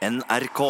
NRK. 0.00 0.60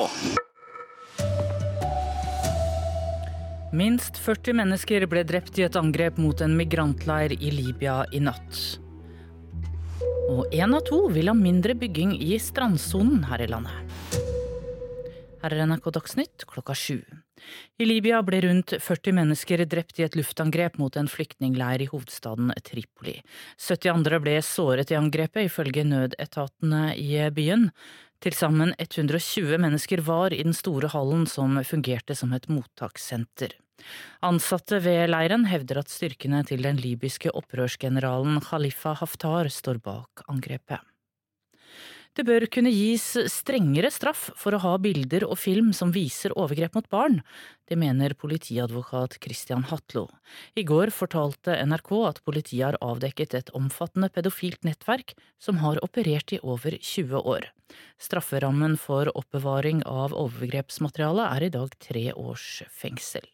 Minst 3.70 4.16
40 4.18 4.56
mennesker 4.58 5.04
ble 5.06 5.22
drept 5.22 5.60
i 5.60 5.62
et 5.68 5.76
angrep 5.78 6.16
mot 6.18 6.42
en 6.42 6.56
migrantleir 6.58 7.36
i 7.38 7.52
Libya 7.54 8.00
i 8.10 8.18
natt. 8.26 8.58
Og 10.34 10.50
én 10.50 10.74
av 10.74 10.82
to 10.90 11.04
vil 11.14 11.30
ha 11.30 11.36
mindre 11.38 11.78
bygging 11.78 12.16
i 12.18 12.40
strandsonen 12.42 13.22
her 13.30 13.46
i 13.46 13.48
landet. 13.52 13.89
Her 15.40 15.54
er 15.56 15.64
NRK 15.64 15.86
Dagsnytt 15.96 16.44
klokka 16.50 16.74
sju. 16.76 16.98
I 17.80 17.86
Libya 17.86 18.18
ble 18.20 18.42
rundt 18.44 18.74
40 18.76 19.14
mennesker 19.16 19.62
drept 19.64 19.96
i 19.96 20.04
et 20.04 20.16
luftangrep 20.18 20.76
mot 20.76 20.98
en 21.00 21.08
flyktningleir 21.08 21.80
i 21.80 21.88
hovedstaden 21.88 22.52
Tripoli. 22.66 23.16
70 23.56 23.94
andre 23.94 24.20
ble 24.20 24.36
såret 24.44 24.92
i 24.92 24.98
angrepet, 24.98 25.48
ifølge 25.48 25.86
nødetatene 25.88 26.92
i 27.00 27.16
byen. 27.32 27.70
Til 28.20 28.36
sammen 28.36 28.74
120 28.76 29.56
mennesker 29.64 30.04
var 30.04 30.36
i 30.36 30.42
den 30.44 30.52
store 30.52 30.92
hallen 30.92 31.24
som 31.24 31.56
fungerte 31.64 32.12
som 32.18 32.36
et 32.36 32.50
mottakssenter. 32.52 33.56
Ansatte 34.20 34.76
ved 34.84 35.08
leiren 35.08 35.48
hevder 35.48 35.80
at 35.80 35.88
styrkene 35.88 36.44
til 36.44 36.60
den 36.68 36.76
libyske 36.76 37.32
opprørsgeneralen 37.32 38.42
Khalifa 38.44 38.92
Haftar 39.00 39.48
står 39.48 39.80
bak 39.80 40.28
angrepet. 40.28 40.84
Det 42.18 42.24
bør 42.26 42.42
kunne 42.50 42.72
gis 42.74 43.04
strengere 43.30 43.88
straff 43.94 44.24
for 44.38 44.56
å 44.56 44.60
ha 44.64 44.72
bilder 44.82 45.22
og 45.28 45.38
film 45.38 45.70
som 45.76 45.92
viser 45.94 46.34
overgrep 46.34 46.74
mot 46.74 46.88
barn. 46.90 47.20
Det 47.70 47.78
mener 47.78 48.16
politiadvokat 48.18 49.20
Christian 49.22 49.62
Hatlo. 49.70 50.08
I 50.58 50.66
går 50.66 50.90
fortalte 50.90 51.54
NRK 51.70 51.92
at 52.08 52.22
politiet 52.26 52.64
har 52.66 52.80
avdekket 52.82 53.38
et 53.38 53.54
omfattende 53.54 54.10
pedofilt 54.10 54.66
nettverk 54.66 55.14
som 55.38 55.62
har 55.62 55.78
operert 55.86 56.34
i 56.34 56.42
over 56.42 56.74
20 56.74 57.22
år. 57.22 57.52
Strafferammen 58.02 58.74
for 58.74 59.12
oppbevaring 59.14 59.84
av 59.86 60.10
overgrepsmateriale 60.10 61.30
er 61.36 61.46
i 61.46 61.54
dag 61.54 61.78
tre 61.78 62.08
års 62.10 62.64
fengsel. 62.74 63.28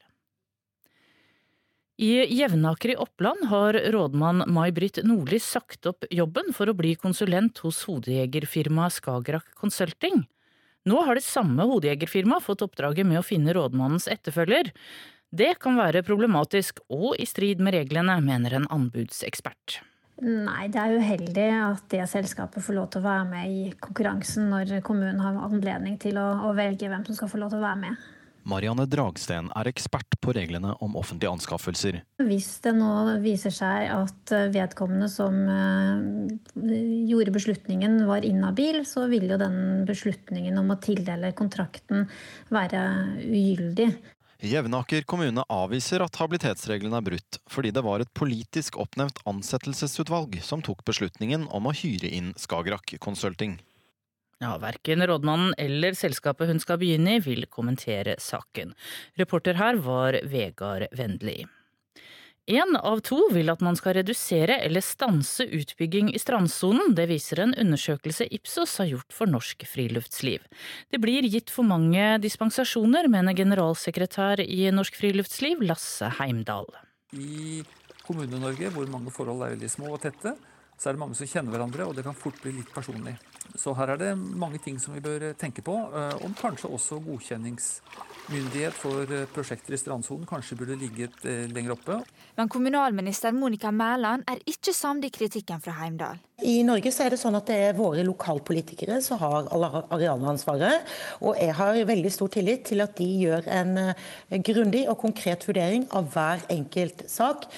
I 1.97 2.27
Jevnaker 2.29 2.91
i 2.93 2.97
Oppland 2.97 3.47
har 3.49 3.73
rådmann 3.93 4.43
May-Britt 4.53 4.99
Nordli 5.05 5.39
sagt 5.41 5.87
opp 5.89 6.05
jobben 6.13 6.53
for 6.53 6.69
å 6.69 6.75
bli 6.77 6.91
konsulent 7.01 7.63
hos 7.65 7.79
hodejegerfirmaet 7.89 8.99
Skagerrak 8.99 9.55
Consulting. 9.57 10.27
Nå 10.85 11.01
har 11.07 11.17
det 11.17 11.25
samme 11.25 11.65
hodejegerfirmaet 11.65 12.45
fått 12.45 12.67
oppdraget 12.67 13.09
med 13.09 13.23
å 13.23 13.25
finne 13.25 13.55
rådmannens 13.57 14.11
etterfølger. 14.13 14.69
Det 15.33 15.55
kan 15.63 15.81
være 15.81 16.05
problematisk 16.05 16.83
og 16.93 17.17
i 17.17 17.25
strid 17.25 17.65
med 17.65 17.79
reglene, 17.79 18.19
mener 18.21 18.59
en 18.59 18.69
anbudsekspert. 18.77 19.79
Nei, 20.21 20.69
det 20.73 20.83
er 20.83 20.99
uheldig 21.01 21.49
at 21.63 21.89
det 21.93 22.05
selskapet 22.13 22.65
får 22.65 22.77
lov 22.77 22.91
til 22.93 23.01
å 23.01 23.09
være 23.09 23.25
med 23.33 23.57
i 23.57 23.65
konkurransen 23.81 24.53
når 24.53 24.83
kommunen 24.85 25.25
har 25.25 25.41
anledning 25.49 25.97
til 26.01 26.21
å, 26.21 26.29
å 26.45 26.53
velge 26.57 26.93
hvem 26.93 27.09
som 27.09 27.17
skal 27.17 27.33
få 27.33 27.41
lov 27.41 27.57
til 27.57 27.65
å 27.65 27.67
være 27.71 27.83
med. 27.87 28.07
Marianne 28.47 28.87
Dragsten 28.87 29.49
er 29.59 29.69
ekspert 29.71 30.19
på 30.23 30.33
reglene 30.37 30.73
om 30.85 30.95
offentlige 30.99 31.33
anskaffelser. 31.35 32.01
Hvis 32.23 32.49
det 32.63 32.77
nå 32.79 33.19
viser 33.25 33.55
seg 33.55 33.91
at 33.91 34.35
vedkommende 34.55 35.09
som 35.11 35.41
eh, 35.51 36.75
gjorde 37.11 37.35
beslutningen 37.35 38.05
var 38.07 38.27
inhabil, 38.27 38.85
så 38.87 39.09
vil 39.11 39.27
jo 39.33 39.41
den 39.41 39.87
beslutningen 39.89 40.59
om 40.63 40.71
å 40.71 40.79
tildele 40.83 41.35
kontrakten 41.37 42.07
være 42.55 42.85
ugyldig. 43.27 43.91
Jevnaker 44.47 45.03
kommune 45.09 45.43
avviser 45.49 46.03
at 46.05 46.19
habilitetsreglene 46.21 47.01
er 47.01 47.07
brutt, 47.07 47.39
fordi 47.49 47.73
det 47.73 47.83
var 47.83 48.03
et 48.05 48.13
politisk 48.15 48.77
oppnevnt 48.79 49.23
ansettelsesutvalg 49.27 50.37
som 50.45 50.63
tok 50.63 50.85
beslutningen 50.87 51.49
om 51.57 51.67
å 51.67 51.75
hyre 51.75 52.13
inn 52.13 52.35
Skagerrak 52.39 52.99
Consulting. 53.01 53.57
Ja, 54.43 54.59
Verken 54.61 55.01
rådmannen 55.09 55.55
eller 55.59 55.97
selskapet 55.97 56.51
hun 56.51 56.59
skal 56.61 56.77
begynne 56.83 57.17
i 57.17 57.21
vil 57.25 57.47
kommentere 57.49 58.19
saken. 58.21 58.75
Reporter 59.17 59.57
her 59.57 59.79
var 59.81 60.19
Vegard 60.29 60.91
Vendli. 60.93 61.47
Én 62.47 62.77
av 62.79 63.01
to 63.03 63.17
vil 63.35 63.49
at 63.51 63.63
man 63.65 63.75
skal 63.75 63.97
redusere 63.97 64.61
eller 64.63 64.85
stanse 64.85 65.43
utbygging 65.51 66.13
i 66.15 66.21
strandsonen. 66.23 66.93
Det 66.95 67.09
viser 67.11 67.41
en 67.43 67.55
undersøkelse 67.59 68.29
Ipsos 68.37 68.77
har 68.79 68.87
gjort 68.93 69.17
for 69.17 69.27
norsk 69.27 69.65
friluftsliv. 69.67 70.45
Det 70.93 71.01
blir 71.03 71.27
gitt 71.27 71.51
for 71.51 71.67
mange 71.67 72.21
dispensasjoner, 72.23 73.09
mener 73.11 73.35
generalsekretær 73.35 74.45
i 74.45 74.69
Norsk 74.71 74.95
Friluftsliv, 75.01 75.65
Lasse 75.67 76.13
Heimdal. 76.21 76.71
I 77.19 77.65
Kommune-Norge, 78.07 78.71
hvor 78.77 78.87
mange 78.95 79.11
forhold 79.11 79.43
er 79.43 79.57
veldig 79.57 79.73
små 79.73 79.97
og 79.97 80.05
tette, 80.07 80.37
så 80.79 80.91
er 80.91 80.95
det 80.95 81.03
mange 81.03 81.19
som 81.19 81.27
kjenner 81.27 81.57
hverandre, 81.57 81.89
og 81.89 81.99
det 81.99 82.07
kan 82.07 82.15
fort 82.15 82.39
bli 82.45 82.55
litt 82.61 82.71
personlig. 82.71 83.17
Så 83.55 83.75
her 83.77 83.95
er 83.95 84.01
det 84.01 84.13
mange 84.17 84.59
ting 84.63 84.79
som 84.83 84.95
vi 84.97 85.03
bør 85.05 85.31
tenke 85.39 85.63
på, 85.65 85.75
eh, 85.75 86.25
om 86.27 86.35
kanskje 86.37 86.71
også 86.73 86.99
godkjenningsmyndighet 87.05 88.77
for 88.77 89.13
eh, 89.13 89.27
prosjekter 89.33 89.77
i 89.77 89.81
strandsonen 89.81 90.27
kanskje 90.29 90.59
burde 90.59 90.79
ligget 90.81 91.25
eh, 91.25 91.47
lenger 91.53 91.77
oppe. 91.77 91.99
Men 92.37 92.51
kommunalminister 92.53 93.35
Monica 93.37 93.71
Mæland 93.71 94.27
er 94.29 94.43
ikke 94.47 94.75
samd 94.77 95.07
i 95.07 95.13
kritikken 95.15 95.63
fra 95.65 95.77
Heimdal. 95.81 96.21
I 96.45 96.61
Norge 96.69 96.91
så 96.93 97.07
er 97.07 97.15
det 97.15 97.21
sånn 97.23 97.39
at 97.39 97.49
det 97.49 97.57
er 97.69 97.79
våre 97.79 98.03
lokalpolitikere 98.05 98.99
som 99.05 99.21
har 99.23 99.49
arealansvaret. 99.55 100.85
Og 101.25 101.39
jeg 101.41 101.55
har 101.57 101.81
veldig 101.89 102.13
stor 102.13 102.33
tillit 102.35 102.67
til 102.69 102.85
at 102.85 102.93
de 102.99 103.07
gjør 103.23 103.49
en 103.57 103.73
grundig 104.45 104.83
og 104.93 104.99
konkret 105.01 105.47
vurdering 105.49 105.87
av 105.97 106.11
hver 106.13 106.45
enkelt 106.53 107.07
sak, 107.09 107.49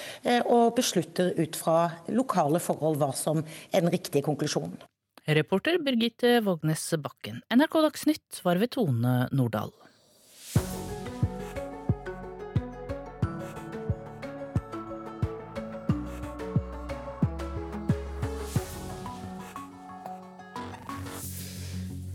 og 0.47 0.77
beslutter 0.79 1.33
ut 1.35 1.59
fra 1.59 1.89
lokale 2.07 2.63
forhold 2.63 3.03
hva 3.03 3.11
som 3.11 3.43
er 3.43 3.83
den 3.83 3.91
riktige 3.91 4.23
konklusjonen. 4.23 4.79
Reporter 5.29 5.77
Birgitte 5.77 6.39
Vågnes 6.41 6.93
Bakken. 6.97 7.41
NRK 7.53 7.81
Dagsnytt 7.85 8.39
var 8.43 8.57
ved 8.57 8.71
Tone 8.73 9.27
Nordahl. 9.31 9.69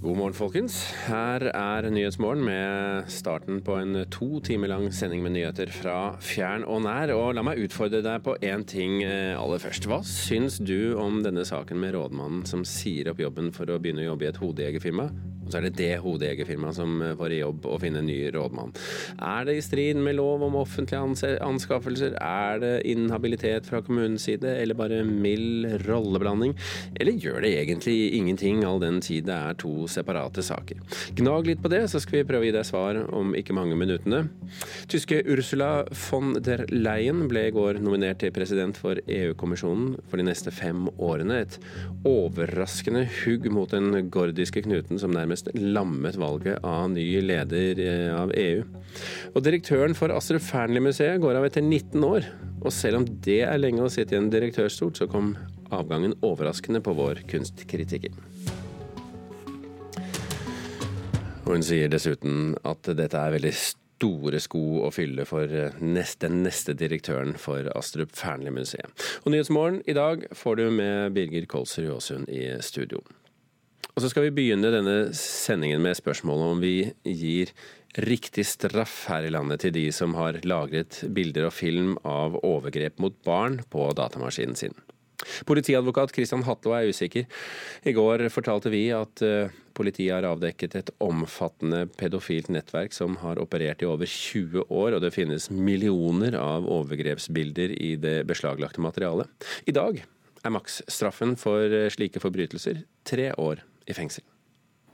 God 0.04 0.18
morgen, 0.18 0.34
folkens. 0.36 0.74
Her 1.06 1.46
er 1.48 1.86
Nyhetsmorgen 1.88 2.42
med 2.44 3.06
starten 3.08 3.62
på 3.64 3.78
en 3.80 4.02
to 4.12 4.36
timer 4.44 4.68
lang 4.68 4.90
sending 4.92 5.22
med 5.24 5.32
nyheter 5.32 5.72
fra 5.72 5.96
fjern 6.20 6.66
og 6.68 6.82
nær. 6.84 7.14
Og 7.16 7.30
la 7.38 7.44
meg 7.46 7.62
utfordre 7.64 8.02
deg 8.04 8.20
på 8.26 8.36
én 8.44 8.66
ting 8.68 8.98
eh, 9.00 9.32
aller 9.32 9.62
først. 9.62 9.88
Hva 9.88 10.02
syns 10.04 10.60
du 10.60 10.92
om 11.00 11.22
denne 11.24 11.46
saken 11.48 11.80
med 11.80 11.96
rådmannen 11.96 12.44
som 12.44 12.68
sier 12.68 13.14
opp 13.14 13.24
jobben 13.24 13.48
for 13.56 13.72
å 13.72 13.80
begynne 13.80 14.04
å 14.04 14.10
jobbe 14.10 14.28
i 14.28 14.34
et 14.34 14.42
hodejegerfirma? 14.44 15.08
Og 15.44 15.52
så 15.52 15.58
er 15.58 15.66
det 15.66 15.76
det 15.76 16.00
hodejegerfirmaet 16.00 16.76
som 16.78 17.00
eh, 17.04 17.14
får 17.18 17.34
i 17.36 17.40
jobb 17.40 17.66
å 17.68 17.78
finne 17.80 18.00
en 18.00 18.08
ny 18.08 18.18
rådmann. 18.34 18.72
Er 19.24 19.48
det 19.48 19.58
i 19.58 19.64
strid 19.64 20.00
med 20.00 20.16
lov 20.18 20.44
om 20.46 20.56
offentlige 20.60 21.38
anskaffelser? 21.44 22.16
Er 22.20 22.60
det 22.62 22.74
inhabilitet 22.88 23.68
fra 23.68 23.82
kommunens 23.84 24.24
side, 24.28 24.48
eller 24.60 24.78
bare 24.78 25.02
mild 25.04 25.84
rolleblanding? 25.84 26.56
Eller 27.00 27.20
gjør 27.20 27.44
det 27.44 27.52
egentlig 27.60 27.98
ingenting, 28.16 28.64
all 28.64 28.80
den 28.82 29.00
tid 29.04 29.28
det 29.28 29.36
er 29.36 29.58
to 29.60 29.88
separate 29.94 30.44
saker? 30.44 30.80
Gnag 31.18 31.48
litt 31.48 31.62
på 31.62 31.70
det, 31.72 31.84
så 31.90 32.00
skal 32.02 32.20
vi 32.20 32.26
prøve 32.28 32.44
å 32.44 32.48
gi 32.48 32.54
deg 32.56 32.66
svar 32.68 32.98
om 33.14 33.34
ikke 33.38 33.56
mange 33.56 33.78
minuttene. 33.78 34.24
Tyske 34.90 35.20
Ursula 35.30 35.70
von 36.08 36.34
der 36.44 36.64
Leyen 36.72 37.24
ble 37.30 37.46
i 37.48 37.54
går 37.54 37.80
nominert 37.84 38.20
til 38.22 38.34
president 38.34 38.78
for 38.80 39.00
EU-kommisjonen 39.04 39.94
for 40.10 40.20
de 40.20 40.28
neste 40.28 40.52
fem 40.54 40.86
årene. 40.98 41.42
Et 41.44 41.58
overraskende 42.08 43.06
hugg 43.22 43.48
mot 43.52 43.70
den 43.70 44.10
gordiske 44.14 44.64
knuten 44.66 45.00
som 45.00 45.14
nærmest 45.14 45.50
lammet 45.58 46.18
valget 46.20 46.60
av 46.66 46.88
ny 46.92 47.06
leder 47.24 47.80
eh, 47.84 48.10
av 48.14 48.34
EU. 48.34 48.64
Og 49.34 49.44
direktøren 49.44 49.96
for 49.98 50.14
Astrup 50.14 50.44
Fearnley-museet 50.44 51.20
går 51.22 51.40
av 51.40 51.48
etter 51.48 51.64
19 51.64 52.04
år. 52.06 52.28
Og 52.64 52.72
selv 52.72 53.02
om 53.02 53.08
det 53.24 53.42
er 53.44 53.60
lenge 53.60 53.84
å 53.84 53.92
sitte 53.92 54.16
i 54.16 54.20
en 54.20 54.30
direktørstol, 54.32 54.94
så 54.96 55.08
kom 55.10 55.34
avgangen 55.74 56.16
overraskende 56.24 56.82
på 56.84 56.94
vår 56.96 57.24
kunstkritiker. 57.30 58.14
Hun 61.44 61.60
sier 61.60 61.90
dessuten 61.92 62.54
at 62.64 62.88
dette 62.96 63.20
er 63.20 63.34
veldig 63.34 63.52
store 63.54 64.40
sko 64.42 64.62
å 64.86 64.90
fylle 64.94 65.26
for 65.28 65.44
eh, 65.44 65.74
neste, 65.84 66.30
neste 66.32 66.72
direktøren 66.76 67.34
for 67.40 67.68
Astrup 67.76 68.14
Fearnley-museet. 68.16 68.88
Og 69.22 69.34
Nyhetsmorgen 69.34 69.82
i 69.84 69.94
dag 69.96 70.24
får 70.34 70.56
du 70.58 70.64
med 70.72 71.12
Birger 71.16 71.44
Kolsrud 71.50 71.92
Aasund 71.92 72.32
i 72.32 72.46
studio. 72.64 73.02
Og 73.94 74.02
så 74.02 74.10
skal 74.10 74.26
vi 74.26 74.34
begynne 74.34 74.72
denne 74.74 74.96
sendingen 75.14 75.84
med 75.84 75.98
spørsmålet 76.00 76.54
om 76.54 76.62
vi 76.64 76.74
gir 77.06 77.52
riktig 78.02 78.46
straff 78.48 79.04
her 79.12 79.28
i 79.28 79.30
landet 79.30 79.62
til 79.62 79.74
de 79.76 79.84
som 79.94 80.16
har 80.18 80.40
lagret 80.48 81.04
bilder 81.14 81.50
og 81.50 81.54
film 81.54 81.92
av 82.08 82.40
overgrep 82.40 82.98
mot 83.04 83.14
barn 83.28 83.60
på 83.70 83.86
datamaskinen 83.94 84.58
sin. 84.58 84.74
Politiadvokat 85.46 86.10
Christian 86.16 86.42
Hatlo 86.48 86.74
er 86.74 86.90
usikker. 86.90 87.28
I 87.86 87.94
går 87.94 88.26
fortalte 88.34 88.72
vi 88.72 88.88
at 88.96 89.22
eh, 89.22 89.52
politiet 89.74 90.14
har 90.14 90.26
avdekket 90.28 90.76
et 90.78 90.90
omfattende 91.04 91.84
pedofilt 91.98 92.50
nettverk 92.52 92.94
som 92.96 93.18
har 93.22 93.40
operert 93.42 93.82
i 93.82 93.88
over 93.90 94.08
20 94.08 94.66
år, 94.68 94.96
og 94.96 95.02
det 95.04 95.14
finnes 95.14 95.50
millioner 95.50 96.36
av 96.38 96.68
overgrepsbilder 96.70 97.76
i 97.76 97.94
det 98.00 98.20
beslaglagte 98.28 98.84
materialet. 98.84 99.30
I 99.66 99.74
dag 99.76 100.02
er 100.44 100.54
maksstraffen 100.54 101.34
for 101.40 101.64
eh, 101.64 101.90
slike 101.92 102.22
forbrytelser 102.22 102.84
tre 103.06 103.30
år 103.40 103.62
i 103.88 103.96
fengsel. 103.96 104.24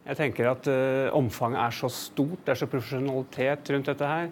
Jeg 0.00 0.17
tenker 0.17 0.49
at 0.49 0.67
uh, 0.71 1.12
omfanget 1.15 1.61
er 1.61 1.75
så 1.76 1.91
stort, 1.93 2.41
det 2.47 2.55
er 2.55 2.59
så 2.62 2.71
profesjonalitet 2.71 3.69
rundt 3.75 3.91
dette 3.93 4.09
her, 4.09 4.31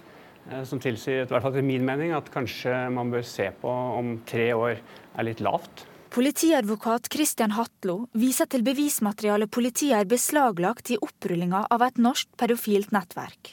uh, 0.48 0.62
som 0.66 0.80
tilsier, 0.82 1.26
i 1.26 1.28
hvert 1.28 1.44
fall 1.44 1.54
til 1.54 1.66
min 1.66 1.84
mening, 1.86 2.14
at 2.16 2.30
kanskje 2.34 2.72
man 2.94 3.12
bør 3.12 3.26
se 3.26 3.50
på 3.60 3.68
om 3.98 4.16
tre 4.26 4.48
år 4.56 4.80
er 4.80 5.28
litt 5.28 5.42
lavt. 5.44 5.84
Politiadvokat 6.08 7.10
Christian 7.12 7.52
Hatlo 7.52 8.06
viser 8.16 8.48
til 8.48 8.62
bevismaterialet 8.64 9.50
politiet 9.52 9.92
har 9.92 10.06
beslaglagt 10.08 10.88
i 10.94 10.96
opprullinga 11.04 11.66
av 11.68 11.84
et 11.84 11.98
norsk 12.00 12.30
pedofilt 12.40 12.94
nettverk. 12.96 13.50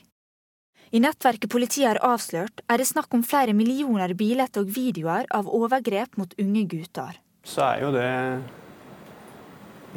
I 0.95 1.01
nettverket 1.03 1.51
politiet 1.51 1.89
har 1.89 1.99
avslørt, 2.05 2.61
er 2.71 2.79
det 2.79 2.87
snakk 2.87 3.11
om 3.17 3.25
flere 3.27 3.51
millioner 3.57 4.13
bilder 4.15 4.61
og 4.61 4.71
videoer 4.71 5.27
av 5.35 5.49
overgrep 5.51 6.15
mot 6.15 6.31
unge 6.39 6.63
gutter. 6.71 7.19
Så 7.43 7.65
er 7.65 7.83
jo 7.83 7.89
det 7.91 8.11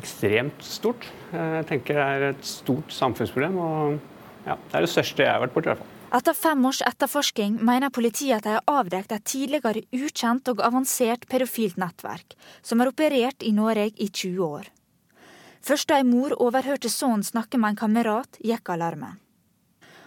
ekstremt 0.03 0.67
stort. 0.67 1.07
Jeg 1.31 1.69
tenker 1.71 1.95
det 1.95 2.09
er 2.09 2.27
et 2.33 2.43
stort 2.47 2.91
samfunnsproblem, 2.95 3.55
og 3.55 4.49
ja, 4.49 4.59
det 4.59 4.75
er 4.75 4.89
det 4.89 4.91
største 4.91 5.23
jeg 5.23 5.31
har 5.31 5.47
vært 5.47 5.55
borti. 5.55 5.79
Etter 6.09 6.33
fem 6.33 6.65
års 6.65 6.81
etterforsking 6.89 7.59
mener 7.61 7.93
politiet 7.93 8.39
at 8.39 8.47
de 8.47 8.55
har 8.57 8.81
avdekket 8.81 9.13
et 9.13 9.25
tidligere 9.29 9.83
ukjent 9.93 10.49
og 10.49 10.63
avansert 10.65 11.27
pedofilt 11.29 11.77
nettverk, 11.77 12.33
som 12.65 12.81
har 12.81 12.89
operert 12.89 13.45
i 13.45 13.53
Norge 13.53 13.91
i 13.93 14.09
20 14.09 14.41
år. 14.47 14.71
Først 15.61 15.91
da 15.91 15.99
ei 16.01 16.07
mor 16.09 16.33
overhørte 16.41 16.89
sønnen 16.89 17.27
snakke 17.27 17.61
med 17.61 17.75
en 17.75 17.81
kamerat, 17.83 18.39
gikk 18.41 18.73
alarmen. 18.73 19.19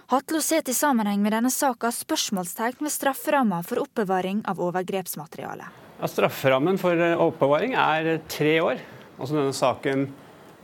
Hatlo 0.09 0.41
setter 0.41 0.71
til 0.71 0.75
sammenheng 0.79 1.21
med 1.21 1.35
denne 1.35 1.51
saka 1.53 1.91
spørsmålstegn 1.93 2.81
ved 2.81 2.91
strafferamma 2.91 3.61
for 3.63 3.83
oppbevaring 3.83 4.41
av 4.49 4.59
overgrepsmateriale. 4.59 5.69
Ja, 6.01 6.09
strafferammen 6.09 6.81
for 6.81 6.97
oppbevaring 7.27 7.77
er 7.77 8.17
tre 8.31 8.57
år 8.63 8.81
Altså 9.21 9.35
denne 9.37 9.53
saken 9.53 10.07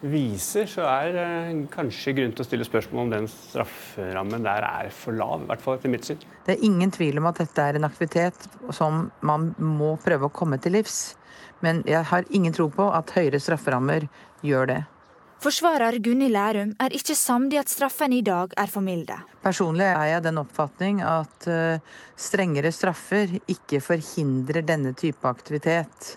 viser, 0.01 0.67
så 0.69 0.85
er 0.85 1.13
det 1.15 1.25
eh, 1.25 1.61
kanskje 1.73 2.13
grunn 2.17 2.33
til 2.35 2.43
å 2.43 2.47
stille 2.47 2.67
spørsmål 2.67 3.05
om 3.05 3.13
den 3.15 3.29
strafferammen 3.31 4.45
der 4.45 4.65
er 4.67 4.91
for 4.93 5.17
lav. 5.17 5.45
I 5.45 5.51
hvert 5.51 5.63
fall 5.63 5.79
etter 5.79 5.93
mitt 5.93 6.05
syn. 6.07 6.21
Det 6.45 6.57
er 6.57 6.65
ingen 6.67 6.93
tvil 6.93 7.17
om 7.21 7.29
at 7.29 7.41
dette 7.41 7.63
er 7.63 7.79
en 7.79 7.87
aktivitet 7.87 8.49
som 8.75 9.07
man 9.25 9.51
må 9.57 9.95
prøve 10.03 10.29
å 10.29 10.33
komme 10.33 10.61
til 10.61 10.77
livs. 10.77 11.15
Men 11.65 11.81
jeg 11.89 12.05
har 12.11 12.27
ingen 12.29 12.53
tro 12.53 12.69
på 12.69 12.85
at 12.93 13.15
høyere 13.15 13.41
strafferammer 13.41 14.05
gjør 14.45 14.69
det. 14.69 14.83
Forsvarer 15.41 15.99
Gunni 16.01 16.31
Lærum 16.33 16.71
er 16.81 16.93
ikke 16.97 17.13
samd 17.17 17.53
i 17.53 17.59
at 17.61 17.69
straffene 17.69 18.17
i 18.17 18.23
dag 18.25 18.53
er 18.57 18.69
for 18.73 18.81
milde. 18.85 19.19
Personlig 19.43 19.85
er 19.85 20.07
jeg 20.15 20.23
den 20.25 20.41
oppfatning 20.41 21.03
at 21.05 21.45
eh, 21.49 21.83
strengere 22.17 22.71
straffer 22.73 23.35
ikke 23.45 23.81
forhindrer 23.85 24.65
denne 24.65 24.95
type 24.97 25.29
aktivitet. 25.29 26.15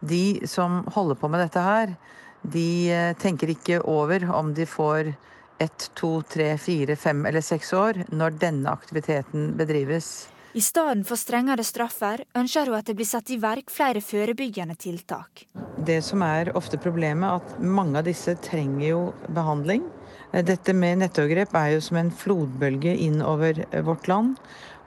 De 0.00 0.46
som 0.48 0.84
holder 0.94 1.18
på 1.18 1.30
med 1.30 1.42
dette 1.42 1.64
her, 1.66 1.96
de 2.42 2.92
eh, 2.92 3.12
tenker 3.20 3.52
ikke 3.52 3.82
over 3.88 4.24
om 4.34 4.54
de 4.54 4.66
får 4.66 5.12
ett, 5.60 5.90
to, 5.94 6.22
tre, 6.22 6.54
fire, 6.58 6.96
fem 6.96 7.26
eller 7.28 7.44
seks 7.44 7.72
år 7.76 8.04
når 8.08 8.38
denne 8.40 8.72
aktiviteten 8.72 9.52
bedrives. 9.58 10.28
I 10.52 10.62
stedet 10.64 11.04
for 11.06 11.20
strengere 11.20 11.62
straffer 11.62 12.24
ønsker 12.34 12.66
hun 12.66 12.78
at 12.80 12.88
det 12.88 12.96
blir 12.98 13.06
satt 13.06 13.28
i 13.30 13.38
verk 13.38 13.70
flere 13.70 14.00
forebyggende 14.02 14.74
tiltak. 14.80 15.44
Det 15.78 16.00
som 16.02 16.24
er 16.26 16.50
ofte 16.58 16.80
problemet, 16.80 17.38
at 17.38 17.60
mange 17.62 18.00
av 18.00 18.08
disse 18.08 18.34
trenger 18.42 18.86
jo 18.88 19.02
behandling. 19.30 19.84
Dette 20.30 20.74
med 20.74 21.02
nettovergrep 21.04 21.54
er 21.58 21.76
jo 21.76 21.84
som 21.84 22.00
en 22.00 22.10
flodbølge 22.14 22.96
innover 23.06 23.62
vårt 23.86 24.10
land. 24.10 24.34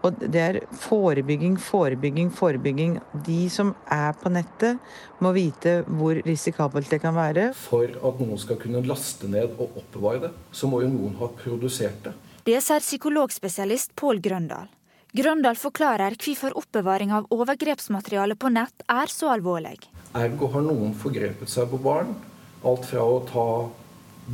Og 0.04 0.18
det 0.20 0.42
er 0.42 0.60
forebygging, 0.84 1.56
forebygging, 1.64 2.30
forebygging. 2.36 2.98
De 3.24 3.48
som 3.50 3.72
er 3.88 4.12
på 4.20 4.32
nettet, 4.34 4.82
må 5.24 5.32
vite 5.36 5.78
hvor 5.88 6.20
risikabelt 6.28 6.92
det 6.92 7.00
kan 7.06 7.16
være. 7.16 7.54
For 7.56 7.88
at 7.88 8.20
noen 8.20 8.40
skal 8.42 8.60
kunne 8.60 8.84
laste 8.84 9.32
ned 9.32 9.56
og 9.56 9.80
oppbevare 9.80 10.26
det, 10.26 10.34
så 10.52 10.68
må 10.68 10.84
jo 10.84 10.92
noen 10.92 11.16
ha 11.22 11.32
produsert 11.40 12.04
det. 12.04 12.16
Det 12.44 12.60
sier 12.60 12.84
psykologspesialist 12.84 13.96
Pål 13.96 14.20
Grøndal. 14.24 14.68
Grøndal 15.16 15.56
forklarer 15.56 16.18
hvorfor 16.20 16.58
oppbevaring 16.60 17.14
av 17.16 17.30
overgrepsmateriale 17.32 18.36
på 18.36 18.50
nett 18.52 18.84
er 18.92 19.12
så 19.14 19.30
alvorlig. 19.32 19.78
Ergo 20.20 20.50
har 20.52 20.66
noen 20.66 20.92
forgrepet 21.00 21.52
seg 21.54 21.70
på 21.72 21.80
barn. 21.86 22.12
Alt 22.68 22.90
fra 22.90 23.06
å 23.08 23.22
ta 23.30 23.46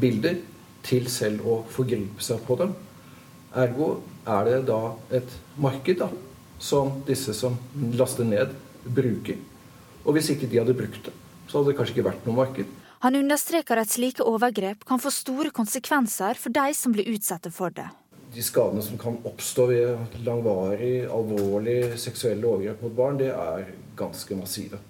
bilder 0.02 0.40
til 0.88 1.06
selv 1.12 1.46
å 1.46 1.60
forgripe 1.70 2.24
seg 2.24 2.42
på 2.48 2.58
dem. 2.64 2.74
Ergo 3.60 4.00
er 4.38 4.50
det 4.50 4.58
da 4.70 4.80
et 5.20 5.38
marked 5.60 6.02
da, 6.02 6.10
som 6.60 7.00
disse 7.08 7.34
som 7.38 7.56
laster 7.98 8.28
ned, 8.28 8.54
bruker. 8.84 9.40
Og 10.06 10.16
hvis 10.16 10.32
ikke 10.34 10.50
de 10.50 10.60
hadde 10.62 10.76
brukt 10.78 11.08
det, 11.08 11.16
så 11.50 11.60
hadde 11.60 11.72
det 11.72 11.80
kanskje 11.80 11.98
ikke 11.98 12.10
vært 12.10 12.28
noe 12.28 12.38
marked. 12.42 12.76
Han 13.04 13.16
understreker 13.16 13.80
at 13.80 13.92
slike 13.92 14.26
overgrep 14.28 14.84
kan 14.88 15.00
få 15.00 15.12
store 15.14 15.54
konsekvenser 15.56 16.40
for 16.40 16.52
de 16.52 16.74
som 16.76 16.92
blir 16.96 17.08
utsatte 17.14 17.52
for 17.56 17.72
det. 17.72 17.88
De 18.36 18.44
skadene 18.46 18.84
som 18.86 19.00
kan 19.00 19.16
oppstå 19.26 19.66
ved 19.72 20.18
langvarig, 20.26 21.08
alvorlig 21.08 21.96
seksuelle 21.98 22.46
overgrep 22.46 22.84
mot 22.86 22.98
barn, 22.98 23.22
det 23.22 23.32
er 23.34 23.72
ganske 23.98 24.36
massive. 24.38 24.82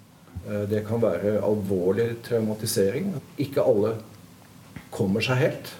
Eh, 0.46 0.66
det 0.68 0.82
kan 0.88 1.02
være 1.02 1.38
alvorlig 1.44 2.10
traumatisering. 2.26 3.14
Ikke 3.38 3.64
alle 3.64 3.94
kommer 4.90 5.24
seg 5.24 5.40
helt. 5.44 5.72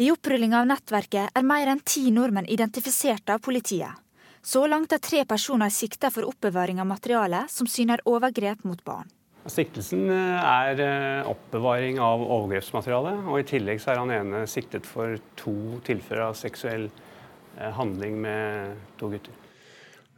I 0.00 0.06
opprullinga 0.08 0.62
av 0.62 0.68
nettverket 0.70 1.34
er 1.36 1.44
mer 1.44 1.68
enn 1.68 1.80
ti 1.84 2.06
nordmenn 2.08 2.46
identifisert 2.48 3.28
av 3.28 3.42
politiet. 3.44 3.98
Så 4.40 4.62
langt 4.64 4.94
er 4.96 5.02
tre 5.04 5.26
personer 5.28 5.68
sikta 5.68 6.08
for 6.08 6.24
oppbevaring 6.24 6.80
av 6.80 6.88
materiale 6.88 7.42
som 7.52 7.68
syner 7.68 8.00
overgrep 8.08 8.64
mot 8.64 8.80
barn. 8.86 9.10
Siktelsen 9.44 10.06
eh, 10.08 10.40
er 10.40 10.80
eh, 10.86 11.28
oppbevaring 11.28 12.00
av 12.00 12.24
overgrepsmateriale. 12.24 13.12
Og 13.28 13.42
i 13.42 13.46
tillegg 13.52 13.84
er 13.84 14.00
han 14.00 14.14
ene 14.16 14.42
siktet 14.48 14.88
for 14.88 15.20
to 15.36 15.82
tilfeller 15.84 16.30
av 16.30 16.40
seksuell 16.40 16.88
eh, 16.88 17.68
handling 17.76 18.16
med 18.24 18.80
to 18.96 19.12
gutter. 19.12 19.36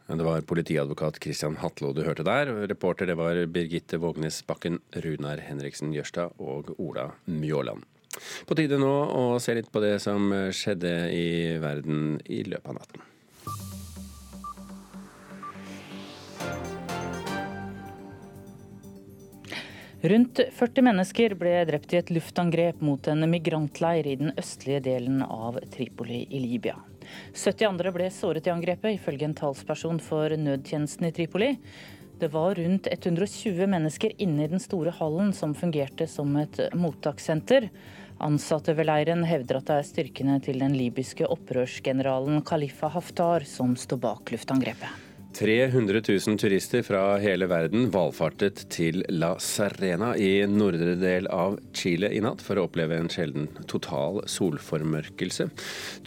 Det 0.06 0.26
var 0.28 0.46
politiadvokat 0.46 1.19
Christian 1.25 1.58
Hatlo 1.58 1.90
du 1.90 2.05
hørte 2.06 2.23
der. 2.26 2.55
Reporter 2.70 3.11
det 3.11 3.19
var 3.19 3.46
Birgitte 3.50 3.99
Vågnes 3.99 4.44
Bakken, 4.46 4.78
Runar 5.02 5.43
Henriksen 5.43 5.90
Jørstad 5.96 6.38
og 6.38 6.70
Ola 6.78 7.11
Mjåland. 7.26 7.82
På 8.47 8.59
tide 8.59 8.81
nå 8.81 8.93
å 9.17 9.25
se 9.41 9.56
litt 9.56 9.73
på 9.73 9.81
det 9.85 9.97
som 10.05 10.29
skjedde 10.53 10.93
i 11.14 11.31
verden 11.62 12.20
i 12.26 12.44
løpet 12.44 12.75
av 12.75 12.79
natten. 12.82 13.09
Rundt 20.03 20.41
40 20.50 20.82
mennesker 20.82 21.35
ble 21.38 21.61
drept 21.69 21.93
i 21.94 21.99
et 22.00 22.09
luftangrep 22.11 22.81
mot 22.82 23.06
en 23.06 23.23
migrantleir 23.31 24.09
i 24.11 24.17
den 24.19 24.32
østlige 24.35 24.81
delen 24.82 25.20
av 25.23 25.61
Tripoli 25.70 26.25
i 26.26 26.41
Libya. 26.43 26.75
70 27.31 27.69
andre 27.69 27.92
ble 27.95 28.09
såret 28.11 28.49
i 28.49 28.50
angrepet, 28.50 28.97
ifølge 28.97 29.28
en 29.28 29.37
talsperson 29.38 30.00
for 30.02 30.35
nødtjenesten 30.35 31.07
i 31.07 31.12
Tripoli. 31.14 31.52
Det 32.19 32.33
var 32.35 32.59
rundt 32.59 32.90
120 32.90 33.71
mennesker 33.71 34.16
inne 34.19 34.42
i 34.42 34.50
den 34.50 34.62
store 34.62 34.90
hallen 34.99 35.31
som 35.38 35.54
fungerte 35.54 36.11
som 36.11 36.35
et 36.40 36.59
mottakssenter. 36.75 37.71
Ansatte 38.23 38.76
ved 38.79 38.87
leiren 38.87 39.25
hevder 39.26 39.59
at 39.59 39.67
det 39.67 39.76
er 39.81 39.87
styrkene 39.88 40.37
til 40.45 40.61
den 40.62 40.76
libyske 40.79 41.26
opprørsgeneralen 41.26 42.45
Khalifa 42.47 42.93
Haftar 42.95 43.43
som 43.50 43.75
står 43.75 43.99
bak 44.05 44.31
luftangrepet. 44.31 45.12
300 45.35 46.03
000 46.09 46.39
turister 46.39 46.83
fra 46.87 47.17
hele 47.23 47.47
verden 47.51 47.89
valfartet 47.93 48.65
til 48.73 49.03
La 49.12 49.33
Serena 49.43 50.12
i 50.17 50.45
nordre 50.49 50.95
del 51.01 51.29
av 51.33 51.59
Chile 51.77 52.11
i 52.12 52.21
natt 52.25 52.43
for 52.45 52.61
å 52.61 52.67
oppleve 52.69 52.99
en 53.01 53.11
sjelden 53.12 53.49
total 53.71 54.21
solformørkelse. 54.31 55.49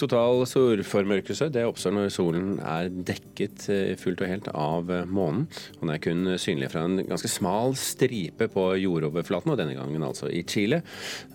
Total 0.01 0.44
solformørkelse 0.50 1.50
det 1.53 1.65
oppstår 1.67 1.96
når 1.98 2.12
solen 2.13 2.51
er 2.62 2.91
dekket 2.91 3.70
eh, 3.74 3.96
fullt 4.00 4.25
og 4.25 4.32
helt 4.32 4.51
av 4.53 4.94
månen. 5.10 5.48
Den 5.79 5.94
er 5.94 6.03
kun 6.03 6.36
synlig 6.41 6.72
fra 6.74 6.86
en 6.86 7.01
ganske 7.05 7.32
smal 7.32 7.77
stripe 7.79 8.50
på 8.53 8.67
jordoverflaten, 8.84 9.53
og 9.53 9.62
denne 9.62 9.77
gangen 9.77 10.05
altså 10.05 10.29
i 10.29 10.46
Chile, 10.48 10.84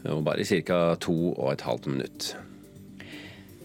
og 0.07 0.25
bare 0.27 0.45
i 0.45 0.63
ca. 0.65 0.83
to 1.01 1.19
og 1.33 1.53
et 1.55 1.67
halvt 1.67 1.91
minutt. 1.91 2.33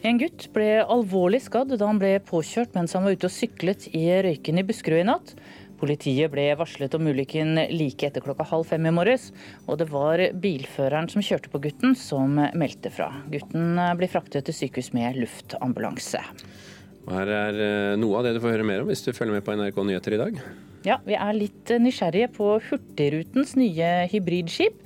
En 0.06 0.20
gutt 0.22 0.52
ble 0.54 0.84
alvorlig 0.84 1.40
skadd 1.48 1.72
da 1.74 1.86
han 1.90 1.98
ble 1.98 2.20
påkjørt 2.28 2.76
mens 2.78 2.94
han 2.94 3.08
var 3.08 3.16
ute 3.16 3.26
og 3.26 3.34
syklet 3.34 3.88
i 3.98 4.04
Røyken 4.22 4.62
i 4.62 4.64
Buskerud 4.68 5.02
i 5.02 5.08
natt. 5.08 5.32
Politiet 5.80 6.30
ble 6.30 6.44
varslet 6.60 6.94
om 6.94 7.10
ulykken 7.10 7.58
like 7.74 8.06
etter 8.06 8.22
klokka 8.22 8.46
halv 8.52 8.70
fem 8.70 8.86
i 8.86 8.94
morges, 8.94 9.32
og 9.66 9.80
det 9.82 9.88
var 9.90 10.22
bilføreren 10.44 11.10
som 11.10 11.26
kjørte 11.26 11.50
på 11.50 11.64
gutten 11.64 11.98
som 11.98 12.38
meldte 12.38 12.94
fra. 12.94 13.10
Gutten 13.34 13.82
blir 13.98 14.14
fraktet 14.14 14.46
til 14.46 14.60
sykehus 14.60 14.92
med 14.94 15.18
luftambulanse. 15.24 16.22
Her 17.10 17.34
er 17.42 17.60
eh, 17.66 17.98
noe 17.98 18.22
av 18.22 18.30
det 18.30 18.38
du 18.38 18.44
får 18.46 18.56
høre 18.60 18.70
mer 18.70 18.86
om 18.86 18.94
hvis 18.94 19.04
du 19.08 19.12
følger 19.14 19.40
med 19.40 19.46
på 19.46 19.58
NRK 19.58 19.82
Nyheter 19.90 20.20
i 20.20 20.22
dag. 20.22 20.40
Ja, 20.86 21.00
vi 21.02 21.16
er 21.18 21.34
litt 21.34 21.72
nysgjerrige 21.82 22.28
på 22.36 22.48
Hurtigrutens 22.62 23.56
nye 23.58 23.88
hybridskip. 24.12 24.84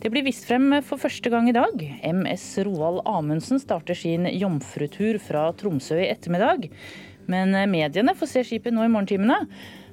Det 0.00 0.08
blir 0.08 0.24
vist 0.24 0.46
frem 0.48 0.78
for 0.80 0.96
første 0.96 1.28
gang 1.28 1.50
i 1.50 1.52
dag. 1.52 1.82
MS 2.08 2.46
Roald 2.64 3.02
Amundsen 3.04 3.60
starter 3.60 3.98
sin 3.98 4.24
jomfrutur 4.32 5.20
fra 5.20 5.50
Tromsø 5.60 6.00
i 6.00 6.08
ettermiddag. 6.08 6.70
Men 7.28 7.52
mediene 7.68 8.16
får 8.16 8.32
se 8.32 8.46
skipet 8.48 8.72
nå 8.72 8.86
i 8.86 8.92
morgentimene. 8.94 9.42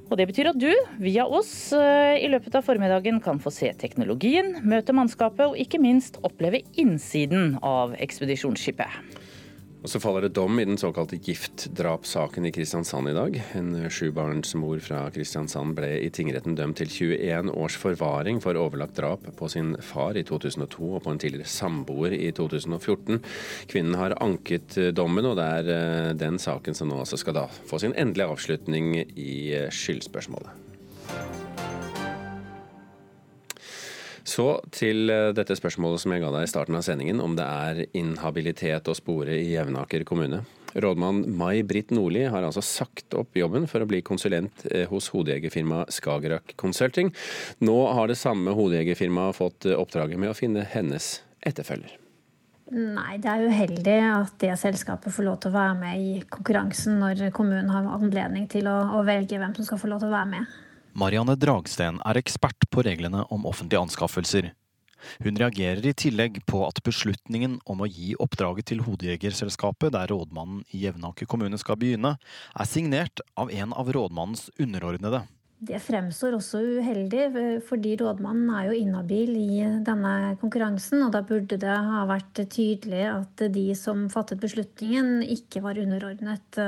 Og 0.07 0.15
Det 0.17 0.29
betyr 0.31 0.53
at 0.53 0.63
du, 0.63 0.71
via 0.97 1.27
oss, 1.27 1.73
eh, 1.75 2.23
i 2.23 2.31
løpet 2.31 2.55
av 2.55 2.63
formiddagen 2.63 3.19
kan 3.21 3.37
få 3.37 3.51
se 3.53 3.73
teknologien, 3.77 4.55
møte 4.63 4.95
mannskapet 4.95 5.43
og 5.51 5.59
ikke 5.59 5.77
minst 5.77 6.17
oppleve 6.23 6.63
innsiden 6.79 7.59
av 7.61 7.93
ekspedisjonsskipet. 7.99 9.18
Og 9.79 9.87
så 9.87 9.99
faller 10.03 10.25
det 10.25 10.33
dom 10.35 10.59
i 10.59 10.65
den 10.67 10.77
såkalte 10.79 11.17
giftdrapssaken 11.23 12.49
i 12.49 12.51
Kristiansand 12.51 13.09
i 13.09 13.15
dag. 13.15 13.37
En 13.55 13.71
sjubarnsmor 13.87 14.81
fra 14.83 15.05
Kristiansand 15.15 15.77
ble 15.77 15.93
i 16.03 16.09
tingretten 16.11 16.57
dømt 16.57 16.81
til 16.81 16.91
21 16.91 17.53
års 17.55 17.77
forvaring 17.79 18.41
for 18.43 18.59
overlagt 18.59 18.99
drap 18.99 19.23
på 19.39 19.51
sin 19.51 19.77
far 19.79 20.19
i 20.19 20.25
2002 20.27 20.91
og 20.97 21.03
på 21.05 21.13
en 21.13 21.21
tidligere 21.23 21.47
samboer 21.47 22.17
i 22.17 22.27
2014. 22.35 23.21
Kvinnen 23.71 23.95
har 24.01 24.17
anket 24.19 24.75
dommen, 24.97 25.29
og 25.31 25.39
det 25.39 25.47
er 25.61 25.71
eh, 25.77 26.15
den 26.19 26.41
saken 26.43 26.75
som 26.75 26.91
nå 26.91 26.99
altså 26.99 27.19
skal 27.21 27.39
da 27.39 27.47
få 27.47 27.79
sin 27.79 27.95
endelige 27.95 28.27
avslutning 28.35 28.97
i 29.15 29.31
eh, 29.55 29.71
skyldspørsmålet. 29.71 31.48
Så 34.29 34.45
til 34.75 35.09
eh, 35.09 35.31
dette 35.35 35.57
spørsmålet 35.57 36.03
som 36.03 36.13
jeg 36.13 36.21
ga 36.23 36.31
deg 36.35 36.45
i 36.45 36.51
starten 36.51 36.77
av 36.77 36.85
sendingen, 36.85 37.21
om 37.23 37.35
det 37.37 37.45
er 37.45 37.83
inhabilitet 37.97 38.89
å 38.89 38.97
spore 38.97 39.33
i 39.39 39.53
Jevnaker 39.55 40.05
kommune. 40.07 40.43
Rådmann 40.77 41.23
Mai 41.33 41.63
Britt 41.65 41.89
Nordli 41.89 42.27
har 42.29 42.45
altså 42.45 42.61
sagt 42.61 43.15
opp 43.17 43.37
jobben 43.37 43.65
for 43.69 43.81
å 43.81 43.87
bli 43.89 44.03
konsulent 44.05 44.67
eh, 44.69 44.85
hos 44.91 45.09
hodejegerfirmaet 45.15 45.95
Skagerrak 45.95 46.53
Consulting. 46.61 47.09
Nå 47.65 47.79
har 47.97 48.11
det 48.11 48.19
samme 48.21 48.53
hodejegerfirmaet 48.57 49.39
fått 49.39 49.65
eh, 49.65 49.79
oppdraget 49.79 50.21
med 50.21 50.33
å 50.33 50.37
finne 50.37 50.67
hennes 50.75 51.15
etterfølger. 51.41 51.97
Nei, 52.69 53.15
det 53.17 53.31
er 53.31 53.49
uheldig 53.49 53.99
at 54.05 54.35
det 54.43 54.53
selskapet 54.61 55.13
får 55.13 55.25
lov 55.25 55.39
til 55.41 55.49
å 55.49 55.57
være 55.57 55.77
med 55.79 56.01
i 56.05 56.17
konkurransen 56.29 56.99
når 57.01 57.31
kommunen 57.33 57.71
har 57.73 57.87
anledning 57.95 58.45
til 58.51 58.69
å, 58.69 58.77
å 58.99 59.05
velge 59.07 59.41
hvem 59.41 59.55
som 59.57 59.65
skal 59.65 59.81
få 59.81 59.89
lov 59.89 60.03
til 60.03 60.11
å 60.11 60.19
være 60.19 60.35
med. 60.35 60.59
Marianne 60.99 61.37
Dragsten 61.39 61.99
er 62.03 62.17
ekspert 62.19 62.65
på 62.73 62.83
reglene 62.83 63.21
om 63.31 63.45
offentlige 63.47 63.79
anskaffelser. 63.85 64.49
Hun 65.23 65.37
reagerer 65.39 65.85
i 65.87 65.93
tillegg 65.95 66.41
på 66.49 66.65
at 66.65 66.81
beslutningen 66.83 67.55
om 67.71 67.85
å 67.85 67.87
gi 67.87 68.17
oppdraget 68.19 68.67
til 68.73 68.83
hodejegerselskapet, 68.83 69.93
der 69.95 70.11
rådmannen 70.11 70.65
i 70.75 70.83
Jevnaker 70.83 71.29
kommune 71.29 71.59
skal 71.61 71.79
begynne, 71.79 72.17
er 72.19 72.67
signert 72.67 73.23
av 73.39 73.53
en 73.53 73.71
av 73.71 73.93
rådmannens 73.95 74.49
underordnede. 74.59 75.23
Det 75.59 75.79
fremstår 75.83 76.35
også 76.35 76.59
uheldig, 76.79 77.23
fordi 77.67 77.95
rådmannen 77.99 78.51
er 78.55 78.69
jo 78.69 78.77
inhabil 78.79 79.33
i 79.39 79.63
denne 79.87 80.13
konkurransen. 80.39 81.03
Og 81.03 81.11
da 81.15 81.23
burde 81.23 81.59
det 81.59 81.75
ha 81.87 82.05
vært 82.11 82.43
tydelig 82.51 83.03
at 83.11 83.43
de 83.55 83.67
som 83.75 84.07
fattet 84.11 84.39
beslutningen, 84.43 85.19
ikke 85.23 85.63
var 85.63 85.79
underordnet 85.79 86.63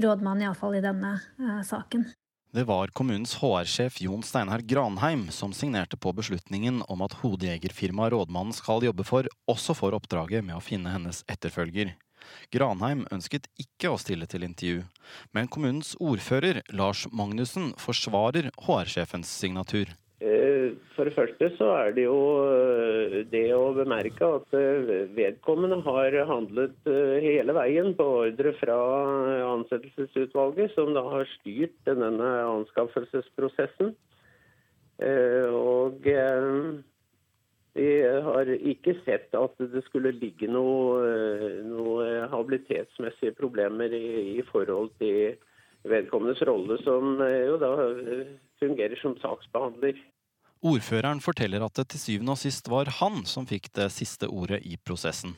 rådmannen, 0.00 0.48
iallfall 0.48 0.80
i 0.80 0.84
denne 0.84 1.18
eh, 1.40 1.60
saken. 1.68 2.08
Det 2.52 2.64
var 2.64 2.90
kommunens 2.92 3.34
HR-sjef 3.40 4.00
Jon 4.00 4.22
Steinar 4.22 4.58
Granheim 4.58 5.30
som 5.30 5.52
signerte 5.52 5.96
på 5.96 6.10
beslutningen 6.12 6.82
om 6.82 7.00
at 7.00 7.14
hodejegerfirmaet 7.22 8.12
rådmannen 8.12 8.52
skal 8.52 8.84
jobbe 8.84 9.06
for, 9.08 9.24
også 9.48 9.72
får 9.72 9.96
oppdraget 9.96 10.44
med 10.44 10.58
å 10.58 10.60
finne 10.60 10.92
hennes 10.92 11.22
etterfølger. 11.32 11.94
Granheim 12.52 13.06
ønsket 13.08 13.48
ikke 13.56 13.94
å 13.94 13.96
stille 13.96 14.28
til 14.28 14.44
intervju, 14.44 14.84
men 15.32 15.48
kommunens 15.48 15.94
ordfører 15.96 16.60
Lars 16.76 17.06
Magnussen 17.08 17.72
forsvarer 17.80 18.50
HR-sjefens 18.60 19.32
signatur. 19.32 19.88
Eh, 20.22 20.76
for 20.94 21.08
det 21.08 21.16
første 21.16 21.48
så 21.56 21.66
er 21.80 21.94
det 21.96 22.04
jo 22.04 22.18
eh, 22.46 23.14
det 23.32 23.48
å 23.56 23.72
bemerke 23.74 24.28
at 24.36 24.54
eh, 24.54 25.08
vedkommende 25.16 25.80
har 25.82 26.14
handlet 26.28 26.76
hele 27.24 27.56
veien 27.56 27.90
på 27.98 28.06
ordre 28.20 28.52
fra 28.60 28.76
ansettelsesutvalget, 29.48 30.76
som 30.76 30.92
da 30.94 31.02
har 31.16 31.26
styrt 31.40 31.74
denne 31.88 32.30
anskaffelsesprosessen. 32.52 33.96
Og 35.02 36.04
vi 37.74 37.88
har 38.22 38.50
ikke 38.52 38.94
sett 39.02 39.34
at 39.34 39.64
det 39.72 39.82
skulle 39.88 40.12
ligge 40.14 40.46
noe, 40.46 41.00
noe 41.66 42.28
habilitetsmessige 42.30 43.34
problemer 43.40 43.90
i, 43.96 44.36
i 44.36 44.46
forhold 44.52 44.92
til 45.02 45.34
vedkommendes 45.90 46.44
rolle, 46.46 46.78
som 46.86 47.16
jo 47.18 47.58
da 47.58 47.72
fungerer 48.62 49.00
som 49.02 49.18
saksbehandler. 49.24 49.98
Ordføreren 50.62 51.18
forteller 51.18 51.64
at 51.66 51.74
det 51.74 51.88
til 51.90 51.98
syvende 51.98 52.36
og 52.36 52.38
sist 52.38 52.68
var 52.70 52.86
han 53.00 53.24
som 53.26 53.48
fikk 53.50 53.72
det 53.74 53.88
siste 53.90 54.28
ordet 54.30 54.60
i 54.62 54.76
prosessen. 54.78 55.34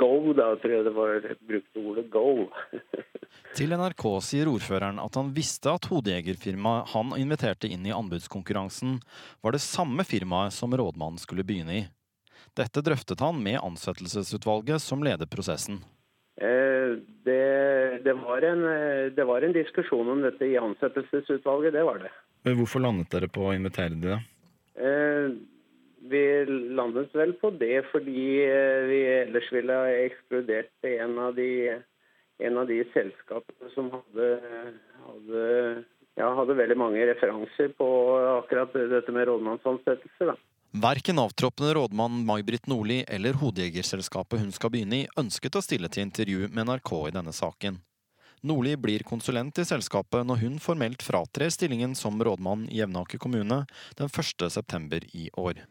Go, 0.00 0.32
da 0.36 0.54
tror 0.60 0.72
jeg 0.72 0.86
det 0.86 0.92
var 0.96 1.26
brukte 1.48 1.82
ordet 1.84 2.06
go. 2.12 2.48
til 3.58 3.74
NRK 3.76 4.04
sier 4.24 4.48
ordføreren 4.48 5.00
at 5.02 5.18
han 5.20 5.34
visste 5.36 5.72
at 5.72 5.88
hodejegerfirmaet 5.92 6.94
han 6.94 7.12
inviterte 7.20 7.68
inn 7.68 7.84
i 7.88 7.92
anbudskonkurransen, 7.92 8.98
var 9.44 9.56
det 9.56 9.60
samme 9.64 10.04
firmaet 10.08 10.56
som 10.56 10.72
rådmannen 10.72 11.20
skulle 11.20 11.44
begynne 11.44 11.76
i. 11.82 11.84
Dette 12.56 12.82
drøftet 12.84 13.20
han 13.20 13.36
med 13.44 13.60
ansettelsesutvalget 13.60 14.82
som 14.82 15.04
leder 15.04 15.28
prosessen. 15.28 15.82
Eh, 16.40 16.96
det, 17.26 18.00
det, 18.04 18.16
var 18.24 18.48
en, 18.48 18.64
eh, 18.64 19.12
det, 19.12 19.28
var 19.28 19.44
en, 19.44 19.52
diskusjon 19.52 20.08
om 20.08 20.24
dette 20.24 20.46
i 20.46 20.56
ansettelsesutvalget, 20.56 21.76
det 21.76 21.84
var 21.84 22.00
det. 22.00 22.12
Men 22.46 22.56
Hvorfor 22.60 22.80
landet 22.80 23.12
dere 23.12 23.28
på 23.28 23.48
å 23.48 23.54
invitere 23.56 23.98
de 23.98 24.16
vi 24.78 26.22
landet 26.78 27.14
vel 27.16 27.32
på 27.40 27.50
det 27.58 27.82
fordi 27.92 28.24
vi 28.88 28.98
ellers 29.18 29.48
ville 29.52 29.78
ha 29.80 29.88
ekskludert 30.06 30.90
en 30.90 31.18
av 31.18 31.34
de, 31.34 31.48
en 32.38 32.60
av 32.60 32.68
de 32.70 32.82
selskapene 32.94 33.72
som 33.74 33.90
hadde, 33.96 34.28
hadde, 35.06 35.46
ja, 36.20 36.30
hadde 36.38 36.58
veldig 36.60 36.78
mange 36.78 37.08
referanser 37.10 37.74
på 37.78 37.88
akkurat 38.38 38.76
dette 38.94 39.14
med 39.14 39.28
rådmannsansettelse. 39.30 40.30
da. 40.30 40.38
Verken 40.78 41.18
avtroppende 41.18 41.74
rådmann 41.74 42.24
May-Britt 42.28 42.66
Nordli 42.68 43.00
eller 43.08 43.38
hodejegerselskapet 43.40 44.42
hun 44.42 44.52
skal 44.52 44.70
begynne 44.74 45.02
i, 45.02 45.06
ønsket 45.18 45.56
å 45.56 45.64
stille 45.64 45.88
til 45.88 46.04
intervju 46.04 46.50
med 46.52 46.68
NRK 46.68 46.92
i 47.08 47.14
denne 47.14 47.32
saken. 47.32 47.80
Nordli 48.46 48.76
blir 48.78 49.02
konsulent 49.06 49.58
i 49.58 49.64
selskapet 49.66 50.26
når 50.26 50.42
hun 50.44 50.58
formelt 50.62 51.02
fratrer 51.02 51.50
stillingen 51.50 51.96
som 51.98 52.20
rådmann 52.22 52.68
i 52.70 52.78
Jevnaker 52.78 53.18
kommune 53.18 53.64
den 53.98 54.08
1.9. 54.08 55.00
i 55.12 55.26
år. 55.34 55.64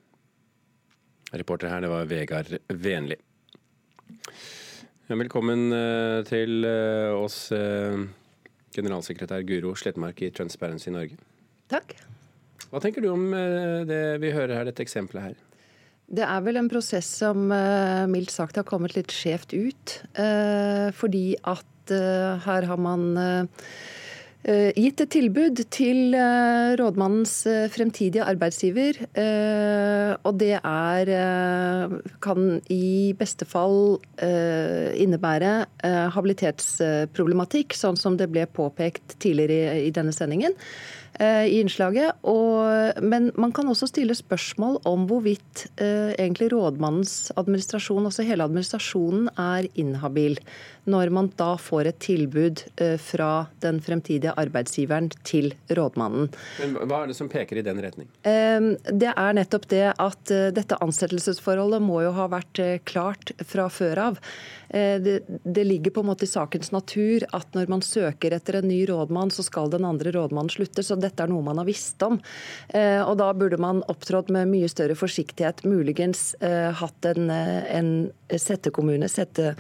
Reporter 1.32 1.72
her, 1.72 1.84
det 1.84 1.92
var 1.92 2.08
Vegard 2.08 2.52
Venli. 2.68 3.16
Velkommen 5.08 5.72
eh, 5.72 6.20
til 6.28 6.68
eh, 6.68 7.16
oss, 7.16 7.54
eh, 7.56 7.96
generalsekretær 8.76 9.44
Guro 9.48 9.72
Slettmark 9.76 10.20
i 10.24 10.32
Transparency 10.36 10.92
Norge. 10.92 11.16
Takk. 11.72 11.96
Hva 12.68 12.82
tenker 12.84 13.04
du 13.04 13.14
om 13.14 13.30
det 13.88 14.20
vi 14.20 14.34
hører 14.36 14.58
her, 14.58 14.68
dette 14.68 14.84
eksempelet 14.84 15.30
her? 15.30 15.38
Det 16.08 16.24
er 16.28 16.44
vel 16.44 16.60
en 16.60 16.68
prosess 16.72 17.08
som 17.22 17.48
mildt 18.12 18.32
sagt 18.32 18.60
har 18.60 18.68
kommet 18.68 18.96
litt 18.98 19.12
skjevt 19.16 19.56
ut. 19.56 19.94
Eh, 20.20 20.90
fordi 20.96 21.38
at 21.48 21.64
her 21.92 22.68
har 22.70 22.82
man 22.82 23.06
gitt 24.48 25.02
et 25.04 25.10
tilbud 25.12 25.60
til 25.74 26.14
rådmannens 26.80 27.34
fremtidige 27.74 28.24
arbeidsgiver. 28.24 29.02
Og 30.24 30.38
det 30.40 30.54
er 30.62 31.12
kan 32.24 32.62
i 32.72 33.12
beste 33.20 33.48
fall 33.50 33.98
innebære 34.24 35.52
habilitetsproblematikk, 36.16 37.76
sånn 37.76 38.00
som 38.00 38.16
det 38.16 38.30
ble 38.32 38.46
påpekt 38.48 39.18
tidligere 39.20 39.82
i 39.84 39.92
denne 39.92 40.16
sendingen. 40.16 40.56
Eh, 41.18 41.48
i 41.50 41.60
innslaget. 41.64 42.20
Og, 42.30 43.02
men 43.02 43.32
man 43.42 43.54
kan 43.56 43.66
også 43.72 43.88
stille 43.90 44.14
spørsmål 44.14 44.78
om 44.86 45.08
hvorvidt 45.10 45.64
eh, 45.82 46.14
egentlig 46.14 46.52
rådmannens 46.54 47.32
administrasjon, 47.42 48.06
altså 48.06 48.26
hele 48.28 48.46
administrasjonen, 48.46 49.32
er 49.34 49.66
inhabil 49.82 50.38
når 50.88 51.12
man 51.14 51.30
da 51.40 51.52
får 51.60 51.92
et 51.92 52.00
tilbud 52.04 52.64
eh, 52.82 52.96
fra 53.02 53.48
den 53.64 53.82
fremtidige 53.84 54.34
arbeidsgiveren 54.40 55.10
til 55.28 55.52
rådmannen. 55.68 56.30
Men 56.62 56.78
Hva 56.88 57.04
er 57.04 57.12
det 57.12 57.18
som 57.20 57.30
peker 57.32 57.60
i 57.60 57.66
den 57.66 57.82
retning? 57.84 58.10
Eh, 58.28 58.72
det 58.88 59.12
er 59.12 59.38
nettopp 59.38 59.68
det 59.72 59.86
at 59.92 60.34
eh, 60.34 60.50
dette 60.56 60.80
ansettelsesforholdet 60.84 61.84
må 61.84 62.02
jo 62.06 62.14
ha 62.16 62.30
vært 62.32 62.64
klart 62.88 63.34
fra 63.48 63.68
før 63.72 64.08
av. 64.12 64.22
Det, 64.68 65.22
det, 65.48 65.64
ligger 65.64 65.94
på 65.96 66.02
en 66.04 66.10
måte 66.10 66.26
i 66.26 66.28
sakens 66.28 66.74
natur 66.76 67.24
at 67.32 67.54
når 67.56 67.70
man 67.72 67.84
søker 67.86 68.34
etter 68.36 68.58
en 68.60 68.66
ny 68.68 68.82
rådmann, 68.90 69.32
så 69.32 69.46
skal 69.46 69.72
den 69.72 69.86
andre 69.88 70.12
rådmannen 70.12 70.52
slutte. 70.52 70.84
Så 70.84 70.98
dette 71.00 71.24
er 71.24 71.32
noe 71.32 71.46
man 71.46 71.62
har 71.62 71.68
visst 71.70 72.04
om. 72.04 72.18
Og 72.76 73.14
da 73.16 73.30
burde 73.32 73.62
man 73.64 73.80
opptrådt 73.88 74.28
med 74.36 74.52
mye 74.52 74.68
større 74.68 74.98
forsiktighet. 75.00 75.64
Muligens 75.64 76.34
hatt 76.82 77.08
en, 77.08 77.32
en 77.32 77.94
settekommune, 78.28 79.08
sette 79.08 79.54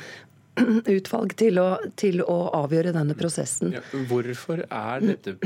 utvalg 0.98 1.36
til 1.40 1.60
å, 1.62 1.68
til 2.00 2.22
å, 2.24 2.38
avgjøre 2.58 2.94
denne 2.96 3.16
prosessen. 3.18 3.74
Ja, 3.78 3.84
hvorfor 4.10 4.64
er 4.66 5.06
dette 5.06 5.38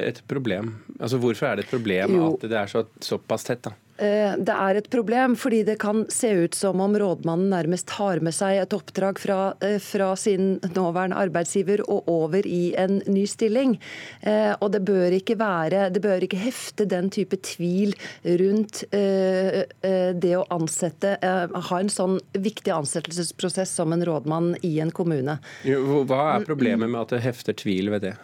et 0.00 0.22
problem? 0.30 0.74
Altså 0.98 1.20
Hvorfor 1.20 1.50
er 1.50 1.60
det 1.60 1.66
et 1.66 1.72
problem 1.72 2.16
jo. 2.16 2.32
at 2.34 2.48
det 2.50 2.58
er 2.62 2.70
så, 2.70 2.84
såpass 3.04 3.48
tett? 3.48 3.64
da? 3.66 3.74
Eh, 4.00 4.32
det 4.40 4.54
er 4.54 4.78
et 4.80 4.88
problem, 4.88 5.34
fordi 5.36 5.60
det 5.68 5.76
kan 5.82 6.06
se 6.12 6.30
ut 6.46 6.56
som 6.56 6.80
om 6.80 6.94
rådmannen 6.98 7.50
nærmest 7.52 7.92
har 7.98 8.22
med 8.24 8.32
seg 8.32 8.62
et 8.62 8.72
oppdrag 8.72 9.20
fra, 9.20 9.54
eh, 9.60 9.76
fra 9.78 10.14
sin 10.16 10.58
nåværende 10.72 11.18
arbeidsgiver 11.20 11.82
og 11.84 12.08
over 12.08 12.46
i 12.46 12.74
en 12.80 13.02
ny 13.06 13.26
stilling. 13.28 13.78
Eh, 14.22 14.54
og 14.60 14.72
det 14.72 14.84
bør 14.88 15.12
ikke 15.12 15.36
være, 15.36 15.90
det 15.92 16.00
bør 16.00 16.24
ikke 16.24 16.40
hefte 16.40 16.88
den 16.88 17.10
type 17.10 17.36
tvil 17.36 17.92
rundt 18.24 18.84
det 18.90 20.32
å 20.36 20.46
ansette, 20.50 21.18
ha 21.20 21.78
en 21.78 21.88
sånn 21.88 22.18
viktig 22.32 22.72
ansettelsesprosess 22.72 23.70
som 23.74 23.92
en 23.92 24.04
rådmann 24.04 24.54
i 24.64 24.78
en 24.80 24.90
kommune. 24.90 25.38
Hva 25.64 26.22
er 26.36 26.46
problemet 26.46 26.90
med 26.90 27.00
at 27.00 27.14
det 27.14 27.22
hefter 27.24 27.56
tvil 27.56 27.90
ved 27.90 28.02
det? 28.08 28.14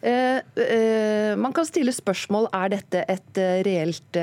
Eh, 0.00 0.36
eh, 0.36 1.36
man 1.36 1.52
kan 1.52 1.66
stille 1.66 1.90
spørsmål 1.90 2.46
er 2.54 2.70
dette 2.70 3.00
et 3.10 3.40
eh, 3.40 3.62
reelt 3.66 4.18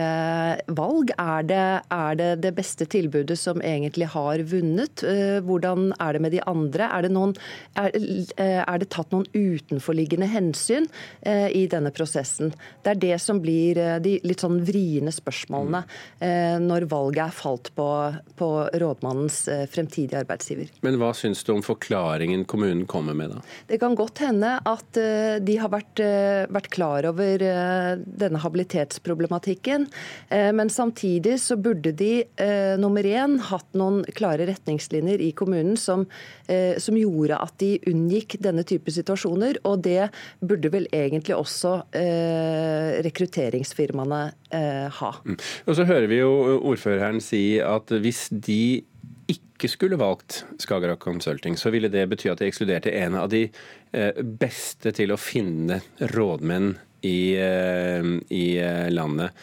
valg. 0.72 1.12
Er 1.20 1.48
det, 1.48 1.64
er 1.92 2.20
det, 2.20 2.30
det 2.46 2.54
beste 2.56 2.88
tilbudet 2.88 3.38
som 3.40 3.62
egentlig 3.62 4.08
har 4.14 4.44
vunnet? 4.48 5.04
Hvordan 5.46 5.92
er 6.00 6.16
det 6.16 6.22
med 6.24 6.34
de 6.36 6.42
andre? 6.48 6.88
Er 6.88 7.06
det, 7.06 7.12
noen, 7.16 7.36
er, 7.80 7.92
er 8.40 8.80
det 8.82 8.90
tatt 8.94 9.12
noen 9.14 9.28
utenforliggende 9.34 10.28
hensyn 10.30 10.88
i 11.26 11.66
denne 11.72 11.92
prosessen? 11.96 12.54
Det 12.84 12.94
er 12.94 13.02
det 13.02 13.20
som 13.24 13.40
blir 13.44 13.80
de 14.04 14.16
litt 14.26 14.44
sånn 14.44 14.62
vriene 14.66 15.14
spørsmålene 15.14 15.84
når 16.64 16.88
valget 16.92 17.24
er 17.28 17.36
falt 17.36 17.72
på, 17.78 17.88
på 18.40 18.50
rådmannens 18.82 19.42
fremtidige 19.72 20.22
arbeidsgiver. 20.24 20.72
Men 20.86 21.00
hva 21.02 21.12
syns 21.18 21.44
du 21.46 21.54
om 21.56 21.64
forklaringen 21.66 22.46
kommunen 22.50 22.86
kommer 22.90 23.18
med, 23.18 23.36
da? 23.36 23.44
Det 23.70 23.80
kan 23.82 23.98
godt 23.98 24.24
hende 24.26 24.58
at 24.66 25.02
de 25.46 25.60
har 25.62 25.65
har 25.66 25.74
vært, 25.74 26.00
eh, 26.04 26.46
vært 26.54 26.70
klar 26.74 27.08
over 27.10 27.44
eh, 27.44 27.96
denne 28.06 28.42
habilitetsproblematikken. 28.42 29.88
Eh, 30.30 30.52
men 30.56 30.72
samtidig 30.72 31.38
så 31.42 31.58
burde 31.58 31.92
de 31.96 32.24
nummer 32.80 33.04
én 33.04 33.38
hatt 33.50 33.68
noen 33.78 34.04
klare 34.16 34.46
retningslinjer 34.48 35.22
i 35.24 35.32
kommunen 35.36 35.76
som, 35.80 36.06
som 36.82 36.98
gjorde 36.98 37.38
at 37.42 37.54
de 37.62 37.72
unngikk 37.90 38.38
denne 38.44 38.64
type 38.68 38.92
situasjoner. 38.92 39.60
Og 39.68 39.84
det 39.86 40.10
burde 40.46 40.72
vel 40.74 40.88
egentlig 40.94 41.36
også 41.38 41.78
rekrutteringsfirmaene 43.06 44.22
ha. 45.00 45.12
Mm. 45.26 45.38
Og 45.68 45.78
så 45.78 45.88
hører 45.88 46.10
vi 46.12 46.20
jo 46.22 46.34
ordføreren 46.72 47.22
si 47.24 47.44
at 47.64 47.94
hvis 48.04 48.28
de 48.32 48.84
ikke 49.32 49.70
skulle 49.72 49.98
valgt 50.00 50.44
Skagerrak 50.62 51.00
Consulting, 51.04 51.58
så 51.58 51.72
ville 51.74 51.90
det 51.92 52.06
bety 52.12 52.30
at 52.32 52.42
de 52.42 52.50
ekskluderte 52.50 52.94
en 52.94 53.18
av 53.18 53.30
de 53.32 53.46
eh, 53.48 54.22
beste 54.22 54.94
til 54.96 55.14
å 55.14 55.20
finne 55.22 55.80
rådmenn 56.14 56.76
i, 57.06 57.36
eh, 57.40 58.12
i 58.30 58.46
eh, 58.62 58.90
landet. 58.94 59.34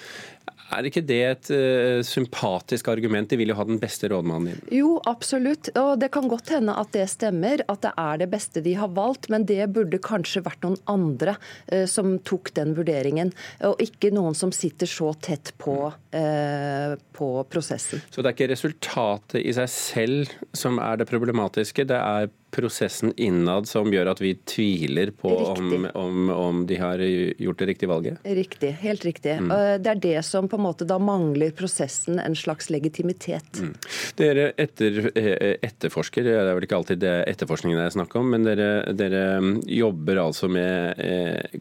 Er 0.72 0.88
ikke 0.88 1.04
det 1.04 1.20
et 1.26 1.50
uh, 1.52 2.00
sympatisk 2.06 2.88
argument? 2.92 3.28
De 3.30 3.38
vil 3.40 3.52
jo 3.52 3.56
ha 3.58 3.66
den 3.68 3.80
beste 3.82 4.08
rådmannen 4.12 4.54
inn. 4.54 4.62
Jo, 4.74 4.96
absolutt. 5.08 5.72
Og 5.78 5.94
det 6.00 6.12
kan 6.14 6.28
godt 6.30 6.52
hende 6.54 6.76
at 6.78 6.92
det 6.96 7.06
stemmer, 7.12 7.64
at 7.68 7.84
det 7.84 7.92
er 8.00 8.22
det 8.24 8.30
beste 8.32 8.64
de 8.64 8.74
har 8.78 8.92
valgt. 8.96 9.28
Men 9.32 9.46
det 9.48 9.60
burde 9.74 10.00
kanskje 10.02 10.44
vært 10.46 10.64
noen 10.66 10.78
andre 10.90 11.36
uh, 11.72 11.84
som 11.90 12.16
tok 12.24 12.54
den 12.58 12.76
vurderingen. 12.78 13.34
Og 13.68 13.80
ikke 13.82 14.12
noen 14.14 14.36
som 14.38 14.52
sitter 14.54 14.90
så 14.90 15.12
tett 15.22 15.54
på, 15.60 15.76
uh, 15.92 16.94
på 17.16 17.32
prosessen. 17.52 18.04
Så 18.10 18.22
det 18.22 18.32
er 18.32 18.38
ikke 18.38 18.52
resultatet 18.54 19.42
i 19.42 19.52
seg 19.56 19.70
selv 19.72 20.36
som 20.56 20.80
er 20.82 21.00
det 21.00 21.10
problematiske, 21.10 21.86
det 21.88 21.98
er 21.98 22.30
prosessen 22.52 23.12
innad 23.16 23.68
som 23.68 23.88
gjør 23.92 24.12
at 24.12 24.20
vi 24.20 24.34
tviler 24.48 25.12
på 25.16 25.30
om, 25.52 25.86
om, 25.94 26.30
om, 26.30 26.62
de 26.68 26.76
har 26.80 27.00
gjort 27.00 27.62
det 27.62 27.68
riktige 27.72 27.90
valget? 27.90 28.18
Riktig, 28.24 28.74
helt 28.82 29.04
riktig. 29.08 29.38
Mm. 29.40 29.52
Det 29.82 29.92
er 29.94 30.02
det 30.02 30.18
som 30.28 30.48
på 30.50 30.58
en 30.60 30.66
måte 30.66 30.86
da 30.88 30.98
mangler 31.00 31.54
prosessen 31.56 32.20
en 32.20 32.36
slags 32.36 32.68
legitimitet. 32.72 33.60
Mm. 33.62 33.72
Dere 34.20 34.50
etter, 34.60 35.00
eh, 35.16 35.56
etterforsker, 35.64 36.26
det 36.28 36.36
er 36.36 36.52
vel 36.52 36.66
ikke 36.68 36.80
alltid 36.82 37.02
det 37.02 37.14
etterforskningen 37.32 37.80
det 37.80 37.88
er 37.88 37.96
snakk 37.96 38.16
om, 38.20 38.28
men 38.34 38.44
dere, 38.46 38.68
dere 38.96 39.24
jobber 39.72 40.20
altså 40.26 40.50
med 40.52 41.00
eh, 41.00 41.58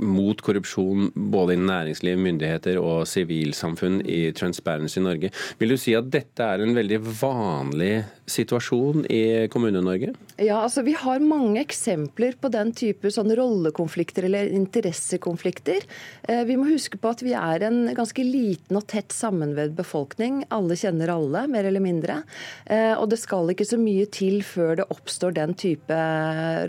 mot 0.00 0.40
korrupsjon 0.46 1.10
både 1.14 1.56
innen 1.56 1.70
næringsliv, 1.70 2.18
myndigheter 2.22 2.78
og 2.80 3.02
sivilsamfunn 3.10 4.00
i 4.06 4.22
Transparency 4.36 5.02
Norge. 5.02 5.32
Vil 5.58 5.74
du 5.74 5.80
si 5.80 5.96
at 5.98 6.10
dette 6.12 6.46
er 6.46 6.62
en 6.62 6.76
veldig 6.76 7.02
vanlig 7.20 7.92
situasjon 8.30 9.06
i 9.10 9.22
Kommune-Norge? 9.52 10.14
Ja, 10.40 10.62
altså 10.62 10.80
Vi 10.82 10.94
har 10.96 11.20
mange 11.20 11.60
eksempler 11.60 12.32
på 12.40 12.48
den 12.48 12.70
type 12.72 13.10
sånn 13.12 13.28
rollekonflikter 13.36 14.24
eller 14.24 14.48
interessekonflikter. 14.56 15.84
Eh, 16.22 16.40
vi 16.48 16.54
må 16.56 16.64
huske 16.70 16.96
på 16.96 17.10
at 17.12 17.20
vi 17.20 17.34
er 17.36 17.66
en 17.66 17.90
ganske 17.96 18.24
liten 18.24 18.78
og 18.78 18.86
tett 18.88 19.12
sammenvevd 19.12 19.74
befolkning. 19.76 20.38
Alle 20.48 20.78
kjenner 20.80 21.12
alle, 21.12 21.42
mer 21.50 21.68
eller 21.68 21.84
mindre. 21.84 22.22
Eh, 22.64 22.94
og 22.94 23.10
det 23.12 23.18
skal 23.20 23.52
ikke 23.52 23.66
så 23.68 23.76
mye 23.80 24.06
til 24.08 24.40
før 24.46 24.78
det 24.80 24.86
oppstår 24.94 25.36
den 25.36 25.52
type 25.60 25.98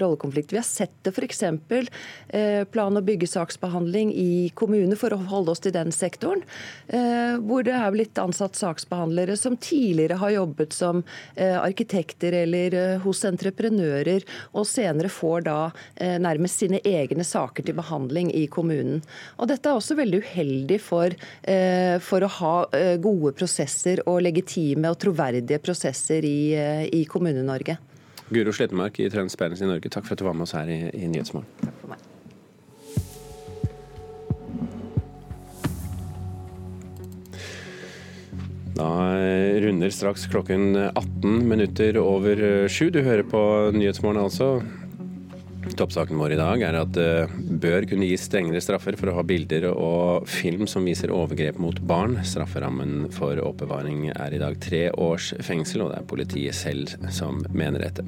rollekonflikt. 0.03 0.51
Vi 0.51 0.59
har 0.59 0.67
sett 0.67 0.97
det 1.07 1.15
f.eks. 1.15 1.41
Eh, 1.47 2.65
plan- 2.75 2.99
og 2.99 3.07
byggesaksbehandling 3.07 4.11
i 4.11 4.51
kommuner, 4.51 4.99
for 4.99 5.15
å 5.15 5.21
holde 5.31 5.55
oss 5.55 5.63
til 5.63 5.71
den 5.71 5.95
sektoren. 5.95 6.43
Hvor 6.91 7.63
det 7.63 7.71
er 7.77 7.91
blitt 7.93 8.19
ansatt 8.19 8.57
saksbehandlere 8.59 9.37
som 9.39 9.55
tidligere 9.55 10.17
har 10.19 10.33
jobbet 10.33 10.75
som 10.75 11.03
arkitekter 11.37 12.35
eller 12.41 12.75
hos 13.05 13.21
entreprenører, 13.41 14.25
og 14.53 14.67
senere 14.69 15.11
får 15.11 15.45
da 15.47 15.57
eh, 15.95 16.17
nærmest 16.21 16.61
sine 16.61 16.81
egne 16.85 17.25
saker 17.27 17.65
til 17.65 17.77
behandling 17.77 18.31
i 18.35 18.45
kommunen. 18.51 19.01
Og 19.37 19.49
Dette 19.51 19.69
er 19.69 19.79
også 19.79 19.97
veldig 19.99 20.21
uheldig 20.21 20.79
for, 20.83 21.15
eh, 21.43 21.97
for 22.03 22.23
å 22.23 22.31
ha 22.39 22.55
eh, 22.77 22.95
gode 23.01 23.33
prosesser 23.37 24.03
og 24.05 24.21
legitime 24.27 24.91
og 24.91 24.99
troverdige 25.01 25.61
prosesser 25.63 26.25
i, 26.27 26.53
i 26.91 27.03
Kommune-Norge. 27.09 27.77
Guro 28.31 28.53
Slettemark 28.55 29.01
i 29.03 29.09
Transparency 29.11 29.67
Norge, 29.67 29.91
takk 29.91 30.07
for 30.07 30.15
at 30.15 30.23
du 30.23 30.29
var 30.29 30.37
med 30.37 30.47
oss 30.47 30.55
her 30.55 30.71
i, 30.71 30.85
i 30.95 31.11
Nyhetsmorgen. 31.11 31.51
Takk 31.65 31.77
for 31.83 31.95
meg. 31.95 32.10
Da 38.81 39.13
runder 39.61 39.89
straks 39.93 40.23
klokken 40.25 40.75
18 40.75 41.47
minutter 41.47 41.97
over 42.01 42.39
sju. 42.67 42.89
Du 42.89 43.03
hører 43.05 43.21
på 43.29 43.41
Nyhetsmorgen 43.75 44.23
altså. 44.23 44.47
Toppsaken 45.61 46.17
vår 46.17 46.33
i 46.33 46.37
dag 46.39 46.63
er 46.65 46.75
at 46.79 46.91
det 46.95 47.07
eh, 47.21 47.33
bør 47.61 47.85
kunne 47.89 48.07
gis 48.09 48.23
strengere 48.25 48.61
straffer 48.63 48.95
for 48.97 49.11
å 49.11 49.15
ha 49.19 49.23
bilder 49.25 49.67
og 49.69 50.25
film 50.29 50.65
som 50.69 50.87
viser 50.87 51.13
overgrep 51.13 51.59
mot 51.61 51.77
barn. 51.85 52.17
Strafferammen 52.25 53.11
for 53.13 53.37
oppbevaring 53.43 54.07
er 54.11 54.33
i 54.33 54.39
dag 54.41 54.57
tre 54.63 54.87
års 54.91 55.31
fengsel, 55.45 55.83
og 55.85 55.91
det 55.91 55.99
er 55.99 56.07
politiet 56.09 56.57
selv 56.57 56.95
som 57.13 57.43
mener 57.53 57.85
dette. 57.85 58.05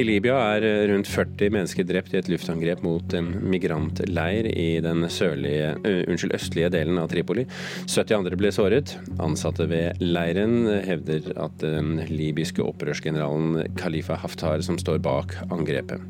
I 0.00 0.06
Libya 0.06 0.38
er 0.56 0.66
rundt 0.90 1.10
40 1.10 1.52
mennesker 1.54 1.88
drept 1.88 2.16
i 2.16 2.20
et 2.22 2.30
luftangrep 2.32 2.84
mot 2.86 3.16
en 3.18 3.30
migrantleir 3.52 4.48
i 4.50 4.80
den 4.84 5.04
sørlige, 5.12 5.74
uh, 5.84 6.02
unnskyld, 6.08 6.36
østlige 6.38 6.72
delen 6.72 7.00
av 7.02 7.10
Tripoli. 7.12 7.44
70 7.84 8.16
andre 8.22 8.40
ble 8.40 8.52
såret. 8.54 8.96
Ansatte 9.22 9.68
ved 9.70 10.00
leiren 10.02 10.62
hevder 10.88 11.34
at 11.36 11.60
den 11.60 11.98
libyske 12.08 12.64
opprørsgeneralen 12.64 13.76
Khalifa 13.76 14.16
Haftar 14.24 14.64
som 14.64 14.80
står 14.80 15.04
bak 15.04 15.36
angrepet. 15.50 16.00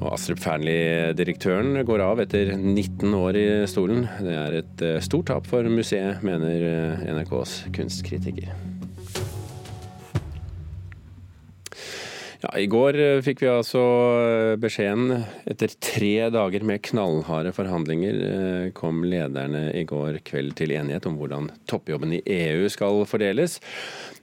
Og 0.00 0.14
Astrup 0.14 0.40
Fearnley-direktøren 0.40 1.82
går 1.84 2.00
av 2.00 2.22
etter 2.22 2.54
19 2.56 3.12
år 3.18 3.36
i 3.36 3.46
stolen. 3.68 4.06
Det 4.24 4.32
er 4.32 4.56
et 4.62 4.84
eh, 4.86 5.00
stort 5.04 5.28
tap 5.28 5.48
for 5.48 5.66
museet, 5.68 6.22
mener 6.24 6.64
eh, 6.64 7.02
NRKs 7.12 7.56
kunstkritiker. 7.76 8.48
Ja, 12.40 12.54
I 12.56 12.64
går 12.72 12.96
eh, 12.96 13.20
fikk 13.26 13.44
vi 13.44 13.50
altså 13.52 13.84
beskjeden. 14.62 15.26
Etter 15.44 15.76
tre 15.84 16.14
dager 16.32 16.64
med 16.64 16.80
knallharde 16.88 17.52
forhandlinger 17.52 18.72
kom 18.72 19.04
lederne 19.04 19.66
i 19.76 19.84
går 19.84 20.22
kveld 20.24 20.56
til 20.56 20.72
enighet 20.78 21.10
om 21.10 21.20
hvordan 21.20 21.52
toppjobben 21.68 22.16
i 22.16 22.24
EU 22.40 22.72
skal 22.72 23.04
fordeles. 23.10 23.60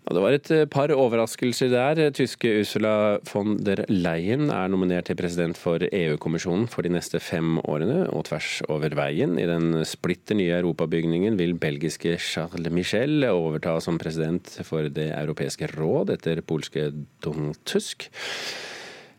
Og 0.08 0.16
det 0.16 0.22
var 0.24 0.36
et 0.36 0.50
eh, 0.56 0.68
par 0.72 0.92
overraskelser 0.96 1.72
der. 1.74 2.00
Tyske 2.16 2.54
Ursula 2.62 2.94
von 3.28 3.58
der 3.60 3.84
Leyen 3.92 4.48
er 4.54 4.72
nominert 4.72 5.10
til 5.10 5.18
president 5.20 5.60
for 5.60 5.84
EU-kommisjonen 5.84 6.70
for 6.72 6.88
de 6.88 6.94
neste 6.96 7.20
fem 7.20 7.58
årene, 7.68 8.06
og 8.16 8.30
tvers 8.30 8.62
over 8.72 8.96
veien 8.96 9.36
i 9.42 9.48
den 9.50 9.84
splitter 9.88 10.40
nye 10.40 10.62
europabygningen 10.62 11.36
vil 11.40 11.58
belgiske 11.60 12.16
Charles 12.24 12.72
Michel 12.72 13.28
overta 13.28 13.76
som 13.84 14.00
president 14.00 14.48
for 14.64 14.88
Det 14.88 15.10
europeiske 15.12 15.68
råd 15.76 16.16
etter 16.16 16.42
polske 16.42 16.88
Donald 17.24 17.60
Tusk. 17.68 18.08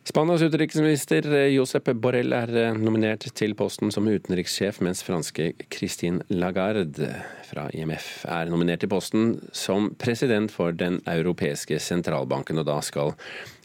Spanias 0.08 0.40
utenriksminister 0.40 1.26
eh, 1.36 1.50
Josep 1.52 1.90
Borrell 2.00 2.32
er 2.32 2.48
eh, 2.56 2.76
nominert 2.80 3.26
til 3.36 3.52
posten 3.58 3.90
som 3.92 4.06
utenrikssjef, 4.08 4.78
mens 4.80 5.02
franske 5.04 5.50
Christine 5.68 6.24
Lagarde 6.32 7.10
fra 7.44 7.66
IMF 7.76 8.22
er 8.24 8.48
nominert 8.48 8.80
til 8.80 8.88
posten 8.88 9.34
som 9.52 9.90
president 10.00 10.54
for 10.54 10.72
Den 10.72 10.96
europeiske 11.04 11.76
sentralbanken. 11.84 12.62
Og 12.62 12.64
da 12.70 12.78
skal 12.86 13.12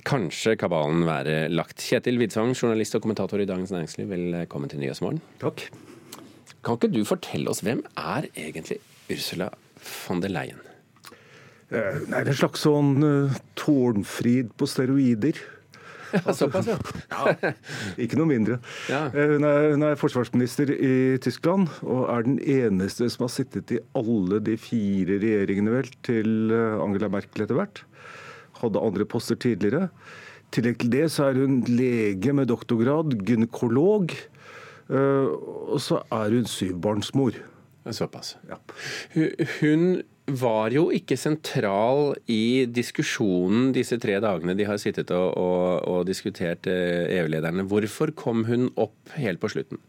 kanskje 0.04 0.58
kabalen 0.60 1.06
være 1.08 1.48
lagt. 1.48 1.80
Kjetil 1.80 2.20
Widsvang, 2.20 2.52
journalist 2.60 3.00
og 3.00 3.06
kommentator 3.08 3.40
i 3.40 3.48
Dagens 3.48 3.72
Næringsliv, 3.72 4.12
velkommen 4.12 4.74
til 4.74 4.84
Nyhetsmorgen. 4.84 5.24
Takk. 5.40 5.70
Kan 6.60 6.76
ikke 6.76 6.92
du 6.92 7.02
fortelle 7.08 7.56
oss 7.56 7.64
hvem 7.64 7.86
er 7.96 8.28
egentlig 8.36 8.82
Ursula 9.08 9.48
von 9.80 10.20
der 10.20 10.36
Leyen? 10.36 10.60
Nei, 11.72 12.20
det 12.20 12.20
er 12.20 12.36
en 12.36 12.42
slags 12.44 12.68
sånn 12.68 12.98
tårnfrid 13.58 14.52
på 14.60 14.68
steroider. 14.68 15.40
Ja, 16.14 16.34
såpass, 16.40 16.68
ja. 16.70 16.78
ja. 17.10 17.54
Ikke 18.02 18.18
noe 18.20 18.30
mindre. 18.30 18.60
Ja. 18.92 19.08
Hun, 19.14 19.46
er, 19.48 19.70
hun, 19.74 19.86
er, 19.88 20.00
forsvarsminister 20.00 20.72
i 20.74 20.94
Tyskland 21.24 21.72
og 21.82 22.06
er 22.14 22.28
den 22.28 22.38
eneste 22.40 23.10
som 23.12 23.26
har 23.28 23.34
sittet 23.34 23.74
i 23.74 23.80
alle 23.98 24.42
de 24.46 24.58
fire 24.62 25.20
regjeringene 25.22 25.74
vel 25.74 25.90
til 26.06 26.54
Angela 26.54 27.10
Merkel 27.14 27.46
etter 27.46 27.60
hvert. 27.60 27.84
Hadde 28.62 28.84
andre 28.84 29.08
poster 29.10 29.40
tidligere. 29.40 29.90
I 29.90 30.56
tillegg 30.60 30.78
til 30.84 30.94
det 30.94 31.08
så 31.12 31.32
er 31.32 31.42
hun 31.42 31.64
lege 31.68 32.36
med 32.36 32.52
doktorgrad, 32.52 33.18
gynekolog. 33.26 34.14
Og 34.94 35.80
så 35.82 36.04
er 36.14 36.38
hun 36.38 36.46
syvbarnsmor. 36.50 37.40
Såpass. 37.92 38.38
Ja. 38.48 38.62
Hun 39.60 40.04
var 40.28 40.72
jo 40.72 40.86
ikke 40.96 41.18
sentral 41.20 42.14
i 42.32 42.66
diskusjonen 42.72 43.74
disse 43.76 43.98
tre 44.00 44.20
dagene 44.24 44.56
de 44.56 44.68
har 44.68 44.80
sittet 44.80 45.12
og, 45.12 45.34
og, 45.36 45.66
og 45.90 46.06
diskutert 46.08 46.68
eh, 46.72 47.12
EU-lederne. 47.20 47.66
Hvorfor 47.68 48.14
kom 48.16 48.46
hun 48.48 48.70
opp 48.80 49.16
helt 49.20 49.42
på 49.44 49.52
slutten? 49.52 49.82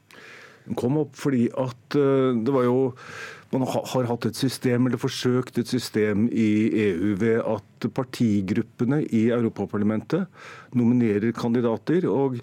Hun 0.66 0.78
kom 0.80 0.98
opp 1.04 1.14
fordi 1.20 1.46
at 1.60 1.98
eh, 2.00 2.34
det 2.42 2.54
var 2.54 2.66
jo 2.66 2.78
man 3.54 3.66
har 3.68 4.08
hatt 4.10 4.26
et 4.26 4.38
system, 4.38 4.88
eller 4.88 5.00
forsøkt 5.00 5.58
et 5.62 5.70
system 5.70 6.26
i 6.32 6.50
EU 6.88 7.14
ved 7.20 7.40
at 7.40 7.88
partigruppene 7.94 9.02
i 9.14 9.28
Europaparlamentet 9.34 10.26
nominerer 10.74 11.34
kandidater. 11.36 12.08
og 12.08 12.40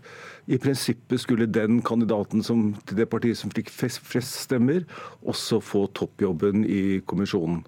i 0.48 0.58
prinsippet 0.58 1.22
skulle 1.22 1.46
den 1.46 1.82
kandidaten 1.86 2.44
som, 2.44 2.72
til 2.88 2.98
det 2.98 3.10
partiet 3.12 3.38
som 3.38 3.52
fikk 3.54 3.70
flest 3.70 4.40
stemmer, 4.48 4.84
også 5.22 5.62
få 5.64 5.86
toppjobben 5.96 6.66
i 6.66 7.00
kommisjonen. 7.06 7.62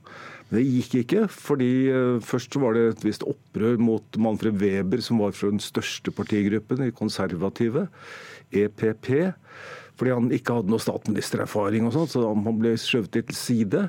Men 0.50 0.60
det 0.60 0.66
gikk 0.68 0.96
ikke, 1.04 1.28
fordi 1.32 1.72
uh, 1.94 2.18
først 2.22 2.58
var 2.62 2.76
det 2.76 2.84
et 2.90 3.06
visst 3.08 3.24
opprør 3.26 3.80
mot 3.82 4.20
Manfred 4.22 4.60
Weber, 4.62 5.02
som 5.02 5.22
var 5.24 5.34
fra 5.38 5.52
den 5.54 5.64
største 5.64 6.12
partigruppen, 6.14 6.84
de 6.84 6.92
konservative, 6.94 7.88
EPP. 8.54 9.10
Fordi 10.00 10.16
han 10.16 10.32
ikke 10.34 10.58
hadde 10.58 10.74
noe 10.74 10.82
statsministererfaring, 10.82 11.86
og 11.88 11.96
sånt, 11.96 12.14
så 12.16 12.26
han 12.26 12.60
ble 12.60 12.74
skjøvet 12.80 13.20
litt 13.20 13.30
til 13.30 13.38
side. 13.38 13.86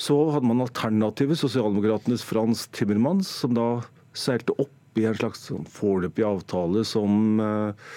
Så 0.00 0.16
hadde 0.34 0.48
man 0.48 0.64
alternativet, 0.64 1.38
sosialdemokratenes 1.38 2.24
Frans 2.26 2.66
Timmermans, 2.74 3.30
som 3.42 3.54
da 3.56 3.68
seilte 4.16 4.56
opp 4.58 4.98
i 4.98 5.06
en 5.06 5.14
slags 5.14 5.44
sånn 5.46 5.68
foreløpig 5.70 6.24
avtale 6.26 6.82
som 6.88 7.38
eh, 7.42 7.90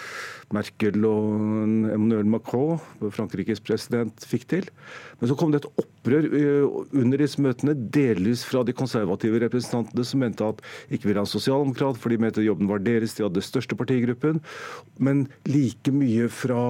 Merkel 0.54 1.04
og 1.08 1.34
Emmanuel 1.94 2.30
Macron, 2.30 2.82
Frankrikes 3.14 3.62
president, 3.64 4.26
fikk 4.28 4.46
til. 4.52 4.70
Men 5.20 5.32
så 5.32 5.38
kom 5.40 5.54
det 5.54 5.64
et 5.64 5.82
opprør 5.82 6.28
eh, 6.38 6.78
under 7.00 7.22
disse 7.22 7.42
møtene, 7.42 7.76
delvis 7.96 8.44
fra 8.48 8.64
de 8.68 8.76
konservative 8.78 9.42
representantene 9.44 10.06
som 10.08 10.24
mente 10.24 10.46
at 10.46 10.62
ikke 10.94 11.10
ville 11.10 11.22
ha 11.22 11.28
en 11.28 11.34
sosialdemokrat, 11.34 12.00
for 12.02 12.14
de 12.14 12.20
mente 12.22 12.46
jobben 12.46 12.70
var 12.70 12.84
deres, 12.86 13.16
de 13.18 13.26
hadde 13.26 13.46
største 13.46 13.78
partigruppen. 13.80 14.42
Men 15.04 15.26
like 15.50 15.94
mye 15.94 16.30
fra 16.32 16.62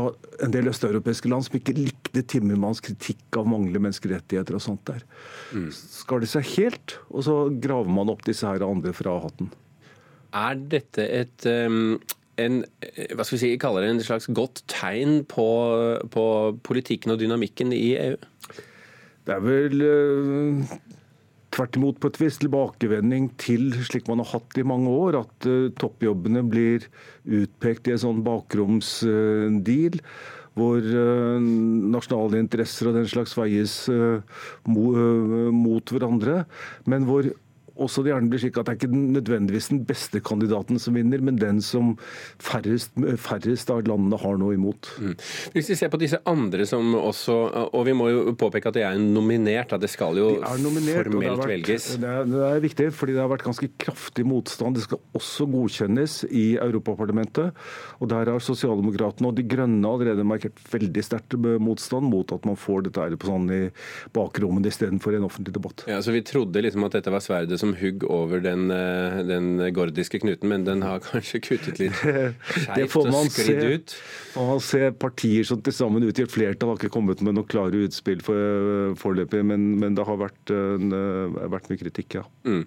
en 0.43 0.53
del 0.53 0.71
østeuropeiske 0.71 1.31
land 1.31 1.47
som 1.47 1.59
ikke 1.59 1.75
likte 1.77 2.25
Timmermans 2.33 2.83
kritikk 2.83 3.39
av 3.39 3.49
manglende 3.49 3.83
menneskerettigheter 3.87 4.57
og 4.57 4.63
sånt 4.63 4.85
der. 4.89 5.03
Mm. 5.51 5.69
Skar 5.73 6.23
det 6.23 6.31
seg 6.31 6.47
helt, 6.55 6.97
og 7.09 7.27
så 7.27 7.37
graver 7.51 7.91
man 7.91 8.11
opp 8.13 8.23
disse 8.27 8.47
her 8.47 8.65
andre 8.65 8.95
fra 8.95 9.17
hatten. 9.23 9.51
Er 10.33 10.57
dette 10.57 11.05
et 11.05 11.45
um, 11.45 11.97
en, 12.41 12.63
hva 13.13 13.25
skal 13.25 13.37
vi 13.37 13.41
si, 13.43 13.51
kaller 13.61 13.85
det 13.85 13.93
en 13.93 14.03
slags 14.05 14.27
godt 14.33 14.63
tegn 14.71 15.21
på, 15.29 15.45
på 16.13 16.25
politikken 16.65 17.13
og 17.13 17.21
dynamikken 17.21 17.73
i 17.75 17.93
EU? 17.99 18.17
Det 19.23 19.35
er 19.35 19.43
vel 19.43 19.85
uh, 19.85 20.77
tvert 21.53 21.77
imot 21.79 21.99
på 22.01 22.11
et 22.11 22.19
vis 22.23 22.39
tilbakevending 22.41 23.29
til 23.41 23.69
slik 23.85 24.09
man 24.09 24.23
har 24.23 24.33
hatt 24.33 24.57
i 24.59 24.65
mange 24.67 24.91
år, 24.91 25.21
at 25.21 25.49
uh, 25.49 25.69
toppjobbene 25.79 26.43
blir 26.49 26.87
utpekt 27.23 27.87
i 27.87 27.95
en 27.95 28.03
sånn 28.07 28.23
bakromsdeal. 28.25 30.01
Hvor 30.53 30.85
nasjonale 30.85 32.37
interesser 32.37 32.91
og 32.91 32.93
den 32.99 33.07
slags 33.09 33.31
veies 33.33 33.71
mot 34.69 35.93
hverandre, 35.95 36.43
men 36.85 37.07
hvor 37.09 37.25
også 37.73 38.03
det 38.05 38.11
gjerne 38.13 38.29
blir 38.29 38.41
slik 38.41 38.57
at 38.59 38.67
det 38.67 38.73
er 38.73 38.79
ikke 38.79 39.01
nødvendigvis 39.17 39.69
den 39.71 39.81
beste 39.87 40.21
kandidaten 40.23 40.79
som 40.81 40.93
vinner, 40.97 41.21
men 41.25 41.39
den 41.41 41.61
som 41.65 41.95
færrest, 42.41 42.93
færrest 43.21 43.71
av 43.73 43.81
landene 43.87 44.19
har 44.21 44.37
noe 44.37 44.53
imot. 44.53 44.91
Mm. 45.01 45.15
Hvis 45.55 45.71
vi 45.71 45.77
ser 45.79 45.91
på 45.93 45.99
disse 46.01 46.19
andre 46.29 46.67
som 46.69 46.93
også 46.93 47.33
Og 47.73 47.85
vi 47.87 47.93
må 47.97 48.07
jo 48.11 48.33
påpeke 48.37 48.69
at 48.69 48.77
de 48.77 48.83
er 48.85 48.99
nominert, 48.99 49.73
det 49.81 49.89
skal 49.91 50.17
jo 50.19 50.27
de 50.37 50.61
nominert, 50.61 51.09
formelt 51.09 51.41
vært, 51.41 51.49
velges. 51.49 51.87
Det 52.01 52.09
er, 52.09 52.27
det 52.29 52.43
er, 52.45 52.61
viktig, 52.63 52.87
fordi 52.95 53.15
det 53.15 53.23
har 53.23 53.31
vært 53.31 53.45
ganske 53.47 53.69
kraftig 53.81 54.25
motstand. 54.27 54.77
Det 54.77 54.85
skal 54.85 55.01
også 55.17 55.47
godkjennes 55.49 56.19
i 56.29 56.45
Europaparlamentet. 56.61 57.57
Og 57.99 58.11
der 58.11 58.31
har 58.31 58.43
Sosialdemokratene 58.43 59.31
og 59.31 59.37
De 59.37 59.45
Grønne 59.47 59.89
allerede 59.89 60.25
markert 60.27 60.61
veldig 60.71 61.05
sterkt 61.05 61.37
motstand 61.63 62.09
mot 62.11 62.31
at 62.35 62.45
man 62.47 62.59
får 62.59 62.87
dette 62.89 63.19
på 63.19 63.29
sånn 63.29 63.49
i 63.53 63.61
bakrommet 64.15 64.69
istedenfor 64.69 65.17
en 65.17 65.27
offentlig 65.27 65.55
debatt. 65.55 65.85
Ja, 65.89 66.01
Så 66.01 66.13
vi 66.15 66.23
trodde 66.25 66.61
liksom 66.63 66.85
at 66.87 66.97
dette 66.99 67.13
var 67.13 67.23
sverdet 67.23 67.59
som 67.63 67.73
hugg 67.79 68.03
over 68.11 68.43
den, 68.43 68.67
eh, 68.73 69.21
den 69.27 69.57
gordiske 69.75 70.21
knuten, 70.23 70.51
men 70.51 70.67
den 70.67 70.83
har 70.85 71.01
kanskje 71.07 71.41
kuttet 71.47 71.81
litt 71.81 71.95
skeivt 71.95 72.97
og 72.99 73.31
sklidd 73.31 73.63
ut? 73.63 73.95
Man 74.35 74.51
må 74.51 74.59
se 74.65 74.91
partier 74.99 75.47
som 75.47 75.63
til 75.63 75.75
sammen 75.75 76.05
utgjør 76.07 76.31
flertall, 76.33 76.73
har 76.73 76.81
ikke 76.81 76.93
kommet 76.93 77.23
med 77.25 77.37
noen 77.37 77.49
klare 77.49 77.85
utspill 77.87 78.23
for, 78.25 78.93
foreløpig, 78.99 79.43
men, 79.53 79.73
men, 79.81 79.97
det 79.97 80.07
har 80.07 80.19
vært, 80.19 80.53
en, 80.53 80.93
vært 81.53 81.71
mye 81.71 81.81
kritikk, 81.81 82.19
ja. 82.19 82.27
Mm. 82.47 82.63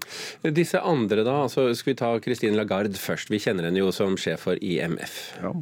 Disse 0.57 0.81
andre, 0.81 1.25
da? 1.27 1.43
altså 1.47 1.69
Skal 1.77 1.93
vi 1.93 2.01
ta 2.01 2.13
Christine 2.23 2.59
Lagarde 2.59 2.99
først? 3.01 3.33
Vi 3.33 3.43
kjenner 3.43 3.69
henne 3.69 3.83
jo 3.83 3.93
som 3.95 4.17
sjef 4.21 4.47
for 4.49 4.61
IMF. 4.63 5.19
Ja. 5.43 5.55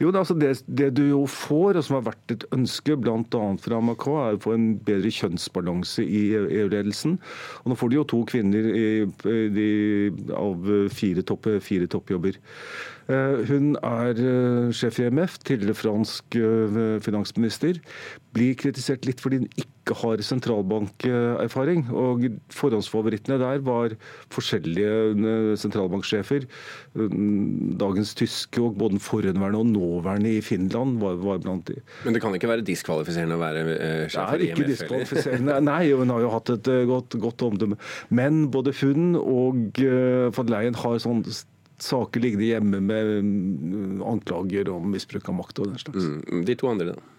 Jo, 0.00 0.10
altså 0.12 0.36
det, 0.38 0.52
det, 0.66 0.90
du 0.96 1.04
jo 1.08 1.22
får, 1.30 1.78
og 1.80 1.86
som 1.86 1.98
har 1.98 2.06
vært 2.10 2.34
et 2.34 2.46
ønske 2.54 2.96
bl.a. 3.00 3.44
fra 3.62 3.80
Macron, 3.84 4.20
er 4.24 4.38
å 4.38 4.42
få 4.42 4.56
en 4.56 4.68
bedre 4.86 5.12
kjønnsbalanse 5.12 6.04
i 6.04 6.22
EU-ledelsen. 6.36 7.16
Og 7.62 7.72
Nå 7.72 7.78
får 7.78 7.92
de 7.92 8.00
jo 8.00 8.08
to 8.12 8.22
kvinner 8.28 8.68
i, 8.72 8.88
i, 9.06 9.70
av 10.36 10.70
fire, 10.94 11.24
topp, 11.26 11.50
fire 11.64 11.88
toppjobber. 11.92 12.40
Eh, 13.06 13.46
hun 13.46 13.76
er 13.86 14.18
eh, 14.18 14.74
sjef 14.74 14.98
i 14.98 15.06
IMF, 15.06 15.38
tidligere 15.46 15.78
fransk 15.78 16.38
eh, 16.40 16.98
finansminister. 17.04 17.78
Blir 18.34 18.58
kritisert 18.58 19.06
litt 19.06 19.22
fordi 19.22 19.44
hun 19.44 19.48
ikke 19.62 19.94
har 20.00 20.20
sentralbankerfaring. 20.26 21.86
Og 21.94 22.26
forhåndsfavorittene 22.50 23.38
der 23.38 23.62
var 23.64 23.94
forskjellige 24.34 25.54
sentralbanksjefer. 25.62 26.48
Dagens 26.96 28.14
tyske 28.18 28.64
og 28.64 28.76
både 28.82 29.00
forhenværende 29.00 29.62
og 29.62 29.70
nåværende 29.70 30.34
i 30.40 30.42
Finland 30.44 30.98
var, 31.00 31.20
var, 31.22 31.40
blant 31.46 31.70
de. 31.70 31.78
Men 32.04 32.18
det 32.18 32.24
kan 32.24 32.34
ikke 32.34 32.50
være 32.50 32.66
diskvalifiserende 32.66 33.38
å 33.38 33.44
være 33.44 33.64
sjef 34.10 34.18
for 34.18 34.18
IMF? 34.18 34.34
Det 34.34 34.34
er 34.34 34.48
ikke 34.50 34.70
diskvalifiserende. 34.74 35.60
Nei, 35.70 35.82
hun 35.94 36.12
har 36.12 36.26
jo 36.26 36.34
hatt 36.34 36.56
et 36.58 36.72
godt, 36.90 37.20
godt 37.22 37.46
omdømme. 37.46 37.78
Men 38.10 38.48
både 38.50 38.74
hun 38.82 39.14
og 39.22 39.84
von 40.34 40.50
Leyen 40.50 40.82
har 40.82 40.98
sånn 41.06 41.22
saker 41.82 42.22
liggende 42.22 42.48
hjemme 42.48 42.80
med 42.84 43.12
mm, 43.26 44.00
anklager 44.06 44.70
om 44.72 44.88
misbruk 44.92 45.28
av 45.28 45.38
makt 45.40 45.60
og 45.60 45.70
den 45.72 45.82
slags. 45.82 46.08
Mm. 46.30 46.42
De 46.48 46.56
to 46.58 46.70
andre, 46.70 46.94
da? 46.94 47.12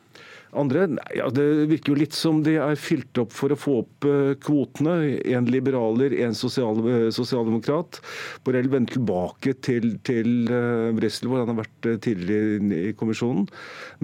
Andre, 0.55 0.85
ja, 1.15 1.27
Det 1.29 1.43
virker 1.67 1.91
jo 1.91 1.99
litt 1.99 2.15
som 2.15 2.39
de 2.45 2.55
er 2.61 2.79
fylt 2.79 3.19
opp 3.19 3.33
for 3.35 3.51
å 3.51 3.57
få 3.59 3.73
opp 3.81 4.07
uh, 4.07 4.31
kvotene. 4.39 5.19
En 5.35 5.49
liberaler, 5.51 6.15
en 6.23 6.37
sosial, 6.37 6.79
uh, 6.85 7.09
sosialdemokrat. 7.13 7.99
Borrell 8.47 8.71
vender 8.71 8.95
tilbake 8.95 9.57
til, 9.65 9.97
til 10.07 10.47
uh, 10.47 10.95
Brussel, 10.97 11.27
hvor 11.27 11.43
han 11.43 11.51
har 11.51 11.61
vært 11.65 11.91
tidligere 12.05 12.87
i 12.89 12.95
kommisjonen. 12.97 13.49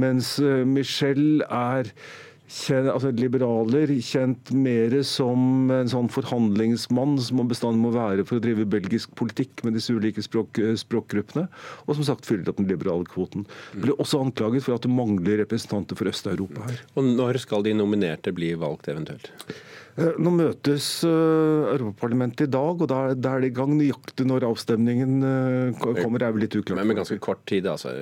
Mens 0.03 0.35
Michel 0.67 1.45
er 1.47 1.89
kjent, 2.53 2.89
altså 2.91 3.11
liberaler, 3.17 3.91
kjent 4.05 4.51
mer 4.55 4.95
som 5.07 5.71
en 5.73 5.89
sånn 5.89 6.09
forhandlingsmann 6.13 7.17
som 7.23 7.41
man 7.41 7.49
bestandig 7.49 7.81
må 7.83 7.93
være 7.95 8.25
for 8.27 8.39
å 8.39 8.43
drive 8.43 8.67
belgisk 8.69 9.13
politikk 9.19 9.65
med 9.65 9.77
disse 9.77 9.95
ulike 9.95 10.23
språk, 10.25 10.61
språkgruppene, 10.83 11.47
og 11.87 11.97
som 11.97 12.07
sagt 12.07 12.29
fyller 12.29 12.51
opp 12.51 12.61
den 12.61 12.69
liberale 12.69 13.07
kvoten. 13.09 13.47
Ble 13.73 13.97
også 13.97 14.21
anklaget 14.23 14.67
for 14.67 14.77
at 14.77 14.85
det 14.85 14.93
mangler 14.93 15.41
representanter 15.43 15.99
for 15.99 16.11
Øst-Europa 16.11 16.67
her. 16.69 16.83
Og 16.97 17.09
Når 17.13 17.41
skal 17.43 17.65
de 17.65 17.75
nominerte 17.77 18.33
bli 18.35 18.53
valgt 18.59 18.89
eventuelt? 18.93 19.33
Eh, 19.93 20.15
nå 20.17 20.31
møtes 20.33 20.87
uh, 21.05 21.69
Europaparlamentet 21.73 22.47
i 22.47 22.53
dag, 22.53 22.81
og 22.81 22.89
da, 22.89 23.01
er 23.13 23.43
det 23.43 23.51
i 23.51 23.55
gang. 23.55 23.75
Nøyaktig 23.77 24.25
når 24.29 24.47
avstemningen 24.49 25.19
kommer, 25.81 26.23
er 26.23 26.33
vel 26.33 26.47
litt 26.47 26.57
uklart. 26.57 26.79
Men 26.81 26.93
med 26.93 27.03
ganske 27.03 27.19
kort 27.21 27.43
tid, 27.49 27.69
altså? 27.69 27.93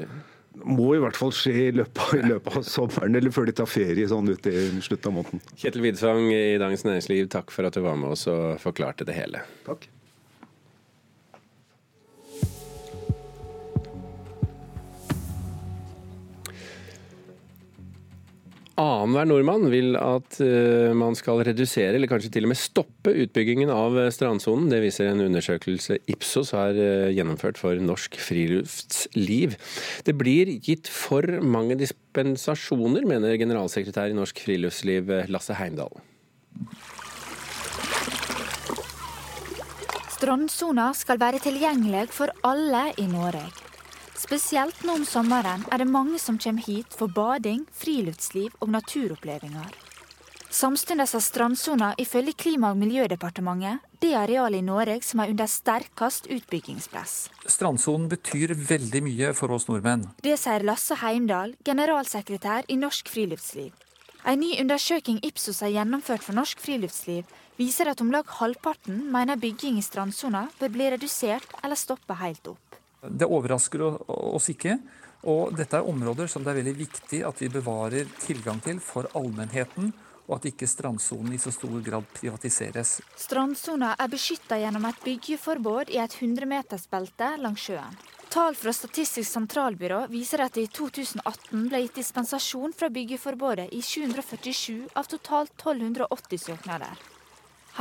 Må 0.62 0.92
i 0.96 1.02
hvert 1.02 1.18
fall 1.18 1.32
skje 1.36 1.54
i 1.70 1.72
løpet, 1.76 2.18
i 2.20 2.26
løpet 2.28 2.60
av 2.60 2.68
sommeren, 2.68 3.16
eller 3.18 3.34
før 3.34 3.48
de 3.50 3.56
tar 3.62 3.70
ferie 3.70 4.10
sånn 4.10 4.30
ut 4.32 4.52
i 4.52 4.68
slutten 4.84 5.12
av 5.12 5.18
måneden. 5.22 5.44
Kjetil 5.56 5.86
Widsvang 5.86 6.28
i 6.34 6.44
Dagens 6.62 6.86
Næringsliv, 6.88 7.32
takk 7.32 7.54
for 7.56 7.68
at 7.68 7.78
du 7.78 7.84
var 7.86 7.98
med 8.00 8.14
oss 8.16 8.28
og 8.32 8.60
forklarte 8.64 9.08
det 9.08 9.18
hele. 9.18 9.46
Takk. 9.68 9.88
Annenhver 18.80 19.28
nordmann 19.30 19.68
vil 19.72 19.96
at 20.00 20.38
uh, 20.44 20.92
man 20.98 21.18
skal 21.18 21.42
redusere, 21.48 21.96
eller 21.98 22.10
kanskje 22.12 22.32
til 22.36 22.48
og 22.48 22.54
med 22.54 22.60
stoppe 22.60 23.14
utbyggingen 23.26 23.72
av 23.74 23.98
strandsonen. 24.16 24.70
Det 24.72 24.82
viser 24.84 25.10
en 25.12 25.24
undersøkelse 25.26 26.00
Ipsos 26.12 26.54
har 26.56 26.78
uh, 26.78 27.10
gjennomført 27.12 27.60
for 27.62 27.80
Norsk 27.82 28.20
Friluftsliv. 28.22 29.58
Det 30.08 30.16
blir 30.20 30.54
gitt 30.64 30.92
for 30.92 31.26
mange 31.42 31.80
dispensasjoner, 31.80 33.08
mener 33.10 33.40
generalsekretær 33.42 34.14
i 34.14 34.18
Norsk 34.18 34.44
Friluftsliv 34.46 35.12
Lasse 35.32 35.58
Heimdal. 35.60 36.02
Strandsona 40.22 40.92
skal 40.94 41.18
være 41.18 41.42
tilgjengelig 41.42 42.12
for 42.14 42.30
alle 42.46 42.92
i 43.02 43.08
Norge. 43.10 43.71
Spesielt 44.22 44.84
nå 44.86 44.94
om 45.00 45.06
sommeren 45.08 45.64
er 45.74 45.82
det 45.82 45.88
mange 45.90 46.20
som 46.22 46.38
kommer 46.38 46.62
hit 46.62 46.94
for 46.94 47.10
bading, 47.10 47.64
friluftsliv 47.74 48.54
og 48.62 48.70
naturopplevelser. 48.76 49.72
Samtidig 50.52 51.08
er 51.08 51.24
strandsona 51.26 51.94
ifølge 51.98 52.36
Klima- 52.38 52.70
og 52.70 52.78
miljødepartementet 52.78 53.80
det 54.04 54.14
arealet 54.20 54.60
i 54.60 54.68
Norge 54.68 55.00
som 55.08 55.24
er 55.24 55.32
under 55.34 55.50
sterkest 55.50 56.28
utbyggingspress. 56.30 57.16
Strandsonen 57.48 58.10
betyr 58.12 58.54
veldig 58.54 59.02
mye 59.08 59.34
for 59.34 59.56
oss 59.56 59.66
nordmenn. 59.70 60.10
Det 60.22 60.38
sier 60.38 60.68
Lasse 60.68 61.00
Heimdal, 61.02 61.56
generalsekretær 61.66 62.70
i 62.70 62.78
Norsk 62.78 63.10
Friluftsliv. 63.10 63.72
En 64.22 64.44
ny 64.44 64.54
undersøking 64.62 65.18
Ipsos 65.26 65.64
har 65.66 65.74
gjennomført 65.74 66.22
for 66.22 66.38
Norsk 66.38 66.62
Friluftsliv, 66.62 67.26
viser 67.58 67.90
at 67.90 68.02
om 68.06 68.12
lag 68.14 68.28
halvparten 68.38 69.08
mener 69.10 69.40
bygging 69.42 69.82
i 69.82 69.86
strandsona 69.86 70.46
bør 70.60 70.76
bli 70.76 70.92
redusert 70.94 71.58
eller 71.64 71.80
stoppe 71.80 72.20
helt 72.22 72.54
opp. 72.54 72.81
Det 73.02 73.26
overrasker 73.26 73.82
oss 74.12 74.52
ikke. 74.54 74.78
Og 75.30 75.54
dette 75.58 75.78
er 75.78 75.90
områder 75.90 76.30
som 76.30 76.44
det 76.46 76.54
er 76.54 76.62
veldig 76.62 76.78
viktig 76.78 77.22
at 77.28 77.42
vi 77.42 77.50
bevarer 77.54 78.10
tilgang 78.24 78.62
til 78.64 78.80
for 78.82 79.10
allmennheten, 79.18 79.92
og 80.30 80.38
at 80.38 80.48
ikke 80.50 80.70
strandsonen 80.70 81.36
i 81.36 81.42
så 81.42 81.52
stor 81.54 81.76
grad 81.86 82.08
privatiseres. 82.16 83.00
Strandsona 83.20 83.96
er 84.00 84.10
beskytta 84.10 84.58
gjennom 84.62 84.88
et 84.90 85.04
byggeforbud 85.06 85.92
i 85.94 86.00
et 86.02 86.16
100-metersbelte 86.18 87.36
langs 87.42 87.68
sjøen. 87.68 88.00
Tall 88.32 88.56
fra 88.56 88.72
Statistisk 88.72 89.28
sentralbyrå 89.28 90.06
viser 90.08 90.46
at 90.46 90.56
det 90.56 90.64
i 90.64 90.70
2018 90.72 91.66
ble 91.68 91.82
gitt 91.84 91.98
dispensasjon 92.00 92.72
fra 92.80 92.88
byggeforbudet 92.94 93.68
i 93.76 93.82
747 93.84 94.88
av 94.96 95.10
totalt 95.12 95.52
1280 95.58 96.46
søknader. 96.46 96.96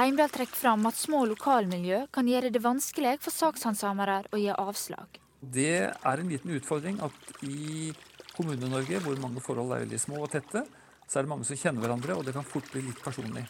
Heimdal 0.01 0.31
trekker 0.33 0.57
fram 0.57 0.87
at 0.89 0.97
små 0.97 1.27
lokalmiljø 1.29 2.07
kan 2.15 2.25
gjøre 2.25 2.49
det 2.49 2.63
vanskelig 2.65 3.19
for 3.21 3.37
sakshandsamere 3.37 4.15
å 4.33 4.39
gi 4.41 4.47
avslag. 4.49 5.19
Det 5.41 5.91
er 5.93 6.23
en 6.23 6.31
liten 6.31 6.55
utfordring 6.57 7.03
at 7.05 7.35
i 7.45 7.91
Kommune-Norge, 8.33 9.03
hvor 9.05 9.21
mange 9.21 9.43
forhold 9.45 9.75
er 9.77 9.83
veldig 9.85 9.99
små 10.01 10.23
og 10.25 10.31
tette, 10.33 10.63
så 11.05 11.19
er 11.19 11.27
det 11.27 11.33
mange 11.35 11.45
som 11.45 11.61
kjenner 11.61 11.85
hverandre, 11.85 12.17
og 12.17 12.25
det 12.25 12.33
kan 12.33 12.49
fort 12.49 12.71
bli 12.73 12.87
litt 12.87 13.03
personlig. 13.05 13.45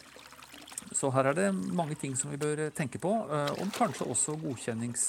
Så 0.90 1.12
her 1.14 1.30
er 1.30 1.38
det 1.38 1.46
mange 1.54 1.94
ting 1.94 2.18
som 2.18 2.34
vi 2.34 2.40
bør 2.42 2.64
tenke 2.74 2.98
på, 2.98 3.14
og 3.14 3.62
om 3.62 3.70
kanskje 3.76 4.10
også 4.10 4.34
godkjennings 4.42 5.06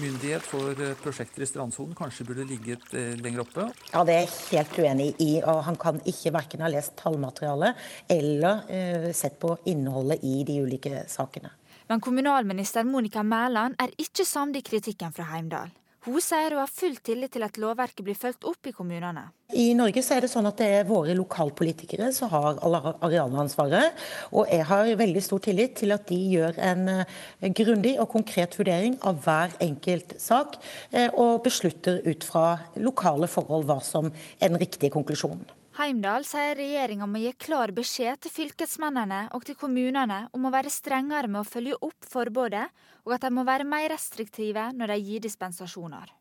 myndighet 0.00 0.44
for 0.46 0.78
eh, 0.80 0.94
prosjekter 1.02 1.44
i 1.44 1.48
strandsonen 1.48 1.96
kanskje 1.98 2.26
burde 2.28 2.46
ligget 2.48 2.84
eh, 2.96 3.14
lenger 3.20 3.44
oppe? 3.44 3.66
Ja, 3.92 4.04
Det 4.04 4.14
er 4.14 4.22
jeg 4.22 4.32
helt 4.50 4.78
uenig 4.78 5.08
i. 5.18 5.32
og 5.42 5.64
Han 5.68 5.76
kan 5.76 6.00
ikke 6.08 6.32
verken 6.34 6.64
ha 6.64 6.70
lest 6.72 6.96
tallmaterialet 7.00 7.76
eller 8.12 8.64
uh, 8.68 9.10
sett 9.16 9.38
på 9.40 9.56
innholdet 9.68 10.22
i 10.24 10.42
de 10.48 10.60
ulike 10.62 11.04
sakene. 11.10 11.52
Men 11.88 12.00
kommunalminister 12.00 12.84
Monica 12.88 13.22
Mæland 13.22 13.76
er 13.82 13.92
ikke 14.00 14.24
samd 14.24 14.56
i 14.56 14.64
kritikken 14.64 15.12
fra 15.12 15.28
Heimdal. 15.32 15.72
Hun 16.02 16.18
sier 16.18 16.50
hun 16.50 16.58
har 16.58 16.70
full 16.70 16.96
tillit 16.98 17.30
til 17.36 17.44
at 17.46 17.58
lovverket 17.62 18.02
blir 18.02 18.16
fulgt 18.18 18.42
opp 18.48 18.66
i 18.66 18.72
kommunene. 18.74 19.28
I 19.54 19.68
Norge 19.78 20.02
så 20.02 20.16
er 20.16 20.24
det 20.24 20.32
sånn 20.32 20.48
at 20.48 20.58
det 20.58 20.66
er 20.80 20.88
våre 20.88 21.14
lokalpolitikere 21.14 22.08
som 22.16 22.32
har 22.32 22.58
arealansvaret. 22.58 24.02
Og 24.34 24.50
jeg 24.50 24.66
har 24.66 24.90
veldig 24.98 25.22
stor 25.22 25.44
tillit 25.46 25.76
til 25.78 25.94
at 25.94 26.08
de 26.10 26.18
gjør 26.34 26.58
en 26.72 26.90
eh, 26.96 27.48
grundig 27.54 27.94
og 28.02 28.10
konkret 28.16 28.58
vurdering 28.58 28.98
av 29.06 29.22
hver 29.22 29.54
enkelt 29.62 30.16
sak, 30.18 30.58
eh, 30.90 31.06
og 31.14 31.44
beslutter 31.46 32.02
ut 32.08 32.26
fra 32.26 32.46
lokale 32.82 33.30
forhold 33.30 33.70
hva 33.70 33.78
som 33.86 34.10
er 34.10 34.48
den 34.50 34.58
riktige 34.58 34.90
konklusjonen. 34.90 35.46
Heimdal 35.72 36.26
sier 36.28 36.58
regjeringa 36.58 37.06
må 37.08 37.22
gi 37.22 37.30
klar 37.40 37.70
beskjed 37.72 38.18
til 38.20 38.32
fylkesmennene 38.34 39.22
og 39.32 39.46
til 39.48 39.56
kommunene 39.56 40.26
om 40.36 40.44
å 40.44 40.50
være 40.52 40.72
strengere 40.72 41.30
med 41.32 41.40
å 41.40 41.48
følge 41.48 41.78
opp 41.80 42.08
forbudet, 42.12 42.66
og 43.08 43.14
at 43.16 43.24
de 43.24 43.30
må 43.32 43.46
være 43.48 43.64
mer 43.64 43.88
restriktive 43.94 44.66
når 44.76 44.92
de 44.92 44.98
gir 45.00 45.24
dispensasjoner. 45.24 46.12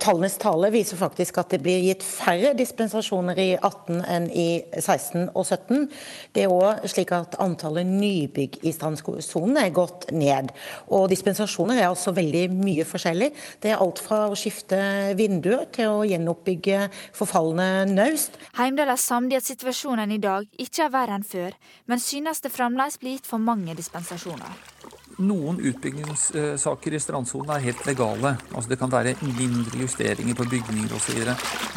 Tallenes 0.00 0.38
tale 0.40 0.70
viser 0.72 0.96
faktisk 0.96 1.38
at 1.42 1.52
det 1.52 1.60
blir 1.64 1.82
gitt 1.84 2.04
færre 2.06 2.54
dispensasjoner 2.56 3.38
i 3.40 3.48
18 3.58 4.00
enn 4.08 4.28
i 4.32 4.46
16 4.78 5.28
og 5.34 5.44
17. 5.44 5.88
Det 6.32 6.46
er 6.46 6.54
òg 6.54 6.86
slik 6.88 7.12
at 7.16 7.36
antallet 7.42 7.88
nybygg 7.88 8.60
i 8.64 8.72
strandsonen 8.72 9.60
er 9.60 9.74
gått 9.76 10.08
ned. 10.16 10.52
Og 10.88 11.08
dispensasjoner 11.12 11.82
er 11.82 11.90
altså 11.90 12.14
veldig 12.16 12.46
mye 12.54 12.86
forskjellig. 12.88 13.30
Det 13.60 13.74
er 13.74 13.82
alt 13.84 14.00
fra 14.02 14.22
å 14.30 14.38
skifte 14.38 14.80
vinduer 15.18 15.66
til 15.74 15.92
å 15.92 16.06
gjenoppbygge 16.08 16.86
forfalne 17.16 17.68
naust. 17.90 18.40
Heimdal 18.58 18.94
er 18.94 19.00
samd 19.00 19.34
i 19.34 19.40
at 19.40 19.48
situasjonen 19.48 20.16
i 20.16 20.22
dag 20.22 20.48
ikke 20.56 20.86
er 20.86 20.96
verre 20.96 21.20
enn 21.20 21.26
før, 21.26 21.52
men 21.90 22.00
synes 22.00 22.40
det 22.40 22.54
fremdeles 22.54 23.00
blir 23.00 23.18
gitt 23.18 23.28
for 23.28 23.42
mange 23.42 23.76
dispensasjoner. 23.76 24.99
Noen 25.20 25.58
utbyggingssaker 25.68 26.94
i 26.96 27.00
strandsonen 27.02 27.52
er 27.52 27.64
helt 27.66 27.84
legale. 27.88 28.34
Altså 28.54 28.72
Det 28.72 28.78
kan 28.80 28.92
være 28.92 29.16
mindre 29.20 29.82
justeringer 29.82 30.38
på 30.38 30.48
bygninger 30.48 30.96
osv. 30.96 31.20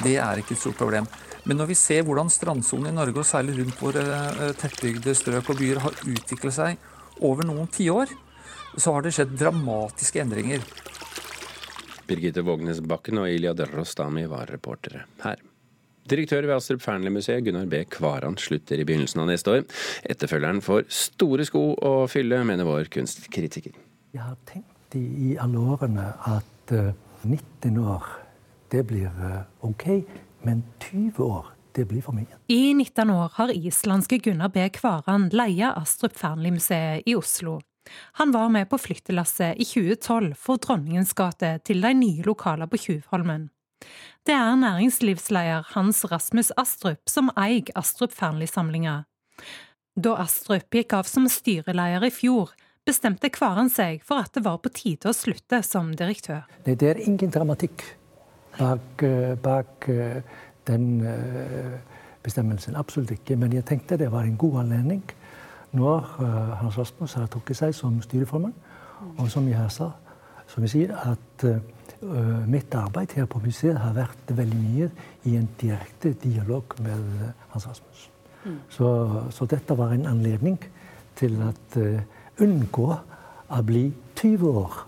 Det 0.03 0.15
er 0.15 0.39
ikke 0.39 0.55
et 0.55 0.61
stort 0.61 0.79
problem. 0.79 1.09
Men 1.43 1.59
når 1.59 1.73
vi 1.73 1.75
ser 1.75 2.05
hvordan 2.07 2.31
strandsonen 2.31 2.93
i 2.93 2.95
Norge, 2.95 3.19
og 3.19 3.27
særlig 3.27 3.57
rundt 3.59 3.81
våre 3.83 4.03
eh, 4.07 4.53
tettbygde 4.55 5.15
strøk 5.17 5.51
og 5.51 5.59
byer, 5.59 5.81
har 5.83 5.97
utviklet 6.07 6.55
seg 6.55 7.19
over 7.19 7.43
noen 7.49 7.67
tiår, 7.67 8.13
så 8.77 8.95
har 8.95 9.03
det 9.03 9.11
skjedd 9.17 9.35
dramatiske 9.37 10.23
endringer. 10.23 10.63
Birgitte 12.07 12.43
Vågnes 12.47 12.79
Bakken 12.83 13.19
og 13.21 13.31
Ilya 13.31 13.55
Rostami 13.73 14.23
var 14.31 14.47
reportere 14.51 15.03
her. 15.23 15.43
Direktør 16.09 16.43
ved 16.43 16.57
Astrup 16.57 16.81
Fearnley-museet, 16.83 17.45
Gunnar 17.45 17.67
B. 17.71 17.83
Kvaran, 17.89 18.35
slutter 18.37 18.81
i 18.81 18.85
begynnelsen 18.87 19.23
av 19.23 19.29
neste 19.29 19.53
år. 19.53 19.63
Etterfølgeren 20.03 20.59
får 20.63 20.85
store 20.91 21.47
sko 21.47 21.63
å 21.79 21.93
fylle, 22.11 22.41
mener 22.47 22.67
vår 22.67 22.91
kunstkritiker. 22.91 23.77
Jeg 24.13 24.21
har 24.21 24.35
tenkt 24.49 24.97
i 24.99 25.33
alle 25.41 25.63
årene 25.73 26.09
at 26.29 26.75
19 27.23 27.39
eh, 27.71 27.79
år, 27.95 28.11
det 28.73 28.83
blir 28.89 29.09
uh, 29.21 29.41
OK, 29.65 29.87
men 30.43 30.63
20 30.83 31.23
år 31.23 31.53
det 31.73 31.87
blir 31.89 32.03
for 32.05 32.13
mye. 32.17 32.37
I 32.51 32.73
19 32.75 33.09
år 33.09 33.31
har 33.39 33.53
islandske 33.55 34.19
Gunnar 34.21 34.51
B. 34.53 34.67
Kvaran 34.75 35.29
leia 35.33 35.71
Astrup 35.79 36.17
Fearnley-museet 36.19 37.07
i 37.09 37.15
Oslo. 37.17 37.61
Han 38.19 38.31
var 38.31 38.49
med 38.49 38.69
på 38.69 38.77
flyttelasset 38.77 39.59
i 39.59 39.65
2012 39.65 40.35
for 40.39 40.61
Dronningens 40.61 41.13
gate 41.17 41.57
til 41.67 41.83
de 41.83 41.93
nye 41.97 42.23
lokalene 42.27 42.69
på 42.71 42.79
Tjuvholmen. 42.79 43.49
Det 44.23 44.35
er 44.35 44.55
næringslivsleder 44.55 45.73
Hans 45.73 46.03
Rasmus 46.11 46.51
Astrup 46.57 47.09
som 47.11 47.31
eier 47.35 47.71
Astrup 47.75 48.13
Fearnley-samlinga. 48.15 49.01
Da 49.95 50.13
Astrup 50.23 50.73
gikk 50.73 50.95
av 50.97 51.09
som 51.09 51.27
styreleder 51.29 52.07
i 52.07 52.11
fjor, 52.13 52.53
bestemte 52.87 53.29
Kvaren 53.31 53.69
seg 53.71 54.01
for 54.07 54.23
at 54.23 54.33
det 54.35 54.45
var 54.45 54.61
på 54.63 54.71
tide 54.73 55.11
å 55.11 55.15
slutte 55.15 55.59
som 55.67 55.91
direktør. 55.95 56.47
Nei, 56.65 56.75
det 56.79 56.89
er 56.93 57.03
ingen 57.03 57.31
dramatikk 57.33 57.83
bak, 58.57 59.03
eh, 59.03 59.35
bak 59.35 59.89
eh, 59.89 60.21
den 60.67 61.05
eh, 61.05 61.77
bestemmelsen. 62.23 62.75
Absolutt 62.75 63.11
ikke. 63.11 63.35
Men 63.35 63.53
jeg 63.53 63.65
tenkte 63.65 63.97
det 63.97 64.11
var 64.11 64.23
en 64.23 64.37
god 64.37 64.63
anledning 64.63 65.03
når 65.73 66.05
Hans 66.59 66.77
Rasmus 66.77 67.15
har 67.17 67.25
trukket 67.33 67.57
seg 67.57 67.71
som 67.73 67.95
styreformann, 68.01 68.53
og 69.17 69.29
som 69.33 69.47
jeg 69.49 69.71
sa, 69.73 69.87
som 70.45 70.61
jeg 70.61 70.69
sier, 70.69 70.91
at 70.93 71.45
mitt 72.49 72.73
arbeid 72.75 73.13
her 73.17 73.27
på 73.31 73.39
museet 73.43 73.77
har 73.79 73.93
vært 73.95 74.33
veldig 74.35 74.59
mye 74.59 74.89
i 75.29 75.37
en 75.39 75.47
direkte 75.61 76.13
dialog 76.23 76.75
med 76.83 77.33
Hans 77.53 77.67
Rasmus. 77.69 78.07
Mm. 78.43 78.59
Så, 78.69 78.87
så, 79.31 79.47
dette 79.47 79.75
var 79.79 79.93
en 79.95 80.07
anledning 80.09 80.57
til 81.15 81.37
å 81.39 81.51
uh, 81.79 82.23
unngå 82.43 82.87
å 82.91 83.61
bli 83.65 83.85
20 84.19 84.57
år 84.63 84.79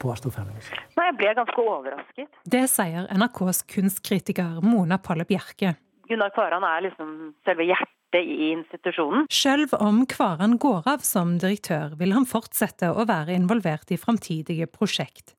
på 0.00 0.12
Astrofellmuseet. 0.14 0.96
Jeg 1.00 1.16
ble 1.18 1.30
ganske 1.36 1.62
overrasket. 1.64 2.28
Det 2.54 2.66
sier 2.70 3.08
NRKs 3.10 3.64
kunstkritiker 3.72 4.60
Mona 4.64 5.00
Palle 5.02 5.26
Bjerke. 5.28 5.74
Gunnar 6.10 6.32
Kvaran 6.34 6.64
er 6.66 6.86
liksom 6.88 7.10
selve 7.46 7.66
hjertet 7.68 8.20
i 8.20 8.52
institusjonen. 8.52 9.26
Selv 9.32 9.74
om 9.78 10.02
Kvaran 10.10 10.56
går 10.60 10.88
av 10.90 11.04
som 11.06 11.36
direktør, 11.42 11.96
vil 12.00 12.14
han 12.16 12.26
fortsette 12.30 12.90
å 12.90 13.06
være 13.08 13.36
involvert 13.36 13.92
i 13.94 13.98
framtidige 14.00 14.70
prosjekt. 14.70 15.34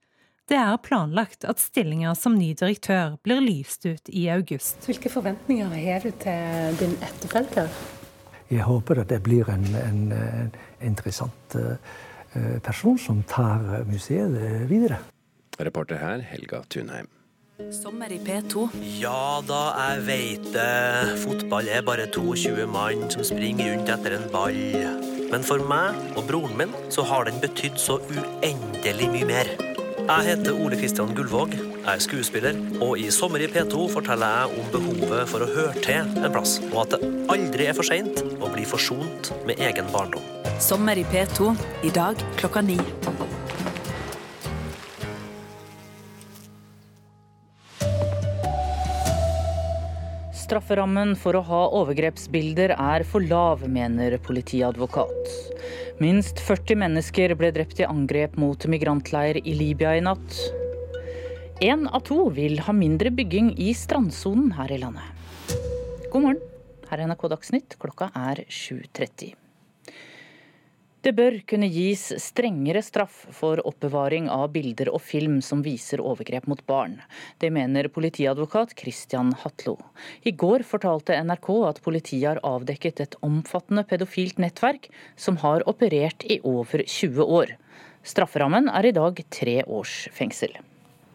Det 0.52 0.60
er 0.60 0.82
planlagt 0.84 1.46
at 1.48 1.62
stillinger 1.64 2.12
som 2.20 2.34
ny 2.36 2.50
direktør 2.60 3.14
blir 3.24 3.40
lyst 3.40 3.86
ut 3.88 4.10
i 4.12 4.26
august. 4.34 4.82
Hvilke 4.84 5.08
forventninger 5.08 5.72
har 5.72 6.04
du 6.04 6.12
til 6.20 6.76
din 6.82 6.98
etterfølger? 7.00 7.72
Jeg 8.52 8.66
håper 8.68 9.00
at 9.00 9.08
det 9.14 9.22
blir 9.24 9.48
en, 9.48 9.64
en, 9.80 10.02
en 10.12 10.52
interessant 10.84 11.56
uh, 11.56 11.80
person 12.68 13.00
som 13.00 13.24
tar 13.32 13.64
museet 13.88 14.68
videre. 14.68 15.00
Reporter 15.56 16.04
her, 16.04 16.26
Helga 16.34 16.66
Tunheim. 16.68 17.08
Sommer 17.72 18.12
i 18.12 18.20
P2. 18.20 18.68
Ja 19.00 19.40
da, 19.48 19.64
jeg 19.86 20.06
veit 20.10 20.52
det. 20.52 21.18
Fotball 21.24 21.72
er 21.72 21.88
bare 21.88 22.12
22 22.12 22.68
mann 22.68 23.08
som 23.14 23.24
springer 23.24 23.72
rundt 23.72 23.96
etter 23.96 24.20
en 24.20 24.28
ball. 24.36 24.60
Men 25.32 25.48
for 25.48 25.64
meg 25.64 25.96
og 26.18 26.26
broren 26.28 26.60
min 26.60 26.80
så 26.92 27.08
har 27.08 27.32
den 27.32 27.40
betydd 27.40 27.80
så 27.80 28.02
uendelig 28.12 29.14
mye 29.16 29.36
mer. 29.36 29.71
Jeg 30.12 30.26
heter 30.28 30.58
Ole 30.60 30.76
Kristian 30.76 31.14
Gullvåg, 31.16 31.54
jeg 31.56 31.88
er 31.88 32.02
skuespiller, 32.04 32.58
og 32.84 32.98
i 33.00 33.06
Sommer 33.16 33.40
i 33.40 33.48
P2 33.48 33.86
forteller 33.94 34.34
jeg 34.42 34.60
om 34.60 34.66
behovet 34.74 35.30
for 35.32 35.46
å 35.46 35.48
høre 35.48 35.72
til 35.86 36.02
en 36.20 36.34
plass, 36.34 36.58
og 36.74 36.82
at 36.82 36.98
det 36.98 37.12
aldri 37.32 37.70
er 37.72 37.78
for 37.78 37.88
seint 37.88 38.20
å 38.20 38.50
bli 38.52 38.66
forsont 38.68 39.32
med 39.48 39.62
egen 39.64 39.88
barndom. 39.94 40.26
Sommer 40.60 41.00
i 41.00 41.08
P2. 41.08 41.54
I 41.88 41.94
dag 41.96 42.20
klokka 42.42 42.60
ni. 42.66 42.76
Strafferammen 50.52 51.14
for 51.16 51.38
å 51.40 51.42
ha 51.48 51.60
overgrepsbilder 51.80 52.74
er 52.76 53.06
for 53.08 53.24
lav, 53.24 53.62
mener 53.72 54.18
politiadvokat. 54.20 55.30
Minst 56.04 56.42
40 56.44 56.76
mennesker 56.82 57.32
ble 57.40 57.54
drept 57.56 57.80
i 57.80 57.88
angrep 57.88 58.36
mot 58.36 58.68
migrantleir 58.68 59.40
i 59.40 59.54
Libya 59.56 59.94
i 59.96 60.04
natt. 60.04 60.36
Én 61.64 61.88
av 61.88 62.04
to 62.10 62.26
vil 62.36 62.60
ha 62.68 62.76
mindre 62.76 63.14
bygging 63.16 63.54
i 63.64 63.72
strandsonen 63.72 64.52
her 64.58 64.76
i 64.76 64.82
landet. 64.84 65.56
God 66.12 66.26
morgen, 66.26 66.44
her 66.90 67.00
er 67.00 67.08
NRK 67.14 67.30
Dagsnytt. 67.32 67.80
Klokka 67.80 68.12
er 68.12 68.44
7.30. 68.52 69.41
Det 71.02 71.16
bør 71.18 71.40
kunne 71.50 71.66
gis 71.74 72.04
strengere 72.22 72.84
straff 72.86 73.24
for 73.34 73.58
oppbevaring 73.66 74.28
av 74.30 74.52
bilder 74.54 74.92
og 74.94 75.02
film 75.02 75.40
som 75.42 75.64
viser 75.66 76.04
overgrep 76.04 76.46
mot 76.46 76.62
barn. 76.70 77.00
Det 77.42 77.50
mener 77.50 77.90
politiadvokat 77.90 78.76
Christian 78.78 79.32
Hatlo. 79.42 79.80
I 80.22 80.36
går 80.38 80.62
fortalte 80.62 81.18
NRK 81.26 81.50
at 81.72 81.82
politiet 81.82 82.28
har 82.28 82.42
avdekket 82.46 83.02
et 83.02 83.18
omfattende 83.26 83.82
pedofilt 83.90 84.38
nettverk 84.38 84.92
som 85.18 85.40
har 85.42 85.66
operert 85.66 86.22
i 86.30 86.38
over 86.46 86.86
20 86.86 87.26
år. 87.26 87.56
Strafferammen 88.06 88.70
er 88.70 88.92
i 88.92 88.94
dag 88.94 89.24
tre 89.34 89.64
års 89.66 90.04
fengsel. 90.14 90.54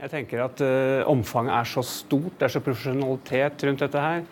Jeg 0.03 0.13
tenker 0.13 0.43
at 0.49 0.61
uh, 0.67 1.07
omfanget 1.09 1.55
er 1.61 1.71
så 1.77 1.87
stort, 1.87 2.35
det 2.41 2.49
er 2.49 2.57
så 2.57 2.65
profesjonalitet 2.65 3.63
rundt 3.71 3.87
dette 3.87 4.03
her, 4.03 4.27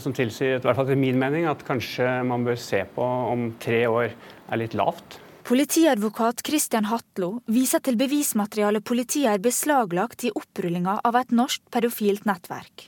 som 0.00 0.14
tilsier, 0.16 0.58
i 0.58 0.64
hvert 0.64 0.78
fall 0.78 0.88
til 0.88 1.00
min 1.00 1.18
mening, 1.20 1.48
at 1.50 1.64
kanskje 1.66 2.06
man 2.26 2.46
bør 2.46 2.58
se 2.60 2.82
på 2.94 3.04
om 3.04 3.52
tre 3.62 3.84
år 3.90 4.14
er 4.14 4.60
litt 4.60 4.76
lavt. 4.78 5.20
Politiadvokat 5.44 6.40
Christian 6.46 6.86
Hatlo 6.88 7.42
viser 7.52 7.82
til 7.84 7.98
bevismateriale 8.00 8.80
politiet 8.80 9.28
har 9.28 9.42
beslaglagt 9.44 10.24
i 10.24 10.32
opprullinga 10.32 11.02
av 11.04 11.18
et 11.20 11.34
norsk 11.36 11.60
pedofilt 11.74 12.24
nettverk. 12.24 12.86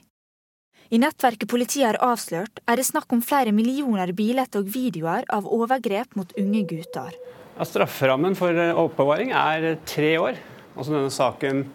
I 0.89 1.01
nettverket 1.03 1.51
politiet 1.51 1.85
har 1.85 1.99
avslørt, 2.01 2.63
er 2.65 2.79
det 2.79 2.87
snakk 2.89 3.13
om 3.13 3.21
flere 3.21 3.53
millioner 3.53 4.13
bilder 4.17 4.49
og 4.57 4.71
videoer 4.73 5.27
av 5.35 5.49
overgrep 5.53 6.17
mot 6.17 6.33
unge 6.41 6.63
gutter. 6.71 7.13
Ja, 7.59 7.67
strafferammen 7.69 8.37
for 8.39 8.57
eh, 8.57 8.73
oppbevaring 8.73 9.35
er 9.37 9.75
tre 9.89 10.15
år. 10.23 10.41
Altså 10.77 10.95
denne 10.95 11.13
saken 11.13 11.67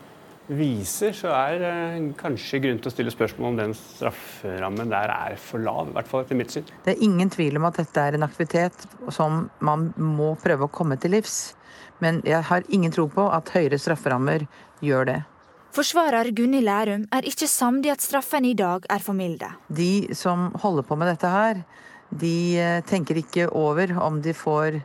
viser, 0.58 1.14
så 1.16 1.32
er 1.34 1.58
det 1.62 1.74
kanskje 2.20 2.60
grunn 2.64 2.80
til 2.82 2.92
å 2.92 2.94
stille 2.94 3.14
spørsmål 3.14 3.54
om 3.54 3.60
den 3.60 3.74
strafferammen 3.78 4.92
der 4.92 5.14
er 5.14 5.38
for 5.40 5.64
lav. 5.64 5.90
I 5.90 5.96
hvert 5.98 6.12
fall 6.12 6.26
etter 6.26 6.40
mitt 6.40 6.54
syn. 6.54 6.68
Det 6.86 6.96
er 6.96 7.04
ingen 7.06 7.32
tvil 7.32 7.60
om 7.60 7.68
at 7.70 7.80
dette 7.82 8.04
er 8.04 8.18
en 8.18 8.28
aktivitet 8.28 8.86
som 9.14 9.46
man 9.64 9.90
må 9.96 10.34
prøve 10.42 10.68
å 10.68 10.74
komme 10.74 11.00
til 11.02 11.16
livs. 11.16 11.54
Men 12.02 12.22
jeg 12.28 12.42
har 12.50 12.66
ingen 12.74 12.94
tro 12.94 13.08
på 13.12 13.28
at 13.32 13.52
høyere 13.54 13.80
strafferammer 13.80 14.48
gjør 14.84 15.08
det. 15.12 15.20
Forsvarer 15.72 16.34
Gunni 16.36 16.60
Lærum 16.66 17.06
er 17.16 17.28
ikke 17.30 17.48
samd 17.48 17.86
i 17.88 17.94
at 17.94 18.04
straffene 18.04 18.50
i 18.52 18.58
dag 18.60 18.84
er 18.92 19.00
for 19.00 19.16
milde. 19.16 19.48
De 19.72 20.12
som 20.18 20.50
holder 20.60 20.84
på 20.84 20.98
med 21.00 21.14
dette 21.14 21.30
her, 21.32 21.62
de 22.12 22.36
eh, 22.60 22.82
tenker 22.84 23.22
ikke 23.22 23.48
over 23.56 23.94
om 24.04 24.20
de 24.20 24.34
får 24.36 24.82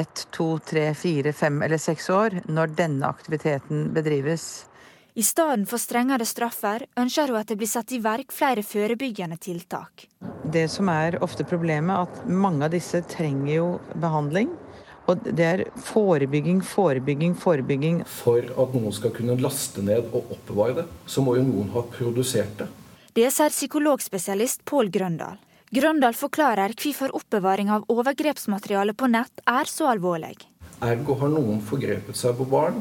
ett, 0.00 0.22
to, 0.32 0.54
tre, 0.64 0.86
fire, 0.96 1.34
fem 1.36 1.60
eller 1.66 1.80
seks 1.82 2.08
år 2.14 2.38
når 2.48 2.72
denne 2.78 3.10
aktiviteten 3.10 3.90
bedrives. 3.92 4.69
I 5.14 5.22
stedet 5.26 5.66
for 5.66 5.82
strengere 5.82 6.26
straffer 6.28 6.84
ønsker 7.00 7.32
hun 7.32 7.40
at 7.40 7.48
det 7.50 7.56
blir 7.58 7.68
satt 7.70 7.90
i 7.90 7.98
verk 8.02 8.30
flere 8.30 8.62
forebyggende 8.62 9.40
tiltak. 9.42 10.06
Det 10.46 10.68
som 10.70 10.88
er 10.92 11.18
ofte 11.24 11.42
problemet, 11.42 12.06
at 12.06 12.28
mange 12.30 12.68
av 12.68 12.74
disse 12.74 13.02
trenger 13.10 13.54
jo 13.56 13.68
behandling. 13.98 14.52
Og 15.10 15.24
det 15.26 15.46
er 15.46 15.62
forebygging, 15.82 16.60
forebygging, 16.62 17.34
forebygging. 17.34 18.04
For 18.06 18.44
at 18.46 18.76
noen 18.76 18.94
skal 18.94 19.10
kunne 19.16 19.34
laste 19.42 19.82
ned 19.82 20.12
og 20.12 20.30
oppbevare 20.36 20.76
det, 20.78 20.86
så 21.10 21.24
må 21.26 21.34
jo 21.40 21.46
noen 21.48 21.72
ha 21.74 21.82
produsert 21.90 22.60
det. 22.60 22.68
Det 23.16 23.26
sier 23.34 23.50
psykologspesialist 23.50 24.62
Pål 24.70 24.92
Grøndal. 24.94 25.40
Grøndal 25.74 26.14
forklarer 26.18 26.76
hvorfor 26.78 27.16
oppbevaring 27.18 27.68
av 27.74 27.90
overgrepsmateriale 27.90 28.94
på 28.94 29.10
nett 29.10 29.42
er 29.50 29.66
så 29.70 29.90
alvorlig. 29.90 30.36
Ergo 30.86 31.18
har 31.18 31.34
noen 31.34 31.58
forgrepet 31.66 32.18
seg 32.18 32.38
på 32.38 32.46
barn, 32.50 32.78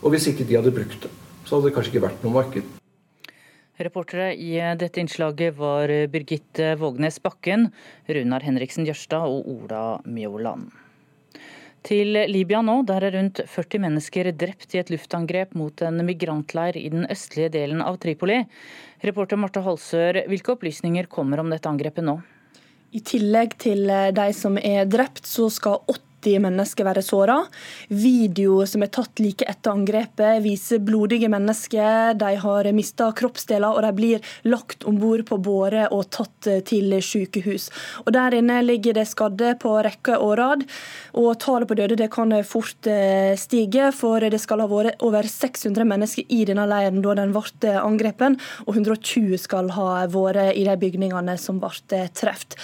og 0.00 0.12
hvis 0.12 0.28
ikke 0.30 0.44
de 0.48 0.60
hadde 0.60 0.72
brukt 0.76 1.08
det, 1.08 1.10
så 1.50 1.58
hadde 1.58 1.66
det 1.66 1.74
kanskje 1.74 1.96
ikke 1.96 2.06
vært 2.06 2.22
noe 2.22 2.36
marked. 2.36 2.76
Reportere 3.80 4.28
i 4.36 4.52
dette 4.78 5.00
innslaget 5.02 5.56
var 5.58 5.90
Birgitte 6.12 6.76
Vågnes 6.78 7.16
Bakken, 7.24 7.70
Runar 8.06 8.44
Henriksen 8.46 8.86
Jørstad 8.86 9.26
og 9.26 9.48
Ola 9.50 9.82
Mjåland. 10.04 10.68
Til 11.82 12.12
Libya 12.28 12.60
nå, 12.62 12.82
der 12.86 13.06
er 13.08 13.14
rundt 13.16 13.40
40 13.48 13.80
mennesker 13.86 14.28
drept 14.36 14.76
i 14.76 14.82
et 14.82 14.92
luftangrep 14.92 15.56
mot 15.56 15.82
en 15.82 16.04
migrantleir 16.06 16.76
i 16.76 16.90
den 16.92 17.08
østlige 17.10 17.54
delen 17.56 17.80
av 17.80 17.96
Tripoli. 18.02 18.42
Reporter 19.02 19.40
Marte 19.40 19.64
Halsør, 19.64 20.20
hvilke 20.28 20.54
opplysninger 20.54 21.08
kommer 21.10 21.40
om 21.40 21.50
dette 21.50 21.72
angrepet 21.72 22.04
nå? 22.04 22.20
I 22.92 23.00
tillegg 23.00 23.56
til 23.64 23.88
de 23.88 24.28
som 24.36 24.60
er 24.60 24.84
drept, 24.92 25.24
så 25.24 25.48
skal 25.50 25.80
åtte 25.88 26.09
80 26.20 26.40
mennesker 26.44 26.84
være 26.84 27.02
såra. 27.04 27.38
Video 27.88 28.60
som 28.68 28.84
er 28.84 28.92
tatt 28.92 29.20
like 29.22 29.46
etter 29.48 29.72
angrepet, 29.72 30.42
viser 30.44 30.82
blodige 30.84 31.30
mennesker. 31.32 32.14
De 32.20 32.34
har 32.42 32.68
mista 32.76 33.10
kroppsdeler, 33.16 33.70
og 33.70 33.82
de 33.84 33.92
blir 33.96 34.32
lagt 34.48 34.84
om 34.84 34.98
bord 35.00 35.24
på 35.28 35.38
båre 35.40 35.88
og 35.90 36.10
tatt 36.12 36.48
til 36.68 36.92
sykehus. 37.00 37.70
Og 38.04 38.12
Der 38.12 38.36
inne 38.36 38.60
ligger 38.62 38.94
det 38.94 39.08
skadde 39.08 39.54
på 39.60 39.72
rekke 39.82 40.18
og 40.18 40.36
rad. 40.38 40.64
Og 41.14 41.38
tallet 41.40 41.68
på 41.68 41.76
døde 41.78 41.96
det 41.96 42.10
kan 42.12 42.32
fort 42.44 42.86
eh, 42.86 43.36
stige, 43.36 43.90
for 43.96 44.20
det 44.20 44.40
skal 44.40 44.60
ha 44.62 44.68
vært 44.70 45.00
over 45.04 45.26
600 45.26 45.86
mennesker 45.88 46.28
i 46.28 46.44
denne 46.48 46.66
leiren 46.68 47.00
da 47.02 47.16
den 47.18 47.32
ble 47.34 47.74
angrepet, 47.80 48.36
og 48.66 48.76
120 48.76 49.38
skal 49.40 49.70
ha 49.74 50.06
vært 50.10 50.54
i 50.58 50.66
de 50.66 50.76
bygningene 50.80 51.36
som 51.40 51.60
ble 51.62 52.04
truffet. 52.14 52.56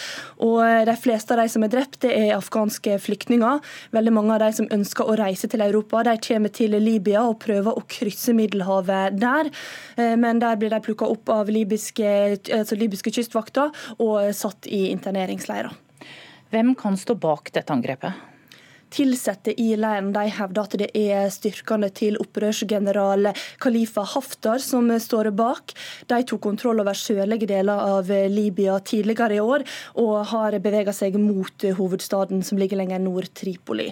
Og 0.44 0.60
de 0.86 0.94
fleste 1.00 1.34
av 1.34 1.40
de 1.40 1.50
som 1.50 1.64
er 1.64 1.72
drept, 1.72 2.00
det 2.04 2.12
er 2.12 2.36
afghanske 2.36 2.98
flyktninger 3.02 3.45
flyktninger. 3.46 3.60
Veldig 3.92 4.12
mange 4.12 4.34
av 4.34 4.40
de 4.40 4.52
som 4.52 4.68
ønsker 4.70 5.06
å 5.06 5.16
reise 5.16 5.48
til 5.48 5.60
Europa, 5.60 6.02
de 6.02 6.16
kommer 6.18 6.48
til 6.50 6.76
Libya 6.80 7.22
og 7.26 7.40
prøver 7.40 7.76
å 7.76 7.84
krysse 7.86 8.34
Middelhavet 8.34 9.18
der. 9.18 9.50
Eh, 9.96 10.16
men 10.16 10.38
der 10.38 10.56
blir 10.56 10.70
de 10.70 10.80
plukka 10.80 11.06
opp 11.06 11.28
av 11.28 11.48
libyske, 11.48 12.38
altså 12.52 12.76
libyske 12.76 13.10
kystvakter 13.10 13.70
og 13.98 14.34
satt 14.34 14.66
i 14.66 14.90
interneringsleirer. 14.92 15.72
Hvem 16.50 16.74
kan 16.78 16.96
stå 16.96 17.14
bak 17.14 17.50
dette 17.52 17.72
angrepet? 17.72 18.35
Tilsatte 18.96 19.52
i 19.60 19.74
leiren 19.76 20.08
de 20.14 20.22
hevder 20.32 20.64
at 20.64 20.74
det 20.80 20.86
er 20.96 21.26
styrkene 21.28 21.90
til 21.92 22.14
opprørsgeneral 22.22 23.28
Khalifa 23.60 24.00
Haftar 24.08 24.62
som 24.64 24.88
står 24.88 25.28
bak. 25.36 25.74
De 26.08 26.22
tok 26.24 26.40
kontroll 26.46 26.80
over 26.80 26.96
sørlige 26.96 27.48
deler 27.50 27.76
av 27.76 28.08
Libya 28.32 28.78
tidligere 28.80 29.36
i 29.36 29.42
år, 29.42 29.66
og 30.00 30.14
har 30.30 30.56
bevega 30.64 30.94
seg 30.96 31.18
mot 31.20 31.66
hovedstaden 31.76 32.40
som 32.46 32.56
ligger 32.56 32.80
lenger 32.80 33.02
nord, 33.04 33.28
Tripoli. 33.36 33.90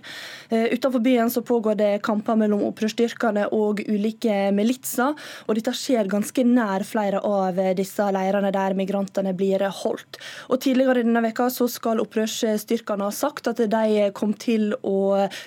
Eh, 0.49 0.73
utenfor 0.73 1.05
byen 1.05 1.33
så 1.35 1.45
pågår 1.45 1.77
det 1.83 1.91
kamper 2.07 2.41
mellom 2.41 2.65
opprørsstyrkene 2.71 3.51
og 3.53 3.85
ulike 3.85 4.49
militser, 4.57 5.13
og 5.45 5.61
dette 5.61 5.77
skjer 5.77 6.09
ganske 6.09 6.47
nær 6.49 6.87
flere 6.89 7.21
av 7.21 7.61
disse 7.77 8.09
leirene 8.17 8.55
der 8.57 8.79
migrantene 8.79 9.37
blir 9.37 9.67
holdt. 9.83 10.17
Og 10.49 10.65
Tidligere 10.65 11.03
denne 11.03 11.21
veka 11.27 11.51
så 11.53 11.69
skal 11.69 12.01
opprørsstyrkene 12.01 13.05
ha 13.05 13.13
sagt 13.13 13.53
at 13.53 13.61
de 13.69 14.09
kom 14.17 14.33
til 14.33 14.73
å 14.81 14.94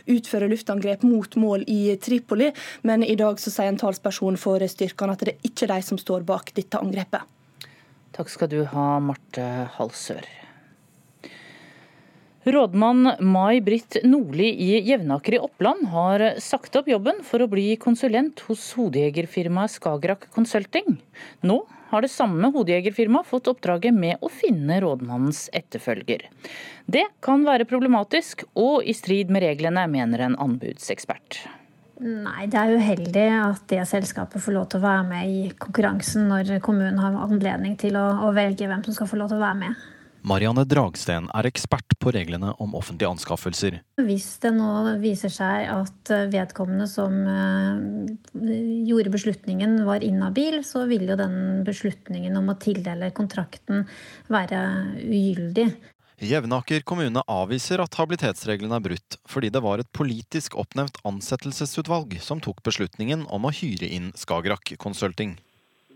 utføre 0.09 0.49
luftangrep 0.51 1.05
mot 1.07 1.37
mål 1.39 1.65
i 1.67 1.95
Tripoli, 2.01 2.51
men 2.87 3.05
i 3.05 3.17
dag 3.19 3.39
så 3.41 3.53
sier 3.53 3.71
en 3.71 3.79
talsperson 3.79 4.39
for 4.39 4.63
styrkene 4.63 5.15
at 5.15 5.25
det 5.25 5.35
er 5.35 5.51
ikke 5.51 5.69
de 5.71 5.79
som 5.85 6.01
står 6.01 6.27
bak 6.27 6.53
dette 6.57 6.79
angrepet. 6.81 7.23
Takk 8.17 8.31
skal 8.33 8.49
du 8.49 8.61
ha, 8.71 8.89
Marte 9.03 9.45
Halsør. 9.77 10.25
Rådmann 12.47 13.17
Mai 13.27 13.59
Britt 13.59 13.97
Nordli 14.07 14.47
i 14.63 14.77
Jevnaker 14.87 15.35
i 15.35 15.39
Oppland 15.43 15.89
har 15.91 16.21
sagt 16.39 16.77
opp 16.79 16.87
jobben 16.87 17.19
for 17.27 17.43
å 17.43 17.49
bli 17.51 17.73
konsulent 17.81 18.39
hos 18.47 18.69
hodejegerfirmaet 18.77 19.73
Skagerrak 19.75 20.29
Consulting. 20.31 20.95
Nå 21.43 21.57
har 21.91 22.03
det 22.03 22.11
samme 22.11 22.51
hodejegerfirmaet 22.53 23.27
fått 23.29 23.49
oppdraget 23.51 23.95
med 23.95 24.21
å 24.21 24.29
finne 24.31 24.79
rådmannens 24.83 25.47
etterfølger. 25.55 26.27
Det 26.85 27.05
kan 27.23 27.45
være 27.47 27.67
problematisk 27.69 28.43
og 28.55 28.83
i 28.83 28.95
strid 28.97 29.31
med 29.33 29.45
reglene, 29.45 29.87
mener 29.91 30.25
en 30.27 30.37
anbudsekspert. 30.47 31.41
Nei, 31.97 32.45
det 32.45 32.59
er 32.61 32.75
uheldig 32.77 33.27
at 33.33 33.63
det 33.71 33.81
selskapet 33.89 34.43
får 34.43 34.53
lov 34.53 34.67
til 34.69 34.83
å 34.83 34.85
være 34.85 35.05
med 35.07 35.31
i 35.33 35.39
konkurransen 35.57 36.27
når 36.29 36.59
kommunen 36.65 36.99
har 37.01 37.15
anledning 37.25 37.73
til 37.81 37.97
å, 37.97 38.05
å 38.27 38.33
velge 38.37 38.69
hvem 38.69 38.83
som 38.85 38.93
skal 38.93 39.09
få 39.09 39.17
lov 39.17 39.31
til 39.31 39.39
å 39.39 39.45
være 39.47 39.61
med. 39.63 39.87
Marianne 40.27 40.65
Dragsten 40.67 41.29
er 41.31 41.47
ekspert 41.47 41.93
på 42.01 42.11
reglene 42.11 42.49
om 42.63 42.73
offentlige 42.75 43.09
anskaffelser. 43.13 43.77
Hvis 44.03 44.25
det 44.43 44.51
nå 44.57 44.97
viser 44.99 45.31
seg 45.31 45.69
at 45.71 46.11
vedkommende 46.33 46.87
som 46.91 47.13
eh, 47.31 48.09
gjorde 48.89 49.13
beslutningen 49.13 49.77
var 49.87 50.03
inhabil, 50.03 50.59
så 50.67 50.83
vil 50.89 51.05
jo 51.07 51.15
den 51.19 51.63
beslutningen 51.67 52.35
om 52.39 52.51
å 52.51 52.57
tildele 52.59 53.13
kontrakten 53.15 53.85
være 54.27 54.59
ugyldig. 55.05 55.69
Jevnaker 56.17 56.81
kommune 56.81 57.21
avviser 57.29 57.79
at 57.83 57.95
habilitetsreglene 57.95 58.79
er 58.79 58.83
brutt, 58.83 59.19
fordi 59.29 59.51
det 59.53 59.61
var 59.63 59.79
et 59.79 59.91
politisk 59.95 60.57
oppnevnt 60.59 60.97
ansettelsesutvalg 61.07 62.17
som 62.25 62.41
tok 62.43 62.63
beslutningen 62.65 63.27
om 63.29 63.47
å 63.47 63.53
hyre 63.53 63.87
inn 63.87 64.09
Skagerrak 64.17 64.75
Consulting. 64.81 65.37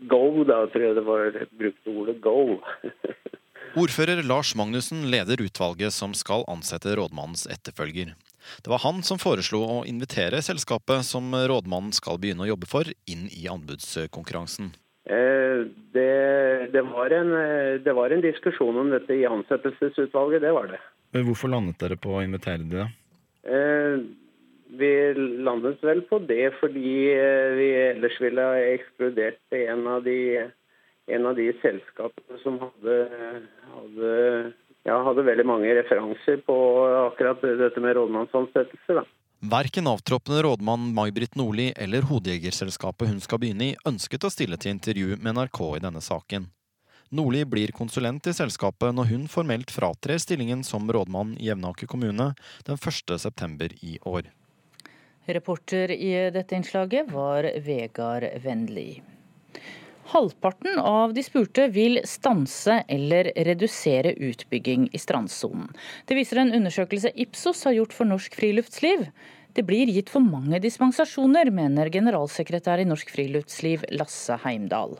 Go, 0.08 0.46
da 0.48 0.64
tror 0.72 0.88
jeg 0.88 0.98
det 1.02 1.08
var 1.10 1.42
brukt 1.58 1.94
ordet 1.98 2.20
go. 2.24 2.62
Ordfører 3.72 4.20
Lars 4.28 4.52
Magnussen 4.60 5.06
leder 5.08 5.40
utvalget 5.40 5.96
som 5.96 6.12
skal 6.18 6.44
ansette 6.52 6.92
rådmannens 6.98 7.46
etterfølger. 7.48 8.10
Det 8.60 8.68
var 8.68 8.82
han 8.84 9.00
som 9.08 9.20
foreslo 9.22 9.62
å 9.64 9.78
invitere 9.88 10.42
selskapet 10.44 11.06
som 11.08 11.32
rådmannen 11.32 11.94
skal 11.96 12.20
begynne 12.20 12.44
å 12.44 12.50
jobbe 12.50 12.68
for, 12.68 12.90
inn 13.08 13.30
i 13.32 13.48
anbudskonkurransen. 13.48 14.74
Eh, 15.08 15.64
det, 15.96 16.10
det, 16.76 16.84
var 16.90 17.16
en, 17.16 17.32
eh, 17.38 17.80
det, 17.80 17.96
var 17.96 18.12
en, 18.12 18.26
diskusjon 18.26 18.84
om 18.84 18.92
dette 18.92 19.16
i 19.16 19.26
ansettelsesutvalget, 19.30 20.44
det 20.44 20.52
var 20.58 20.68
det. 20.74 20.82
Men 21.16 21.30
Hvorfor 21.30 21.56
landet 21.56 21.80
dere 21.80 22.00
på 22.02 22.18
å 22.18 22.26
invitere 22.26 22.66
de, 22.66 22.84
da? 22.84 22.90
Eh, 23.48 24.04
vi 24.82 24.92
landet 25.48 25.80
vel 25.84 26.04
på 26.12 26.20
det 26.28 26.54
fordi 26.60 26.92
vi 27.58 27.72
ellers 27.90 28.20
ville 28.24 28.52
ha 28.52 28.60
ekskludert 28.76 29.56
en 29.58 29.88
av 29.96 30.04
de, 30.06 30.46
en 31.08 31.26
av 31.26 31.36
de 31.36 31.48
selskapene 31.62 32.40
som 32.44 32.60
hadde, 32.62 32.98
hadde, 33.74 34.12
ja, 34.88 35.00
hadde 35.08 35.26
veldig 35.26 35.48
mange 35.48 35.74
referanser 35.76 36.44
på 36.46 36.56
akkurat 37.08 37.42
dette 37.42 37.84
med 37.84 37.98
rådmannsansettelser. 37.98 39.04
Verken 39.42 39.88
avtroppende 39.90 40.44
rådmann 40.46 40.92
May-Britt 40.94 41.36
Nordli 41.36 41.72
eller 41.74 42.06
hodejegerselskapet 42.06 43.10
hun 43.10 43.22
skal 43.24 43.42
begynne 43.42 43.72
i, 43.72 43.78
ønsket 43.90 44.28
å 44.28 44.30
stille 44.30 44.60
til 44.62 44.76
intervju 44.76 45.18
med 45.18 45.34
NRK 45.34 45.62
i 45.80 45.82
denne 45.82 46.02
saken. 46.06 46.46
Nordli 47.12 47.42
blir 47.50 47.74
konsulent 47.76 48.30
i 48.30 48.36
selskapet 48.38 48.94
når 48.96 49.10
hun 49.10 49.24
formelt 49.28 49.74
fratrer 49.74 50.22
stillingen 50.22 50.62
som 50.64 50.86
rådmann 50.88 51.34
i 51.42 51.50
Jevnaker 51.50 51.90
kommune 51.90 52.30
den 52.68 52.78
1.9. 52.78 53.74
i 53.82 53.98
år. 54.06 54.30
Reporter 55.26 55.92
i 55.92 56.14
dette 56.32 56.56
innslaget 56.56 57.12
var 57.12 57.50
Vegard 57.66 58.30
Vennli. 58.46 59.02
Halvparten 60.06 60.80
av 60.80 61.14
de 61.14 61.24
spurte 61.24 61.68
vil 61.72 62.00
stanse 62.08 62.82
eller 62.88 63.32
redusere 63.36 64.14
utbygging 64.18 64.90
i 64.92 65.00
strandsonen. 65.00 65.70
Det 66.06 66.18
viser 66.18 66.42
en 66.42 66.54
undersøkelse 66.58 67.14
Ipsos 67.16 67.64
har 67.68 67.78
gjort 67.78 67.94
for 67.94 68.10
Norsk 68.10 68.36
Friluftsliv. 68.36 69.08
Det 69.54 69.64
blir 69.68 69.92
gitt 69.92 70.10
for 70.10 70.24
mange 70.24 70.60
dispensasjoner, 70.64 71.52
mener 71.52 71.92
generalsekretær 71.92 72.82
i 72.82 72.88
Norsk 72.88 73.12
Friluftsliv 73.12 73.84
Lasse 73.92 74.40
Heimdal. 74.46 74.98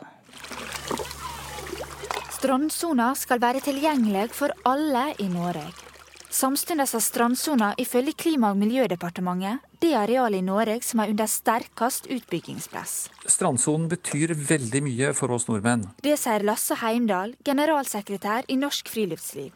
Strandsona 2.42 3.12
skal 3.14 3.40
være 3.42 3.62
tilgjengelig 3.64 4.30
for 4.36 4.54
alle 4.68 5.10
i 5.22 5.28
Norge. 5.30 5.91
Samtidig 6.32 6.86
har 6.88 7.00
strandsona 7.00 7.74
ifølge 7.76 8.14
Klima- 8.16 8.50
og 8.50 8.56
miljødepartementet 8.56 9.58
det 9.82 9.90
arealet 9.92 10.40
i 10.40 10.44
Norge 10.46 10.78
som 10.80 11.02
er 11.02 11.10
under 11.12 11.28
sterkest 11.28 12.06
utbyggingspress. 12.08 13.10
Strandsonen 13.28 13.90
betyr 13.90 14.32
veldig 14.32 14.80
mye 14.86 15.10
for 15.12 15.34
oss 15.36 15.44
nordmenn. 15.50 15.90
Det 16.00 16.16
sier 16.16 16.40
Lasse 16.48 16.78
Heimdal, 16.80 17.34
generalsekretær 17.44 18.48
i 18.48 18.56
Norsk 18.56 18.88
Friluftsliv. 18.88 19.52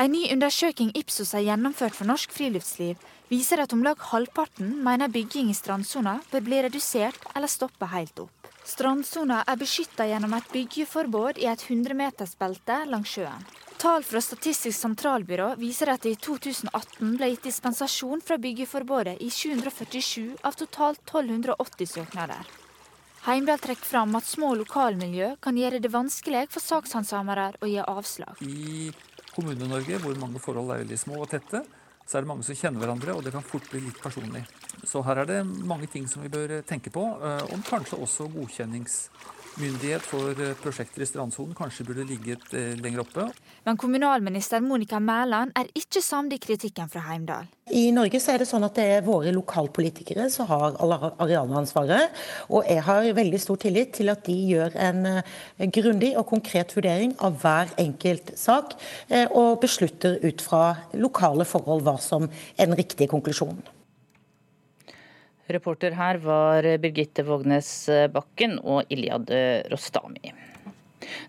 En 0.00 0.10
ny 0.16 0.22
undersøking 0.32 0.94
Ipsos 0.96 1.34
har 1.36 1.44
gjennomført 1.44 1.94
for 1.94 2.08
Norsk 2.08 2.32
Friluftsliv, 2.32 2.96
viser 3.28 3.60
at 3.60 3.76
om 3.76 3.84
lag 3.84 4.00
halvparten 4.00 4.78
mener 4.86 5.12
bygging 5.12 5.50
i 5.52 5.58
strandsona 5.58 6.22
bør 6.32 6.46
bli 6.46 6.62
redusert 6.64 7.20
eller 7.34 7.52
stoppe 7.52 7.90
helt 7.92 8.24
opp. 8.24 8.48
Strandsona 8.64 9.42
er 9.44 9.60
beskytta 9.60 10.08
gjennom 10.08 10.32
et 10.38 10.48
byggeforbud 10.56 11.36
i 11.44 11.50
et 11.52 11.68
100-metersbelte 11.68 12.80
langs 12.88 13.12
sjøen. 13.12 13.44
Tall 13.84 14.02
fra 14.02 14.20
Statistisk 14.20 14.78
sentralbyrå 14.80 15.50
viser 15.60 15.90
at 15.92 16.06
det 16.06 16.14
i 16.14 16.16
2018 16.16 17.18
ble 17.18 17.26
gitt 17.34 17.42
dispensasjon 17.44 18.22
fra 18.24 18.38
byggeforbudet 18.40 19.18
i 19.20 19.26
747 19.28 20.38
av 20.40 20.56
totalt 20.56 21.02
1280 21.02 21.90
søknader. 21.90 22.48
Heimdal 23.26 23.60
trekker 23.60 23.84
fram 23.84 24.16
at 24.16 24.24
små 24.24 24.54
lokalmiljø 24.62 25.34
kan 25.44 25.60
gjøre 25.60 25.82
det 25.84 25.92
vanskelig 25.92 26.46
for 26.54 26.64
sakshandsamere 26.64 27.50
å 27.60 27.68
gi 27.68 27.76
avslag. 27.84 28.40
I 28.40 28.88
Kommune-Norge, 29.36 30.00
hvor 30.00 30.16
mange 30.16 30.40
forhold 30.40 30.72
er 30.72 30.80
veldig 30.86 31.00
små 31.04 31.20
og 31.26 31.28
tette, 31.36 31.60
så 32.06 32.18
er 32.18 32.24
det 32.24 32.28
mange 32.28 32.44
som 32.44 32.56
kjenner 32.58 32.82
hverandre, 32.84 33.14
og 33.16 33.24
det 33.24 33.32
kan 33.34 33.44
fort 33.44 33.66
bli 33.70 33.80
litt 33.86 34.00
personlig. 34.02 34.44
Så 34.84 35.00
her 35.06 35.22
er 35.22 35.28
det 35.30 35.38
mange 35.44 35.88
ting 35.90 36.06
som 36.10 36.24
vi 36.24 36.32
bør 36.32 36.58
tenke 36.68 36.92
på, 36.92 37.02
og 37.02 37.54
om 37.54 37.62
kanskje 37.64 37.98
også 38.04 38.28
godkjenningsmyndighet 38.34 40.04
for 40.04 40.36
eh, 40.36 40.52
prosjekter 40.60 41.04
i 41.04 41.08
strandsonen 41.08 41.56
kanskje 41.56 41.86
burde 41.88 42.04
ligget 42.08 42.52
eh, 42.52 42.74
lenger 42.80 43.04
oppe. 43.06 43.28
Men 43.64 43.80
kommunalminister 43.80 44.60
Monica 44.60 45.00
Mæland 45.00 45.54
er 45.56 45.70
ikke 45.72 46.04
samd 46.04 46.36
i 46.36 46.40
kritikken 46.42 46.92
fra 46.92 47.06
Heimdal. 47.08 47.48
I 47.72 47.86
Norge 47.96 48.18
så 48.20 48.34
er 48.34 48.42
det 48.42 48.46
sånn 48.50 48.66
at 48.66 48.76
det 48.76 48.84
er 48.92 49.06
våre 49.06 49.30
lokalpolitikere 49.32 50.26
som 50.28 50.44
har 50.50 50.74
arealansvaret. 50.84 52.12
Og 52.52 52.68
jeg 52.68 52.82
har 52.84 53.08
veldig 53.16 53.40
stor 53.40 53.56
tillit 53.62 53.94
til 53.96 54.12
at 54.12 54.20
de 54.26 54.36
gjør 54.50 54.76
en 54.84 55.06
eh, 55.08 55.70
grundig 55.72 56.12
og 56.20 56.28
konkret 56.28 56.74
vurdering 56.76 57.14
av 57.24 57.38
hver 57.40 57.72
enkelt 57.80 58.34
sak, 58.36 58.76
og 59.32 59.62
beslutter 59.62 60.18
ut 60.20 60.44
fra 60.44 60.64
lokale 60.92 61.46
forhold 61.48 61.86
hva 61.86 61.96
som 62.02 62.28
er 62.28 62.68
den 62.68 62.76
riktige 62.76 63.08
konklusjonen. 63.08 63.64
Reporter 65.48 65.96
her 65.96 66.20
var 66.20 66.68
Birgitte 66.80 67.24
Vågnes 67.24 67.70
Bakken 68.12 68.58
og 68.60 68.92
Iliad 68.92 69.32
Rostami. 69.72 70.32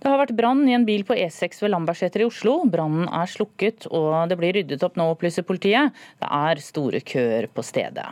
Det 0.01 0.11
har 0.11 0.21
vært 0.21 0.35
brann 0.37 0.65
i 0.69 0.75
en 0.77 0.87
bil 0.87 1.05
på 1.07 1.17
E6 1.17 1.63
ved 1.63 1.73
Lambertseter 1.73 2.23
i 2.23 2.29
Oslo. 2.29 2.59
Brannen 2.69 3.09
er 3.09 3.31
slukket 3.31 3.89
og 3.91 4.29
det 4.31 4.39
blir 4.41 4.55
ryddet 4.59 4.85
opp 4.85 4.99
nå, 4.99 5.09
opplyser 5.15 5.47
politiet. 5.47 5.95
Det 6.21 6.29
er 6.29 6.63
store 6.63 7.03
køer 7.05 7.49
på 7.53 7.65
stedet. 7.65 8.09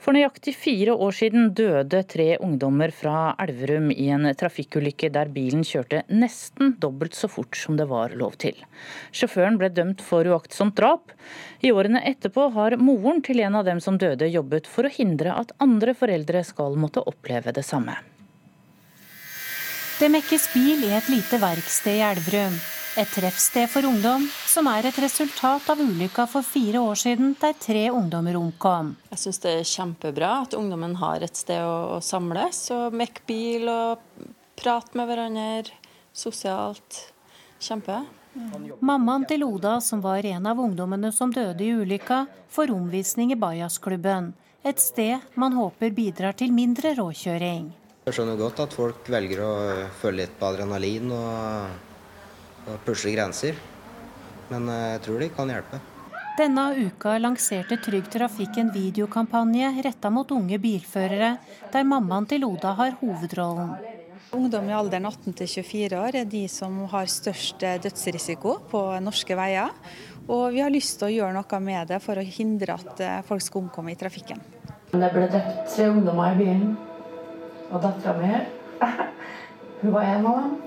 For 0.00 0.16
nøyaktig 0.16 0.54
fire 0.56 0.94
år 0.96 1.12
siden 1.12 1.50
døde 1.56 1.98
tre 2.08 2.28
ungdommer 2.40 2.92
fra 2.94 3.34
Elverum 3.42 3.90
i 3.92 4.06
en 4.14 4.24
trafikkulykke 4.42 5.10
der 5.12 5.28
bilen 5.34 5.60
kjørte 5.66 6.06
nesten 6.08 6.72
dobbelt 6.80 7.18
så 7.18 7.28
fort 7.28 7.58
som 7.60 7.76
det 7.76 7.84
var 7.90 8.14
lov 8.16 8.38
til. 8.40 8.56
Sjåføren 9.12 9.58
ble 9.60 9.68
dømt 9.76 10.00
for 10.04 10.24
uaktsomt 10.24 10.78
drap. 10.80 11.12
I 11.60 11.74
årene 11.76 12.00
etterpå 12.08 12.48
har 12.56 12.78
moren 12.80 13.20
til 13.26 13.44
en 13.44 13.60
av 13.60 13.68
dem 13.68 13.82
som 13.84 14.00
døde 14.00 14.30
jobbet 14.32 14.70
for 14.70 14.88
å 14.88 14.94
hindre 14.94 15.36
at 15.36 15.52
andre 15.60 15.92
foreldre 15.92 16.46
skal 16.48 16.80
måtte 16.80 17.04
oppleve 17.04 17.52
det 17.52 17.66
samme. 17.68 17.98
Det 20.00 20.08
mekkes 20.08 20.46
bil 20.54 20.80
i 20.86 20.94
et 20.96 21.08
lite 21.12 21.36
verksted 21.36 21.98
i 21.98 22.00
Elverum. 22.00 22.54
Et 22.96 23.10
treffsted 23.12 23.68
for 23.68 23.84
ungdom, 23.84 24.22
som 24.48 24.64
er 24.70 24.86
et 24.88 24.98
resultat 25.04 25.66
av 25.68 25.80
ulykka 25.84 26.24
for 26.24 26.40
fire 26.40 26.80
år 26.80 26.96
siden 26.96 27.34
der 27.36 27.52
tre 27.60 27.82
ungdommer 27.92 28.38
omkom. 28.40 28.94
Jeg 29.10 29.20
syns 29.20 29.42
det 29.42 29.50
er 29.58 29.66
kjempebra 29.68 30.30
at 30.46 30.56
ungdommen 30.56 30.94
har 31.02 31.20
et 31.20 31.36
sted 31.36 31.60
å, 31.60 31.98
å 31.98 32.00
samles 32.00 32.62
og 32.72 32.96
mekke 32.96 33.26
bil 33.28 33.68
og 33.68 34.00
prate 34.56 34.96
med 34.96 35.10
hverandre 35.10 35.68
sosialt. 36.16 37.02
Kjempe. 37.60 37.98
Mammaen 38.80 39.26
til 39.28 39.44
Oda, 39.44 39.82
som 39.84 40.00
var 40.00 40.24
en 40.24 40.48
av 40.48 40.62
ungdommene 40.64 41.12
som 41.12 41.28
døde 41.28 41.66
i 41.66 41.74
ulykka, 41.76 42.22
får 42.48 42.72
omvisning 42.72 43.36
i 43.36 43.38
Bajasklubben. 43.44 44.32
Et 44.64 44.80
sted 44.80 45.28
man 45.36 45.60
håper 45.60 45.92
bidrar 45.92 46.40
til 46.40 46.56
mindre 46.56 46.96
råkjøring. 46.96 47.68
Jeg 48.10 48.18
skjønner 48.18 48.40
godt 48.40 48.64
at 48.64 48.74
folk 48.74 49.06
velger 49.14 49.44
å 49.46 49.52
føle 50.00 50.24
litt 50.24 50.32
på 50.34 50.48
adrenalin 50.50 51.12
og 51.14 51.78
og 52.68 52.82
pushe 52.84 53.12
grenser. 53.14 53.56
Men 54.50 54.68
eh, 54.68 54.88
jeg 54.96 55.04
tror 55.06 55.22
de 55.22 55.30
kan 55.34 55.52
hjelpe. 55.52 55.80
Denne 56.40 56.66
uka 56.78 57.16
lanserte 57.20 57.76
Trygg 57.82 58.08
Trafikk 58.12 58.60
en 58.62 58.70
videokampanje 58.72 59.72
retta 59.84 60.10
mot 60.14 60.30
unge 60.32 60.60
bilførere, 60.62 61.34
der 61.72 61.88
mammaen 61.88 62.28
til 62.30 62.46
Oda 62.48 62.72
har 62.78 62.96
hovedrollen. 63.00 63.74
Ungdom 64.36 64.68
i 64.70 64.76
alderen 64.76 65.08
18 65.08 65.34
24 65.34 65.98
år 65.98 66.20
er 66.20 66.28
de 66.30 66.44
som 66.48 66.76
har 66.92 67.10
størst 67.10 67.64
dødsrisiko 67.82 68.60
på 68.70 68.82
norske 69.02 69.34
veier. 69.36 69.74
Og 70.30 70.54
vi 70.54 70.62
har 70.62 70.70
lyst 70.70 71.00
til 71.00 71.08
å 71.08 71.14
gjøre 71.16 71.34
noe 71.34 71.60
med 71.64 71.90
det 71.90 71.98
for 72.04 72.20
å 72.20 72.24
hindre 72.24 72.78
at 72.78 73.02
eh, 73.04 73.18
folk 73.26 73.44
skal 73.44 73.66
omkomme 73.66 73.92
i 73.92 73.98
trafikken. 73.98 74.40
Det 74.90 75.10
ble 75.14 75.26
drept 75.30 75.74
tre 75.74 75.90
ungdommer 75.90 76.34
i 76.34 76.38
bilen, 76.38 76.70
og 77.70 77.80
dattera 77.82 78.16
mi 78.18 78.32
hun 79.80 79.94
var 79.94 80.10
en 80.14 80.26
av 80.26 80.42
dem. 80.42 80.58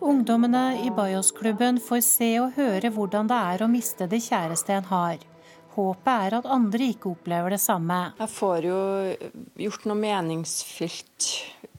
Ungdommene 0.00 0.80
i 0.86 0.90
Bajos-klubben 0.90 1.76
får 1.82 2.00
se 2.06 2.30
og 2.40 2.56
høre 2.56 2.88
hvordan 2.94 3.28
det 3.28 3.36
er 3.52 3.64
å 3.64 3.68
miste 3.68 4.08
det 4.08 4.22
kjæreste 4.24 4.78
en 4.78 4.88
har. 4.88 5.18
Håpet 5.74 6.12
er 6.28 6.36
at 6.38 6.48
andre 6.48 6.88
ikke 6.94 7.10
opplever 7.12 7.52
det 7.52 7.60
samme. 7.60 7.98
Jeg 8.20 8.30
får 8.32 8.68
jo 8.68 8.80
gjort 9.66 9.88
noe 9.90 9.98
meningsfylt 9.98 11.30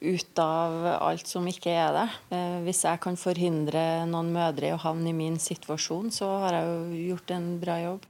ut 0.04 0.42
av 0.42 0.86
alt 1.00 1.26
som 1.26 1.46
ikke 1.48 1.72
er 1.72 1.94
det. 1.96 2.08
Eh, 2.36 2.58
hvis 2.66 2.84
jeg 2.84 3.00
kan 3.02 3.16
forhindre 3.18 4.04
noen 4.10 4.30
mødre 4.36 4.70
i 4.70 4.74
å 4.76 4.82
havne 4.82 5.10
i 5.10 5.16
min 5.16 5.40
situasjon, 5.40 6.12
så 6.14 6.28
har 6.44 6.60
jeg 6.60 6.68
jo 6.68 7.06
gjort 7.14 7.34
en 7.38 7.48
bra 7.62 7.80
jobb. 7.80 8.04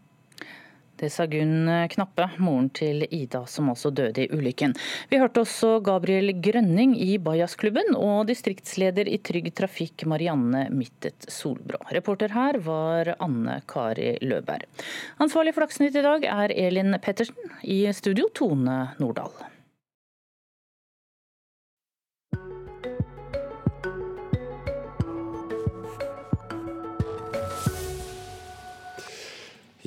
Det 0.97 1.11
sa 1.13 1.27
Gunn 1.29 1.69
Knappe, 1.93 2.29
moren 2.41 2.71
til 2.73 3.05
Ida 3.11 3.43
som 3.51 3.69
altså 3.73 3.91
døde 3.93 4.25
i 4.25 4.31
ulykken. 4.33 4.73
Vi 5.11 5.21
hørte 5.21 5.43
også 5.45 5.75
Gabriel 5.85 6.33
Grønning 6.41 6.95
i 6.97 7.19
Bajasklubben 7.21 7.93
og 7.99 8.27
distriktsleder 8.31 9.11
i 9.11 9.19
Trygg 9.21 9.51
Trafikk 9.57 10.07
Marianne 10.09 10.67
Mittet 10.73 11.29
Solbrå. 11.33 11.83
Reporter 11.93 12.33
her 12.33 12.61
var 12.65 13.13
Anne 13.21 13.61
Kari 13.69 14.15
Løberg. 14.25 14.65
Ansvarlig 15.21 15.53
for 15.57 15.67
Dagsnytt 15.67 16.01
i 16.01 16.07
dag 16.07 16.25
er 16.33 16.57
Elin 16.57 16.97
Pettersen. 17.03 17.53
I 17.63 17.85
studio 17.97 18.31
Tone 18.35 18.81
Nordahl. 19.03 19.56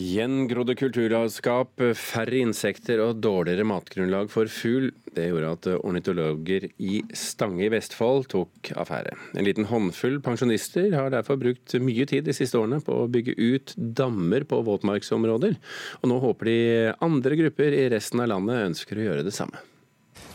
Gjengrodde 0.10 0.74
kulturlandskap, 0.80 1.82
færre 1.98 2.40
insekter 2.42 3.02
og 3.04 3.20
dårligere 3.22 3.66
matgrunnlag 3.68 4.30
for 4.32 4.50
fugl. 4.50 4.88
Det 5.14 5.28
gjorde 5.28 5.52
at 5.54 5.68
ornitologer 5.76 6.66
i 6.82 7.02
Stange 7.18 7.66
i 7.68 7.70
Vestfold 7.70 8.26
tok 8.32 8.72
affære. 8.80 9.14
En 9.38 9.46
liten 9.46 9.68
håndfull 9.70 10.18
pensjonister 10.26 10.96
har 10.96 11.12
derfor 11.14 11.38
brukt 11.42 11.76
mye 11.84 12.08
tid 12.10 12.26
de 12.26 12.34
siste 12.34 12.58
årene 12.58 12.80
på 12.86 12.96
å 13.04 13.10
bygge 13.12 13.36
ut 13.38 13.76
dammer 13.76 14.48
på 14.50 14.64
våtmarksområder. 14.66 15.60
Og 16.02 16.10
nå 16.10 16.18
håper 16.24 16.50
de 16.50 16.60
andre 17.06 17.42
grupper 17.44 17.78
i 17.78 17.86
resten 17.94 18.24
av 18.24 18.32
landet 18.34 18.66
ønsker 18.72 18.98
å 18.98 19.08
gjøre 19.12 19.28
det 19.28 19.36
samme. 19.36 19.62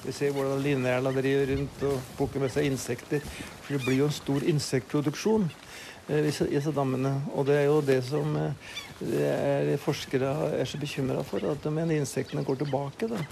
Vi 0.04 0.12
ser 0.14 0.34
hvordan 0.36 0.62
linerla 0.62 1.10
driver 1.16 1.50
rundt 1.50 1.86
og 1.88 2.14
plukker 2.18 2.44
med 2.44 2.52
seg 2.54 2.68
insekter. 2.68 3.24
For 3.64 3.74
det 3.74 3.86
blir 3.86 4.04
jo 4.04 4.10
en 4.10 4.18
stor 4.22 4.44
insektproduksjon 4.54 5.48
i 6.12 6.24
disse 6.26 6.74
dammene. 6.76 7.16
Og 7.32 7.48
det 7.48 7.62
er 7.62 7.70
jo 7.70 7.80
det 7.84 8.02
som 8.06 8.36
er 9.02 9.74
forskere 9.82 10.30
er 10.60 10.68
så 10.68 10.78
bekymra 10.78 11.24
for, 11.26 11.42
at 11.50 11.62
de 11.62 11.72
mener 11.74 11.98
insektene 11.98 12.44
går 12.46 12.62
tilbake. 12.62 13.08
Da. 13.10 13.22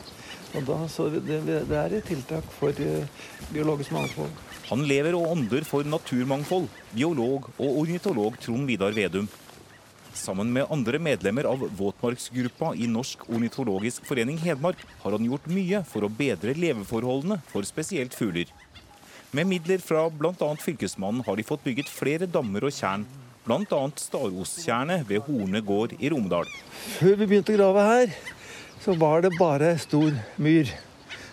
Da, 0.52 0.78
det, 1.22 1.38
det 1.46 1.78
er 1.78 1.94
et 1.96 2.08
tiltak 2.08 2.48
for 2.58 2.76
biologisk 3.52 3.94
mangfold. 3.94 4.32
Han 4.68 4.84
lever 4.88 5.16
og 5.16 5.30
ånder 5.34 5.64
for 5.68 5.86
naturmangfold, 5.86 6.68
biolog 6.92 7.48
og 7.56 7.78
ornitolog 7.84 8.36
Trond 8.40 8.68
Vidar 8.68 8.92
Vedum. 8.96 9.28
Sammen 10.12 10.50
med 10.52 10.68
andre 10.70 10.98
medlemmer 11.00 11.46
av 11.48 11.62
våtmarksgruppa 11.78 12.74
i 12.76 12.88
Norsk 12.90 13.24
ornitologisk 13.32 14.04
forening 14.04 14.36
Hedmark 14.42 14.82
har 15.00 15.16
han 15.16 15.24
gjort 15.24 15.48
mye 15.48 15.80
for 15.88 16.04
å 16.04 16.12
bedre 16.12 16.52
leveforholdene 16.52 17.40
for 17.48 17.64
spesielt 17.64 18.12
fugler. 18.16 18.50
Med 19.32 19.48
midler 19.48 19.80
fra 19.80 20.04
bl.a. 20.12 20.50
Fylkesmannen 20.60 21.24
har 21.24 21.38
de 21.38 21.46
fått 21.48 21.64
bygget 21.64 21.88
flere 21.88 22.28
dammer 22.28 22.68
og 22.68 22.76
tjern, 22.76 23.06
bl.a. 23.46 23.80
Starostjernet 23.98 25.06
ved 25.08 25.24
Horne 25.26 25.62
gård 25.66 25.96
i 25.98 26.10
Romedal. 26.12 26.48
Før 26.98 27.16
vi 27.18 27.26
begynte 27.26 27.54
å 27.54 27.58
grave 27.58 27.86
her, 27.88 28.14
så 28.82 28.94
var 28.98 29.24
det 29.24 29.34
bare 29.38 29.74
stor 29.82 30.14
myr. 30.42 30.70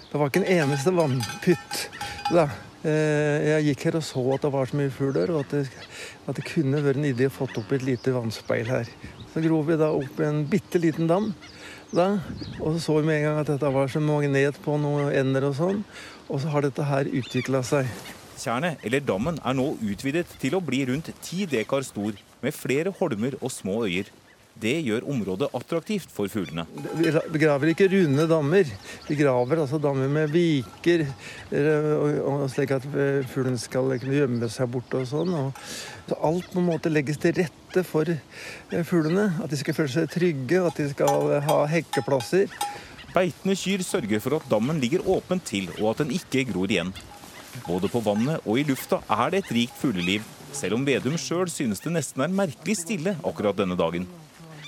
Det 0.09 0.17
var 0.17 0.31
ikke 0.31 0.41
en 0.41 0.51
eneste 0.55 0.93
vannpytt. 0.95 1.85
Da. 2.33 2.47
Eh, 2.79 3.47
jeg 3.49 3.69
gikk 3.69 3.85
her 3.89 3.99
og 3.99 4.05
så 4.07 4.23
at 4.33 4.45
det 4.45 4.53
var 4.53 4.69
så 4.69 4.77
mye 4.79 4.93
fugler, 4.93 5.33
og 5.33 5.43
at 5.43 5.55
det, 5.57 5.87
at 6.25 6.37
det 6.37 6.47
kunne 6.47 6.81
vært 6.85 7.01
en 7.01 7.09
idé 7.09 7.27
å 7.29 7.33
få 7.33 7.49
opp 7.49 7.73
et 7.75 7.85
lite 7.85 8.13
vannspeil 8.15 8.69
her. 8.71 8.91
Så 9.33 9.43
grov 9.45 9.67
vi 9.69 9.77
da 9.77 9.91
opp 9.93 10.21
en 10.25 10.45
bitte 10.49 10.81
liten 10.81 11.09
dam. 11.09 11.33
Da, 11.89 12.19
og 12.61 12.75
så 12.75 12.79
så 12.83 12.99
vi 12.99 13.07
med 13.09 13.19
en 13.19 13.27
gang 13.27 13.41
at 13.41 13.49
dette 13.49 13.73
var 13.73 13.89
som 13.89 14.05
magnet 14.05 14.57
på 14.61 14.77
noen 14.81 15.09
ender 15.09 15.49
og 15.49 15.57
sånn. 15.57 15.83
Og 16.29 16.41
så 16.41 16.53
har 16.53 16.65
dette 16.65 16.85
her 16.85 17.09
utvikla 17.09 17.63
seg. 17.65 17.89
Tjernet, 18.39 18.79
eller 18.85 19.03
dammen, 19.03 19.37
er 19.43 19.57
nå 19.57 19.73
utvidet 19.83 20.27
til 20.41 20.55
å 20.57 20.63
bli 20.63 20.85
rundt 20.89 21.11
ti 21.25 21.45
dekar 21.49 21.85
stor, 21.87 22.15
med 22.39 22.55
flere 22.55 22.93
holmer 22.95 23.35
og 23.41 23.51
små 23.51 23.83
øyer. 23.85 24.09
Det 24.59 24.73
gjør 24.83 25.05
området 25.07 25.47
attraktivt 25.55 26.11
for 26.11 26.27
fuglene. 26.27 26.65
Vi 26.99 27.39
graver 27.39 27.71
ikke 27.71 27.87
runde 27.93 28.25
dammer. 28.27 28.67
Vi 29.07 29.15
graver 29.15 29.61
altså 29.63 29.79
dammer 29.79 30.09
med 30.11 30.33
viker, 30.33 31.05
slik 32.51 32.73
at 32.75 32.83
fuglen 32.83 33.29
fuglene 33.31 33.61
skal 33.61 33.93
kunne 34.01 34.17
gjemme 34.17 34.49
seg 34.51 34.71
borte 34.73 34.99
og 34.99 35.07
sånn. 35.07 35.31
Og 35.31 36.17
alt 36.17 36.49
på 36.51 36.59
en 36.59 36.67
måte 36.67 36.91
legges 36.91 37.21
til 37.23 37.37
rette 37.39 37.85
for 37.87 38.09
eh, 38.11 38.83
fuglene. 38.83 39.29
At 39.39 39.53
de 39.53 39.61
skal 39.61 39.77
føle 39.77 39.93
seg 39.93 40.11
trygge, 40.11 40.59
at 40.65 40.81
de 40.81 40.89
skal 40.91 41.37
ha 41.45 41.59
hekkeplasser. 41.71 42.51
Beitende 43.13 43.55
kyr 43.57 43.85
sørger 43.85 44.19
for 44.21 44.41
at 44.41 44.51
dammen 44.51 44.81
ligger 44.83 45.07
åpent 45.07 45.47
til, 45.47 45.71
og 45.79 45.93
at 45.93 46.03
den 46.03 46.11
ikke 46.19 46.43
gror 46.51 46.67
igjen. 46.67 46.91
Både 47.65 47.89
på 47.91 48.01
vannet 48.05 48.45
og 48.45 48.59
i 48.59 48.65
lufta 48.67 49.01
er 49.09 49.33
det 49.33 49.43
et 49.43 49.53
rikt 49.57 49.77
fugleliv, 49.81 50.25
selv 50.55 50.79
om 50.79 50.85
Vedum 50.87 51.17
sjøl 51.19 51.49
synes 51.51 51.81
det 51.83 51.93
nesten 51.93 52.25
er 52.25 52.33
merkelig 52.33 52.79
stille 52.81 53.15
akkurat 53.25 53.57
denne 53.57 53.77
dagen. 53.79 54.07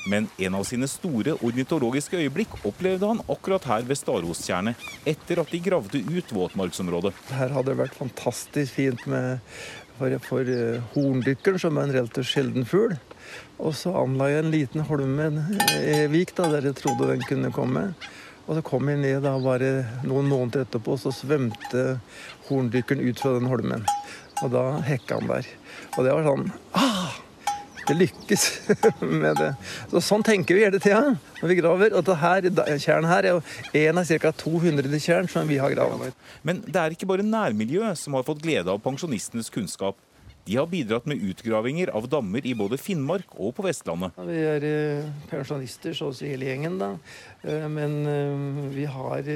Men 0.04 0.28
en 0.42 0.56
av 0.58 0.66
sine 0.66 0.88
store 0.90 1.36
ornitologiske 1.46 2.18
øyeblikk 2.18 2.56
opplevde 2.66 3.10
han 3.12 3.22
akkurat 3.30 3.68
her 3.70 3.86
ved 3.86 4.00
Starostjernet, 4.00 4.80
etter 5.06 5.44
at 5.44 5.54
de 5.54 5.62
gravde 5.62 6.02
ut 6.02 6.34
våtmarksområdet. 6.34 7.14
Her 7.38 7.54
hadde 7.54 7.70
det 7.70 7.78
vært 7.84 8.00
fantastisk 8.00 8.80
fint 8.80 9.06
med, 9.12 9.44
for, 10.00 10.18
for 10.26 10.50
uh, 10.50 10.82
horndykkeren, 10.96 11.62
som 11.62 11.78
er 11.78 11.90
en 11.90 11.96
relativt 12.00 12.32
sjelden 12.32 12.66
fugl. 12.66 12.98
Og 13.62 13.78
så 13.78 13.94
anla 13.94 14.32
jeg 14.32 14.42
en 14.42 14.54
liten 14.56 14.86
holmevik 14.90 16.34
der 16.40 16.66
jeg 16.66 16.80
trodde 16.82 17.12
den 17.14 17.22
kunne 17.30 17.54
komme. 17.54 17.92
Og 18.48 18.58
så 18.58 18.62
kom 18.66 18.89
jeg 18.89 19.02
ned 19.02 19.24
da 19.26 19.34
bare 19.42 19.72
noen 20.08 20.30
måneder 20.30 20.66
etterpå, 20.66 20.98
så 21.00 21.14
svømte 21.14 22.00
horndykkeren 22.50 23.04
ut 23.06 23.22
fra 23.22 23.36
den 23.38 23.50
holmen. 23.52 23.86
Og 24.42 24.54
da 24.54 24.64
hekka 24.86 25.20
han 25.20 25.30
der. 25.30 25.50
Og 25.98 26.08
det 26.08 26.16
var 26.16 26.26
sånn 26.26 26.48
ah, 26.78 27.18
Det 27.88 27.96
lykkes 27.98 28.46
med 29.22 29.38
det. 29.39 29.52
Så 29.92 30.02
sånn 30.06 30.26
tenker 30.26 30.58
vi 30.58 30.66
hele 30.66 30.82
tida 30.82 31.16
når 31.42 31.52
vi 31.52 31.58
graver. 31.60 31.98
Og 31.98 32.06
dette 32.06 32.78
tjern 32.82 33.10
her 33.10 33.28
er 33.28 33.38
jo 33.38 33.42
en 33.86 34.02
av 34.02 34.14
ca. 34.26 34.34
200 34.44 35.02
tjern 35.02 35.30
som 35.30 35.50
vi 35.50 35.60
har 35.62 35.74
gravd. 35.74 36.14
Men 36.48 36.64
det 36.66 36.80
er 36.82 36.96
ikke 36.96 37.10
bare 37.10 37.26
nærmiljøet 37.26 38.00
som 38.00 38.18
har 38.18 38.26
fått 38.28 38.44
glede 38.46 38.74
av 38.74 38.82
pensjonistenes 38.84 39.54
kunnskap. 39.54 40.00
De 40.46 40.56
har 40.58 40.66
bidratt 40.66 41.06
med 41.06 41.22
utgravinger 41.22 41.92
av 41.94 42.08
dammer 42.10 42.46
i 42.50 42.56
både 42.58 42.80
Finnmark 42.82 43.36
og 43.38 43.54
på 43.58 43.66
Vestlandet. 43.68 44.16
Vi 44.26 44.38
er 44.42 44.64
eh, 44.66 45.10
pensjonister, 45.30 45.94
så 45.94 46.10
å 46.10 46.16
si 46.18 46.32
hele 46.32 46.48
gjengen, 46.50 46.80
da. 46.82 46.96
Eh, 47.46 47.68
men 47.70 48.00
eh, 48.10 48.48
vi 48.74 48.88
har 48.89 49.28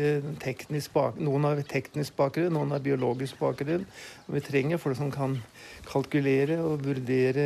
teknisk 0.42 0.96
bakgrunn. 0.96 1.28
noen 1.30 1.46
har 1.52 1.62
teknisk 1.70 2.18
bakgrunn, 2.18 2.56
noen 2.58 2.74
har 2.74 2.82
biologisk 2.82 3.38
bakgrunn. 3.38 3.86
Vi 4.34 4.42
trenger 4.48 4.82
folk 4.82 4.98
som 4.98 5.14
kan 5.14 5.38
kalkulere 5.86 6.58
og 6.66 6.82
vurdere 6.88 7.46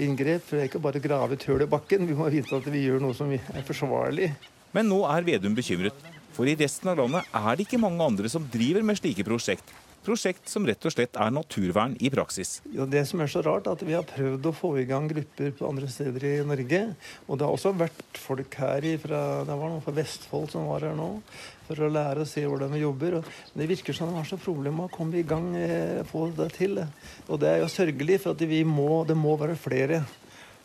inngrep. 0.00 0.46
For 0.46 0.56
det 0.56 0.64
er 0.64 0.72
ikke 0.72 0.84
bare 0.88 1.02
å 1.02 1.04
grave 1.04 1.36
et 1.36 1.44
hull 1.50 1.66
i 1.66 1.68
bakken, 1.68 2.08
vi 2.08 2.16
må 2.16 2.32
vite 2.32 2.56
at 2.56 2.72
vi 2.72 2.86
gjør 2.86 3.04
noe 3.04 3.18
som 3.18 3.28
er 3.36 3.68
forsvarlig. 3.68 4.32
Men 4.72 4.88
nå 4.88 5.02
er 5.10 5.28
Vedum 5.28 5.52
bekymret. 5.58 6.08
For 6.32 6.48
i 6.48 6.56
resten 6.56 6.88
av 6.88 6.96
landet 7.02 7.28
er 7.36 7.52
det 7.58 7.66
ikke 7.66 7.82
mange 7.82 8.00
andre 8.06 8.30
som 8.32 8.48
driver 8.48 8.84
med 8.86 8.96
slike 8.96 9.26
prosjekt. 9.26 9.68
Prosjekt 10.00 10.48
som 10.48 10.64
rett 10.64 10.84
og 10.88 10.94
slett 10.94 11.16
er 11.20 11.32
naturvern 11.34 11.92
i 12.00 12.08
praksis. 12.12 12.60
Ja, 12.72 12.86
det 12.88 13.02
som 13.10 13.20
er 13.20 13.28
så 13.28 13.42
rart, 13.44 13.66
er 13.68 13.76
at 13.76 13.82
vi 13.84 13.92
har 13.92 14.06
prøvd 14.08 14.46
å 14.48 14.52
få 14.56 14.70
i 14.80 14.86
gang 14.88 15.10
grupper 15.10 15.52
på 15.58 15.68
andre 15.68 15.90
steder 15.92 16.24
i 16.24 16.34
Norge. 16.48 16.80
Og 17.26 17.36
det 17.36 17.44
har 17.44 17.52
også 17.52 17.74
vært 17.76 18.20
folk 18.20 18.56
her 18.62 18.86
fra, 19.02 19.20
det 19.44 19.58
var 19.60 19.68
noen 19.68 19.84
fra 19.84 19.94
Vestfold 19.98 20.48
som 20.54 20.70
var 20.70 20.88
her 20.88 20.96
nå. 20.96 21.10
For 21.68 21.84
å 21.84 21.90
lære 21.92 22.24
å 22.24 22.28
se 22.28 22.46
hvordan 22.48 22.72
vi 22.72 22.80
jobber. 22.80 23.18
Men 23.20 23.62
det 23.62 23.68
virker 23.74 23.96
som 23.96 24.08
de 24.08 24.16
har 24.16 24.26
så 24.26 24.40
problemer 24.40 24.88
å 24.88 24.94
komme 24.94 25.20
i 25.20 25.26
gang, 25.26 25.52
eh, 25.54 26.00
få 26.08 26.30
det 26.38 26.48
til. 26.56 26.80
Og 27.28 27.42
det 27.44 27.52
er 27.52 27.60
jo 27.60 27.68
sørgelig, 27.70 28.22
for 28.24 28.32
at 28.32 28.48
vi 28.48 28.64
må, 28.64 29.04
det 29.04 29.18
må 29.20 29.36
være 29.36 29.60
flere. 29.60 30.00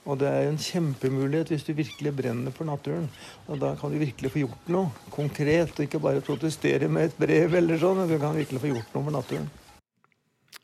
Og 0.06 0.20
det 0.22 0.30
er 0.30 0.47
en 0.47 0.60
kjempemulighet 0.62 1.49
hvis 1.49 1.66
du 1.66 1.74
virkelig 1.74 2.14
brenner 2.14 2.53
for 2.53 2.70
naturen. 2.70 3.08
Og 3.49 3.60
da 3.62 3.74
kan 3.80 3.93
du 3.93 3.97
virkelig 4.01 4.32
få 4.34 4.43
gjort 4.43 4.72
noe 4.74 5.10
konkret, 5.14 5.74
og 5.74 5.86
ikke 5.88 6.01
bare 6.03 6.26
protestere 6.26 6.89
med 6.91 7.10
et 7.10 7.20
brev 7.20 7.58
eller 7.58 7.82
sånn. 7.82 8.03
Men 8.03 8.12
du 8.14 8.20
kan 8.22 8.38
virkelig 8.38 8.62
få 8.62 8.74
gjort 8.76 8.93
noe 8.93 9.08
for 9.08 9.18
naturen. 9.18 9.49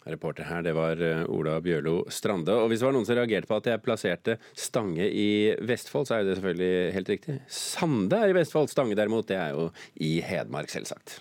Reporter 0.02 0.48
her, 0.50 0.64
det 0.66 0.72
var 0.74 1.02
eh, 1.06 1.24
Ola 1.30 1.60
Bjørlo 1.62 2.00
Strande. 2.10 2.56
Og 2.58 2.72
hvis 2.72 2.82
det 2.82 2.88
var 2.88 2.96
noen 2.96 3.06
som 3.06 3.18
reagerte 3.18 3.50
på 3.50 3.60
at 3.60 3.70
jeg 3.70 3.84
plasserte 3.86 4.38
Stange 4.58 5.06
i 5.06 5.28
Vestfold, 5.62 6.08
så 6.10 6.18
er 6.18 6.26
det 6.26 6.38
selvfølgelig 6.40 6.94
helt 6.98 7.12
riktig. 7.14 7.36
Sande 7.46 8.18
er 8.18 8.34
i 8.34 8.38
Vestfold, 8.38 8.72
Stange 8.74 8.98
derimot, 8.98 9.30
det 9.30 9.38
er 9.38 9.54
jo 9.54 9.70
i 10.02 10.16
Hedmark, 10.26 10.74
selvsagt. 10.74 11.20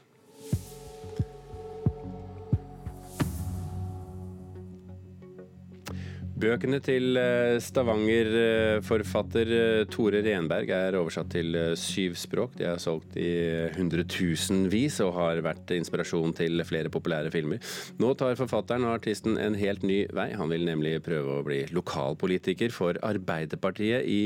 Bøkene 6.41 6.79
til 6.81 7.19
eh, 7.21 7.59
Stavanger-forfatter 7.61 9.51
eh, 9.53 9.83
Tore 9.93 10.23
Renberg 10.25 10.71
er 10.73 10.97
oversatt 10.97 11.29
til 11.35 11.53
eh, 11.59 11.75
syv 11.77 12.15
språk. 12.17 12.55
De 12.57 12.65
er 12.71 12.81
solgt 12.81 13.19
i 13.21 13.29
hundretusenvis 13.75 15.01
og 15.05 15.13
har 15.19 15.43
vært 15.45 15.75
inspirasjon 15.77 16.33
til 16.39 16.65
flere 16.65 16.93
populære 16.93 17.33
filmer. 17.35 17.61
Nå 18.01 18.15
tar 18.17 18.41
forfatteren 18.41 18.87
og 18.89 18.95
artisten 18.97 19.37
en 19.43 19.59
helt 19.61 19.85
ny 19.85 20.07
vei. 20.17 20.31
Han 20.41 20.53
vil 20.55 20.65
nemlig 20.69 20.97
prøve 21.05 21.41
å 21.41 21.45
bli 21.45 21.61
lokalpolitiker 21.77 22.73
for 22.73 22.97
Arbeiderpartiet 23.05 24.09
i 24.09 24.23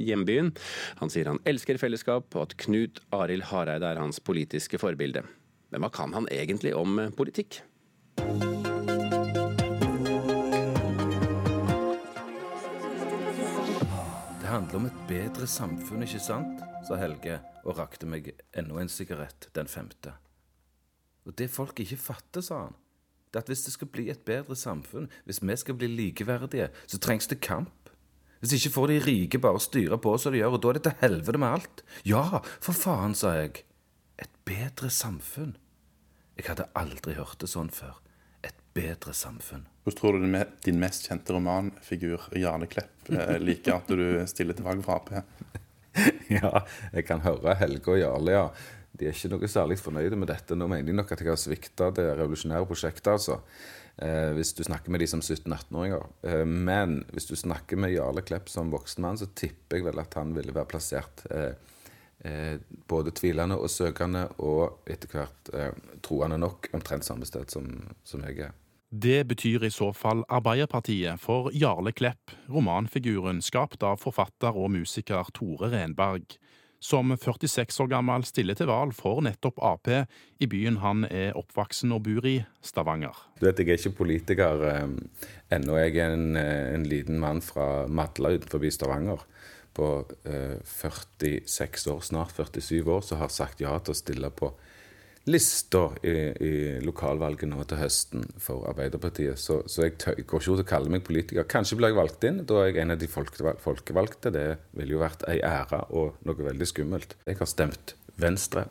hjembyen. 0.00 0.54
Han 1.02 1.12
sier 1.12 1.28
han 1.28 1.42
elsker 1.50 1.80
fellesskap, 1.82 2.30
og 2.36 2.46
at 2.46 2.56
Knut 2.64 3.02
Arild 3.16 3.50
Hareide 3.52 3.90
er 3.90 4.00
hans 4.00 4.22
politiske 4.24 4.80
forbilde. 4.80 5.26
Men 5.70 5.84
hva 5.84 5.92
kan 5.92 6.16
han 6.16 6.30
egentlig 6.32 6.72
om 6.78 6.96
politikk? 7.18 7.60
Det 14.50 14.56
handler 14.56 14.76
om 14.80 14.86
et 14.88 15.02
bedre 15.06 15.46
samfunn, 15.46 16.00
ikke 16.02 16.18
sant? 16.18 16.62
sa 16.82 16.96
Helge 16.98 17.36
og 17.62 17.76
rakte 17.78 18.08
meg 18.10 18.32
enda 18.58 18.80
en 18.82 18.88
sigarett, 18.90 19.46
den 19.54 19.70
femte. 19.70 20.16
Og 21.22 21.36
det 21.38 21.46
folk 21.54 21.78
ikke 21.78 22.00
fatter, 22.02 22.42
sa 22.42 22.64
han, 22.64 22.74
det 23.30 23.38
er 23.38 23.44
at 23.44 23.52
hvis 23.52 23.62
det 23.68 23.76
skal 23.76 23.92
bli 23.94 24.08
et 24.10 24.24
bedre 24.26 24.58
samfunn, 24.58 25.06
hvis 25.22 25.38
vi 25.38 25.56
skal 25.62 25.78
bli 25.78 25.92
likeverdige, 25.92 26.66
så 26.90 26.98
trengs 26.98 27.30
det 27.30 27.38
kamp. 27.46 27.94
Hvis 28.42 28.56
ikke 28.58 28.74
får 28.74 28.90
de 28.90 28.98
rike 29.06 29.38
bare 29.38 29.62
styre 29.62 30.02
på 30.02 30.16
som 30.18 30.34
de 30.34 30.42
gjør, 30.42 30.58
og 30.58 30.64
da 30.64 30.74
er 30.74 30.80
det 30.80 30.86
til 30.88 30.98
helvete 31.04 31.44
med 31.44 31.54
alt. 31.60 31.86
Ja, 32.02 32.42
for 32.58 32.74
faen, 32.74 33.14
sa 33.14 33.36
jeg. 33.38 33.62
Et 34.18 34.34
bedre 34.50 34.90
samfunn. 34.90 35.54
Jeg 36.34 36.50
hadde 36.50 36.72
aldri 36.74 37.14
hørt 37.14 37.38
det 37.38 37.54
sånn 37.54 37.70
før 37.70 38.02
bedre 38.76 39.14
samfunn. 39.16 39.64
Hvordan 39.84 39.98
tror 39.98 40.18
du 40.18 40.26
din 40.64 40.80
mest 40.80 41.08
kjente 41.08 41.34
romanfigur, 41.34 42.28
Jarle 42.38 42.68
Klepp, 42.70 43.08
eh, 43.10 43.38
liker 43.40 43.78
at 43.78 43.90
du 43.90 44.04
stiller 44.30 44.56
til 44.56 44.66
valg 44.66 44.84
for 44.86 45.00
Ap? 45.00 45.10
ja, 46.38 46.52
jeg 46.92 47.06
kan 47.08 47.24
høre 47.24 47.56
Helge 47.58 47.96
og 47.96 48.00
Jarle, 48.02 48.36
ja. 48.36 48.44
De 49.00 49.08
er 49.08 49.16
ikke 49.16 49.30
noe 49.32 49.48
særlig 49.48 49.78
fornøyde 49.80 50.18
med 50.18 50.28
dette. 50.28 50.56
Nå 50.58 50.66
mener 50.68 50.90
de 50.90 50.96
nok 50.96 51.12
at 51.14 51.22
jeg 51.22 51.30
har 51.32 51.38
svikta 51.40 51.88
det 51.96 52.04
revolusjonære 52.18 52.68
prosjektet, 52.68 53.12
altså. 53.14 53.40
Eh, 54.00 54.30
hvis 54.36 54.52
du 54.56 54.62
snakker 54.64 54.92
med 54.92 55.02
de 55.02 55.08
som 55.10 55.20
17-18-åringer. 55.20 56.06
Eh, 56.28 56.44
men 56.44 57.02
hvis 57.12 57.28
du 57.28 57.34
snakker 57.36 57.80
med 57.80 57.92
Jarle 57.92 58.22
Klepp 58.24 58.48
som 58.48 58.72
voksen 58.72 59.04
mann, 59.04 59.18
så 59.20 59.28
tipper 59.36 59.80
jeg 59.80 59.88
vel 59.90 60.00
at 60.00 60.16
han 60.16 60.32
ville 60.36 60.54
være 60.56 60.70
plassert 60.70 61.24
eh, 61.30 61.52
eh 61.52 61.79
både 62.88 63.14
tvilende 63.16 63.56
og 63.56 63.70
søkende, 63.72 64.26
og 64.44 64.82
etter 64.90 65.08
hvert 65.14 65.52
eh, 65.56 65.72
troende 66.04 66.36
nok 66.40 66.68
omtrent 66.76 67.06
samme 67.06 67.28
sted 67.28 67.48
som, 67.48 67.70
som 68.04 68.24
jeg 68.28 68.50
er. 68.50 68.56
Det 68.90 69.22
betyr 69.30 69.64
i 69.64 69.70
så 69.70 69.92
fall 69.94 70.24
Arbeiderpartiet 70.28 71.20
for 71.22 71.52
Jarle 71.54 71.92
Klepp, 71.94 72.32
romanfiguren 72.50 73.38
skapt 73.42 73.84
av 73.86 74.00
forfatter 74.02 74.56
og 74.58 74.72
musiker 74.74 75.30
Tore 75.36 75.70
Renberg, 75.70 76.26
som 76.80 77.12
46 77.12 77.76
år 77.84 77.90
gammel 77.92 78.24
stiller 78.24 78.56
til 78.56 78.66
valg 78.70 78.96
for 78.96 79.20
nettopp 79.22 79.60
Ap 79.62 79.90
i 79.92 80.48
byen 80.48 80.80
han 80.80 81.04
er 81.06 81.36
oppvoksen 81.38 81.92
og 81.92 82.02
bor 82.08 82.26
i, 82.26 82.40
Stavanger. 82.64 83.14
Du 83.38 83.46
vet, 83.46 83.60
Jeg 83.60 83.68
er 83.68 83.78
ikke 83.78 83.98
politiker 84.00 84.64
eh, 84.64 84.88
ennå. 85.52 85.76
Jeg 85.76 85.96
er 85.96 86.16
en, 86.16 86.36
eh, 86.36 86.74
en, 86.74 86.88
liten 86.88 87.20
mann 87.20 87.40
fra 87.44 87.86
Madla 87.86 88.32
utenfor 88.34 88.64
Stavanger 88.70 89.22
på 89.80 89.92
eh, 90.28 90.58
46 90.68 91.88
år, 91.94 92.04
snart 92.04 92.36
47 92.36 92.84
år, 92.84 93.00
som 93.06 93.22
har 93.22 93.32
sagt 93.32 93.64
ja 93.64 93.72
til 93.80 93.96
å 93.96 94.00
stille 94.00 94.30
på 94.36 94.52
lista 95.28 95.82
i, 96.02 96.12
i 96.40 96.52
lokalvalget 96.84 97.48
nå 97.50 97.64
til 97.68 97.80
høsten 97.82 98.24
for 98.40 98.64
Arbeiderpartiet. 98.70 99.38
Så, 99.40 99.60
så 99.68 99.84
jeg 99.86 99.96
tør, 100.00 100.16
går 100.16 100.42
ikke 100.42 100.56
ut 100.56 100.62
og 100.64 100.68
kaller 100.70 100.94
meg 100.94 101.04
politiker. 101.06 101.48
Kanskje 101.50 101.78
blir 101.78 101.92
jeg 101.92 101.98
valgt 102.00 102.26
inn. 102.28 102.42
Da 102.48 102.62
er 102.62 102.70
jeg 102.70 102.82
en 102.82 102.94
av 102.94 103.00
de 103.00 103.08
folkevalgte. 103.10 104.32
Det 104.34 104.46
ville 104.78 104.96
jo 104.96 105.02
vært 105.02 105.26
ei 105.30 105.38
ære 105.44 105.84
og 105.96 106.20
noe 106.26 106.48
veldig 106.50 106.68
skummelt. 106.68 107.16
Jeg 107.28 107.40
har 107.40 107.50
stemt 107.50 107.94
Venstre. 108.20 108.66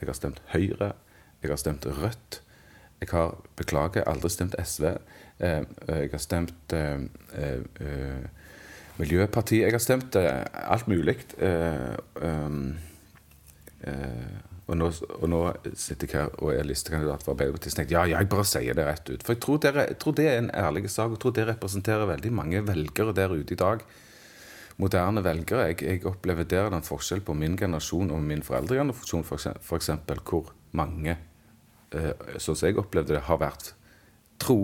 Jeg 0.00 0.10
har 0.10 0.18
stemt 0.18 0.42
Høyre. 0.52 0.92
Jeg 1.42 1.52
har 1.52 1.62
stemt 1.62 1.88
Rødt. 1.88 2.40
Jeg 3.00 3.12
har, 3.12 3.36
beklager, 3.56 4.06
aldri 4.08 4.30
stemt 4.32 4.56
SV. 4.56 4.94
Eh, 5.44 5.62
jeg 5.88 6.12
har 6.12 6.22
stemt 6.22 6.76
eh, 6.76 7.02
eh, 7.36 8.45
Miljøpartiet. 8.96 9.66
Jeg 9.66 9.74
har 9.74 9.82
stemt 9.82 10.16
eh, 10.16 10.42
alt 10.72 10.88
mulig. 10.88 11.18
Eh, 11.36 11.96
um, 12.22 12.70
eh, 13.84 14.36
og 14.66 14.78
nå, 14.80 14.88
og 15.20 15.26
nå, 15.30 15.40
sitter 15.78 16.08
jeg 16.08 16.16
her 16.16 16.32
og 16.40 16.50
er 16.54 16.66
listekandidat 16.66 17.22
for 17.22 17.34
Arbeiderpartiet. 17.34 17.74
Så 17.74 17.80
tenkte 17.80 17.94
jeg 17.94 18.14
ja, 18.14 18.22
jeg 18.22 18.30
bare 18.32 18.46
sier 18.48 18.78
det 18.78 18.86
rett 18.88 19.12
ut. 19.12 19.22
For 19.26 19.36
jeg 19.36 19.42
tror, 19.44 19.60
dere, 19.62 19.86
jeg 19.92 19.98
tror 20.02 20.16
det 20.18 20.26
er 20.30 20.40
en 20.40 20.50
ærlig 20.50 20.88
sak. 20.88 21.12
Jeg 21.12 21.22
tror 21.22 21.36
det 21.36 21.46
representerer 21.52 22.10
veldig 22.10 22.32
mange 22.34 22.64
velgere 22.66 23.14
der 23.16 23.36
ute 23.36 23.54
i 23.54 23.60
dag. 23.60 23.84
Moderne 24.80 25.24
velgere. 25.24 25.68
Jeg, 25.70 25.82
jeg 25.84 26.04
opplever 26.08 26.48
der 26.48 26.72
en 26.72 26.84
forskjell 26.84 27.22
på 27.24 27.36
min 27.36 27.56
generasjon 27.60 28.10
og 28.16 28.24
min 28.24 28.44
foreldregenerasjon, 28.44 29.24
f.eks. 29.28 29.92
hvor 30.24 30.50
mange, 30.76 31.14
sånn 31.92 32.58
som 32.58 32.66
jeg 32.66 32.76
opplevde 32.80 33.14
det, 33.14 33.22
har 33.28 33.40
vært 33.40 33.70
tro, 34.42 34.58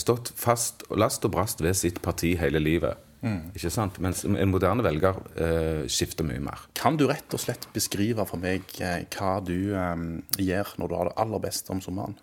stått 0.00 0.30
fast 0.40 0.86
last 0.96 1.26
og 1.28 1.34
brast 1.34 1.60
ved 1.60 1.76
sitt 1.76 2.00
parti 2.04 2.32
hele 2.40 2.62
livet. 2.62 3.03
Mm. 3.24 3.54
Ikke 3.56 3.70
sant? 3.72 3.96
Mens 4.04 4.20
en 4.28 4.50
moderne 4.52 4.84
velger 4.84 5.16
eh, 5.40 5.84
skifter 5.88 6.26
mye 6.28 6.42
mer. 6.44 6.66
Kan 6.76 6.98
du 7.00 7.06
rett 7.08 7.32
og 7.32 7.40
slett 7.40 7.70
beskrive 7.72 8.26
for 8.28 8.40
meg 8.42 8.68
eh, 8.84 9.06
hva 9.16 9.38
du 9.40 9.72
eh, 9.72 10.06
gjør 10.44 10.74
når 10.80 10.90
du 10.90 10.96
har 10.98 11.08
det 11.08 11.18
aller 11.24 11.44
best 11.46 11.72
om 11.72 11.80
sommeren? 11.84 12.18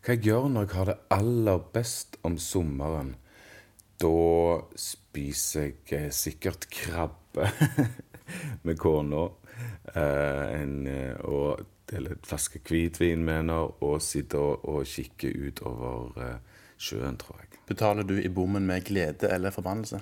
Hva 0.00 0.14
jeg 0.16 0.24
gjør 0.30 0.48
når 0.54 0.64
jeg 0.64 0.76
har 0.78 0.90
det 0.92 0.98
aller 1.18 1.64
best 1.74 2.16
om 2.24 2.38
sommeren? 2.40 3.16
Da 4.00 4.14
spiser 4.78 5.68
jeg 5.68 5.98
eh, 5.98 6.08
sikkert 6.16 6.68
krabbe 6.72 7.50
med 8.64 8.80
kona. 8.80 9.26
Eh, 9.92 10.56
eh, 10.62 11.28
og 11.28 11.66
deler 11.90 12.16
en 12.16 12.24
flaske 12.24 12.62
hvitvin 12.64 13.20
med 13.26 13.42
henne 13.42 13.60
og 13.84 14.00
sitter 14.04 14.40
og, 14.40 14.64
og 14.64 14.88
kikker 14.88 15.36
utover 15.48 16.38
sjøen, 16.80 17.20
tror 17.20 17.42
jeg. 17.42 17.47
Betaler 17.68 18.06
du 18.08 18.16
i 18.20 18.28
bommen 18.32 18.66
med 18.66 18.86
glede 18.88 19.28
eller 19.28 19.52
forbannelse? 19.52 20.00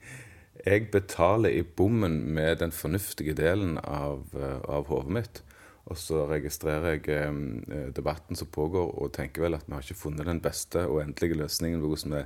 jeg 0.68 0.90
betaler 0.92 1.54
i 1.56 1.62
bommen 1.62 2.18
med 2.34 2.60
den 2.60 2.74
fornuftige 2.76 3.32
delen 3.38 3.78
av, 3.80 4.26
eh, 4.36 4.58
av 4.68 4.90
hodet 4.92 5.16
mitt. 5.16 5.42
Og 5.90 5.98
så 5.98 6.26
registrerer 6.28 6.98
jeg 6.98 7.08
eh, 7.10 7.88
debatten 7.96 8.38
som 8.38 8.50
pågår, 8.52 8.92
og 9.00 9.14
tenker 9.16 9.46
vel 9.46 9.56
at 9.56 9.64
vi 9.66 9.74
har 9.74 9.86
ikke 9.86 10.02
funnet 10.02 10.28
den 10.28 10.42
beste 10.44 10.84
og 10.86 11.00
endelige 11.02 11.40
løsningen 11.40 11.80
på 11.80 11.94
hvordan 11.94 12.18
vi 12.18 12.24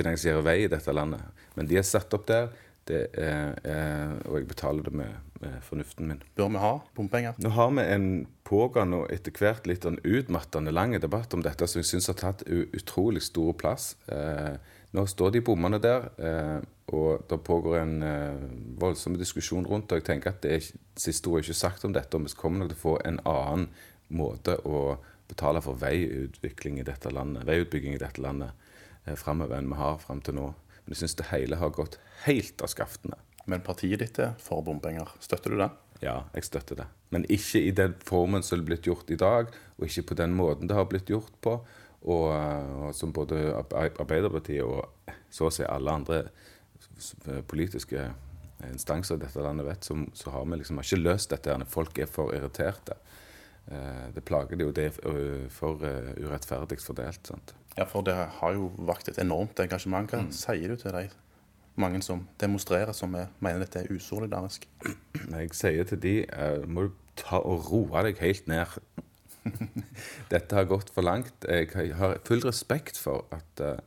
finansierer 0.00 0.44
vei 0.44 0.58
i 0.64 0.72
dette 0.72 0.92
landet. 0.92 1.22
Men 1.54 1.70
de 1.70 1.78
er 1.78 1.86
satt 1.86 2.12
opp 2.18 2.26
der, 2.28 2.50
er, 2.90 3.56
er, 3.64 4.14
og 4.26 4.38
jeg 4.40 4.48
betaler 4.50 4.86
det 4.86 4.92
med, 4.94 5.18
med, 5.40 5.58
fornuften 5.66 6.10
min. 6.10 6.22
Bør 6.38 6.52
vi 6.54 6.62
ha 6.62 6.72
bompenger? 6.96 7.36
Nå 7.42 7.52
har 7.56 7.72
vi 7.76 7.84
en 7.96 8.08
pågående 8.46 9.02
og 9.02 9.12
etter 9.14 9.34
hvert 9.36 9.66
litt 9.66 9.86
en 9.88 9.98
utmattende 10.04 10.74
lang 10.74 10.94
debatt 11.02 11.34
om 11.34 11.42
dette 11.44 11.68
som 11.68 11.82
jeg 11.82 11.90
syns 11.90 12.10
har 12.12 12.18
tatt 12.20 12.46
utrolig 12.46 13.24
stor 13.26 13.56
plass. 13.58 13.94
Eh, 14.12 14.56
nå 14.96 15.04
står 15.10 15.34
de 15.34 15.42
bommene 15.44 15.80
der, 15.82 16.08
eh, 16.16 16.60
og 16.94 17.26
det 17.28 17.40
pågår 17.44 17.80
en 17.80 17.96
eh, 18.06 18.46
voldsom 18.80 19.18
diskusjon 19.18 19.66
rundt 19.66 19.90
det. 19.90 20.00
Jeg 20.00 20.08
tenker 20.12 20.32
at 20.32 20.40
det 20.46 20.54
er 20.54 20.70
siste 20.96 21.28
ord 21.28 21.42
ikke 21.42 21.58
sagt 21.58 21.84
om 21.84 21.92
dette, 21.96 22.16
og 22.16 22.24
vi 22.24 22.38
kommer 22.38 22.62
nok 22.62 22.72
til 22.72 22.78
å 22.78 22.84
få 22.84 22.96
en 23.04 23.20
annen 23.26 23.68
måte 24.08 24.56
å 24.64 24.96
betale 25.28 25.60
for 25.64 25.78
veiutvikling 25.80 26.78
i 26.80 26.86
dette 26.86 27.10
landet, 27.10 27.46
veiutbygging 27.48 27.96
i 27.96 28.00
dette 28.00 28.22
landet 28.22 28.54
eh, 29.04 29.16
framover 29.18 29.58
enn 29.58 29.72
vi 29.72 29.80
har 29.80 29.98
fram 30.02 30.22
til 30.22 30.38
nå. 30.38 30.52
Men 30.84 30.94
jeg 30.94 31.02
syns 31.02 31.18
det 31.18 31.30
hele 31.32 31.58
har 31.58 31.74
gått 31.74 31.98
helt 32.24 32.62
av 32.64 32.72
skaftene. 32.72 33.18
Men 33.46 33.62
partiet 33.62 34.02
ditt 34.02 34.18
er 34.22 34.34
for 34.42 34.64
bompenger. 34.66 35.12
Støtter 35.22 35.54
du 35.54 35.60
det? 35.60 35.70
Ja, 36.02 36.24
jeg 36.34 36.48
støtter 36.48 36.82
det. 36.82 36.86
Men 37.14 37.24
ikke 37.32 37.62
i 37.62 37.72
den 37.74 37.94
formen 38.04 38.42
som 38.44 38.58
det 38.58 38.64
er 38.64 38.70
blitt 38.70 38.88
gjort 38.88 39.10
i 39.12 39.18
dag, 39.20 39.52
og 39.78 39.86
ikke 39.86 40.08
på 40.10 40.18
den 40.18 40.34
måten 40.36 40.68
det 40.68 40.76
har 40.76 40.88
blitt 40.90 41.10
gjort 41.12 41.32
på. 41.44 41.60
Og, 42.06 42.26
og 42.30 42.90
som 42.94 43.14
både 43.14 43.48
Arbeiderpartiet 43.56 44.62
og 44.62 45.10
så 45.32 45.48
å 45.48 45.54
si 45.54 45.64
alle 45.66 45.94
andre 45.94 46.20
politiske 47.50 48.04
instanser 48.70 49.18
i 49.18 49.24
dette 49.24 49.42
landet 49.42 49.66
vet, 49.66 49.86
så, 49.86 49.96
så 50.14 50.32
har 50.34 50.46
vi 50.46 50.60
liksom 50.60 50.80
ikke 50.82 51.00
løst 51.00 51.32
dette. 51.32 51.52
her. 51.52 51.66
Folk 51.70 51.98
er 51.98 52.10
for 52.10 52.34
irriterte. 52.36 52.98
Eh, 53.66 54.06
det 54.14 54.24
plager 54.26 54.58
de 54.58 54.68
jo. 54.68 54.74
Det 54.74 54.90
er 54.90 55.48
for 55.52 55.82
urettferdig 55.82 56.78
fordelt. 56.82 57.26
sant? 57.26 57.54
Ja, 57.76 57.84
for 57.88 58.06
det 58.06 58.16
har 58.38 58.54
jo 58.56 58.70
vakt 58.88 59.10
et 59.12 59.20
enormt 59.20 59.58
engasjement. 59.60 60.10
Hva 60.10 60.22
sier 60.32 60.72
du 60.72 60.80
til 60.80 60.94
de 60.96 61.08
mange 61.80 62.02
som 62.04 62.24
demonstrerer, 62.40 62.92
som 62.96 63.12
mener 63.12 63.62
dette 63.62 63.82
er 63.82 63.92
usolidarisk? 63.92 64.66
Jeg 65.16 65.50
sier 65.56 65.88
til 65.88 66.00
de 66.02 66.14
uh, 66.30 66.64
må 66.68 66.86
du 66.86 66.94
ta 67.16 67.40
og 67.40 67.68
roe 67.70 68.04
deg 68.06 68.20
helt 68.20 68.48
ned. 68.50 68.78
dette 70.32 70.56
har 70.56 70.68
gått 70.68 70.90
for 70.92 71.06
langt. 71.06 71.46
Jeg 71.48 71.94
har 71.96 72.18
full 72.26 72.44
respekt 72.44 72.98
for 73.00 73.26
at, 73.34 73.62
uh, 73.62 73.78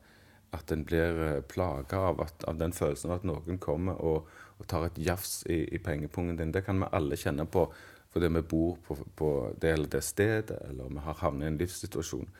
at 0.55 0.73
en 0.73 0.85
blir 0.87 1.21
uh, 1.21 1.39
plaga 1.41 2.03
av, 2.11 2.23
av, 2.47 2.59
den 2.59 2.75
følelsen 2.75 3.11
av 3.11 3.21
at 3.21 3.29
noen 3.29 3.61
kommer 3.61 3.99
og, 4.01 4.29
og 4.59 4.69
tar 4.69 4.87
et 4.89 4.99
jafs 5.09 5.43
i, 5.49 5.63
i, 5.67 5.81
pengepungen 5.83 6.39
din. 6.39 6.53
Det 6.55 6.65
kan 6.67 6.81
vi 6.81 6.91
alle 6.91 7.19
kjenne 7.19 7.47
på 7.49 7.69
fordi 8.09 8.25
vi 8.33 8.41
bor 8.41 8.77
på, 8.81 8.95
på 9.15 9.27
det 9.61 9.69
eller 9.75 9.89
det 9.93 9.99
stedet, 10.01 10.55
eller 10.65 10.87
vi 10.89 11.01
har 11.05 11.19
havnet 11.19 11.45
i 11.45 11.49
en 11.51 11.59
livssituasjon. 11.59 12.31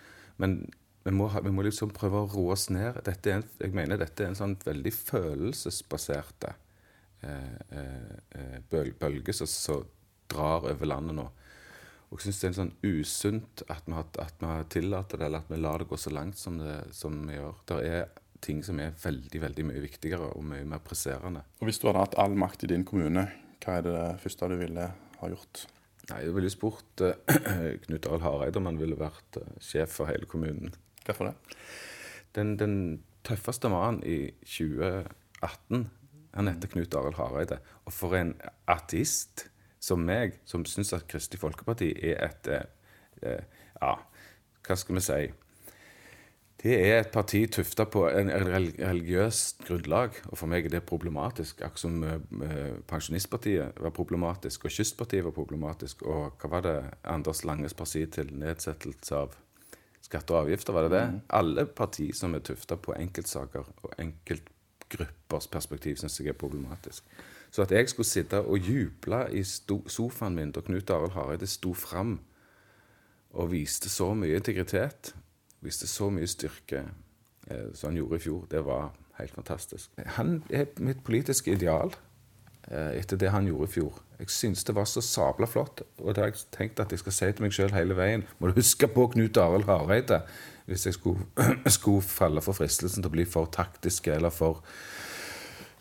Men 0.41 0.56
vi 1.04 1.14
må, 1.16 1.30
vi 1.32 1.52
må 1.54 1.64
liksom 1.64 1.93
prøve 1.95 2.24
å 2.24 2.30
roe 2.30 2.56
oss 2.56 2.68
ned. 2.74 3.00
Er 3.08 3.32
en, 3.34 3.45
jeg 3.62 3.76
mener 3.76 4.02
dette 4.02 4.26
er 4.26 4.34
en 4.34 4.39
sånn 4.39 4.58
veldig 4.66 4.91
følelsesbasert 4.93 6.50
eh, 6.50 7.60
eh, 7.80 8.58
bølge 8.70 9.36
som 9.36 9.86
drar 10.30 10.68
over 10.70 10.89
landet 10.89 11.18
nå. 11.18 11.30
Og 12.10 12.18
jeg 12.18 12.30
syns 12.30 12.39
det 12.39 12.47
er 12.47 12.52
en 12.52 12.58
sånn 12.58 12.76
usunt 12.84 13.64
at 13.70 13.86
vi, 13.86 13.93
har, 13.93 14.08
at 14.22 14.41
vi 14.41 14.54
tillater 14.74 15.22
det, 15.22 15.28
eller 15.30 15.43
at 15.43 15.52
vi 15.54 15.62
lar 15.62 15.82
det 15.82 15.89
gå 15.91 15.97
så 16.00 16.14
langt 16.14 16.39
som, 16.41 16.58
det, 16.58 16.80
som 16.97 17.16
vi 17.28 17.38
gjør. 17.38 17.60
Det 17.70 17.80
er 17.86 18.08
ting 18.43 18.62
som 18.66 18.80
er 18.82 18.95
veldig 18.97 19.41
veldig 19.43 19.66
mye 19.68 19.84
viktigere 19.84 20.32
og 20.34 20.45
mye 20.47 20.66
mer 20.68 20.82
presserende. 20.84 21.43
Og 21.60 21.70
Hvis 21.70 21.82
du 21.82 21.89
hadde 21.89 22.06
hatt 22.06 22.18
all 22.22 22.38
makt 22.39 22.66
i 22.66 22.72
din 22.72 22.86
kommune, 22.88 23.28
hva 23.64 23.78
er 23.78 23.86
det 23.86 24.00
første 24.24 24.50
du 24.50 24.58
ville 24.60 24.88
ha 25.20 25.32
gjort? 25.32 25.66
Nei, 26.10 26.24
Jeg 26.26 26.34
ville 26.34 26.50
spurt 26.50 27.04
uh, 27.06 27.14
Knut 27.86 28.08
Arild 28.10 28.26
Hareide 28.26 28.62
om 28.62 28.70
han 28.72 28.80
ville 28.80 28.97
vært 28.97 29.41
uh, 29.41 29.50
sjef 29.62 30.00
for 30.00 30.10
hele 30.10 30.26
kommunen. 30.30 30.74
Hvorfor 31.10 31.32
det? 31.32 31.57
Den, 32.38 32.53
den 32.60 33.03
tøffeste 33.26 33.70
mannen 33.70 34.03
i 34.05 34.30
2018, 34.45 35.89
han 36.34 36.47
heter 36.47 36.70
Knut 36.70 36.93
Arild 36.93 37.18
Hareide. 37.18 37.57
Og 37.89 37.93
for 37.93 38.14
en 38.14 38.36
ateist 38.70 39.47
som 39.82 40.03
meg, 40.05 40.38
som 40.45 40.68
syns 40.70 40.93
at 40.93 41.07
Kristelig 41.10 41.41
Folkeparti 41.41 41.89
er 42.12 42.22
et 42.30 42.51
eh, 42.53 42.66
eh, 43.24 43.62
Ja, 43.80 43.95
hva 44.68 44.76
skal 44.78 44.99
vi 44.99 45.01
si? 45.01 45.22
Det 46.60 46.74
er 46.76 46.97
et 46.99 47.12
parti 47.14 47.45
tufta 47.47 47.86
på 47.88 48.01
en 48.12 48.30
religiøst 48.30 49.64
grunnlag, 49.64 50.18
og 50.28 50.41
for 50.41 50.51
meg 50.51 50.68
er 50.68 50.74
det 50.74 50.82
problematisk. 50.84 51.64
Akkurat 51.64 51.86
som 51.86 52.03
eh, 52.03 52.74
Pensjonistpartiet 52.86 53.80
var 53.80 53.95
problematisk, 53.95 54.68
og 54.68 54.76
Kystpartiet 54.76 55.24
var 55.26 55.34
problematisk, 55.34 56.03
og 56.03 56.36
hva 56.38 56.51
var 56.51 56.68
det 56.68 56.80
Anders 57.07 57.45
Langes 57.47 57.74
parti 57.74 58.03
til 58.12 58.36
nedsettelse 58.36 59.24
av 59.24 59.39
skatter 60.10 60.36
og 60.36 60.47
avgifter, 60.47 60.74
var 60.74 60.88
det 60.88 60.91
det? 60.95 61.03
Mm. 61.12 61.20
Alle 61.39 61.66
partier 61.66 62.16
som 62.18 62.34
er 62.34 62.41
tufta 62.45 62.78
på 62.82 62.95
enkeltsaker 62.97 63.68
og 63.84 63.91
enkeltgruppers 64.01 65.47
perspektiv, 65.47 65.99
syns 66.01 66.20
jeg 66.20 66.34
er 66.34 66.39
problematisk. 66.39 67.05
Så 67.51 67.62
at 67.66 67.72
jeg 67.74 67.89
skulle 67.89 68.10
sitte 68.10 68.41
og 68.41 68.57
juble 68.57 69.24
i 69.34 69.43
sofaen 69.43 70.36
min 70.38 70.53
da 70.53 70.62
Knut 70.66 70.89
Arild 70.93 71.14
Hareide 71.14 71.49
sto 71.49 71.74
fram 71.74 72.20
og 73.30 73.51
viste 73.51 73.89
så 73.89 74.14
mye 74.18 74.38
integritet, 74.38 75.14
viste 75.62 75.88
så 75.88 76.10
mye 76.14 76.30
styrke 76.30 76.84
eh, 77.47 77.70
som 77.74 77.91
han 77.91 78.01
gjorde 78.01 78.18
i 78.18 78.24
fjor, 78.26 78.45
det 78.49 78.66
var 78.66 78.91
helt 79.20 79.34
fantastisk. 79.36 79.91
Han 80.18 80.43
er 80.49 80.70
mitt 80.82 81.03
politiske 81.05 81.53
ideal 81.53 81.93
etter 82.68 83.18
det 83.18 83.32
han 83.34 83.47
gjorde 83.47 83.70
i 83.70 83.74
fjor. 83.74 83.99
Jeg 84.20 84.34
syns 84.36 84.66
det 84.68 84.76
var 84.76 84.88
så 84.89 85.01
sabla 85.01 85.47
flott, 85.47 85.82
og 86.03 86.14
det 86.14 86.22
har 86.22 86.32
jeg 86.34 86.41
tenkt 86.51 86.82
at 86.84 86.91
jeg 86.91 87.01
skal 87.01 87.16
si 87.16 87.30
til 87.32 87.45
meg 87.45 87.55
sjøl 87.55 87.72
hele 87.72 87.95
veien. 87.97 88.26
Må 88.38 88.49
du 88.49 88.60
huske 88.60 88.89
på 88.91 89.07
Knut 89.14 89.39
Arild 89.39 89.70
Hareide 89.70 90.24
hvis 90.70 90.86
jeg 90.86 90.97
skulle, 90.99 91.26
skulle 91.78 92.05
falle 92.05 92.43
for 92.45 92.57
fristelsen 92.57 93.01
til 93.01 93.10
å 93.10 93.16
bli 93.16 93.26
for 93.26 93.49
taktisk 93.53 94.12
eller 94.14 94.34
for 94.34 94.62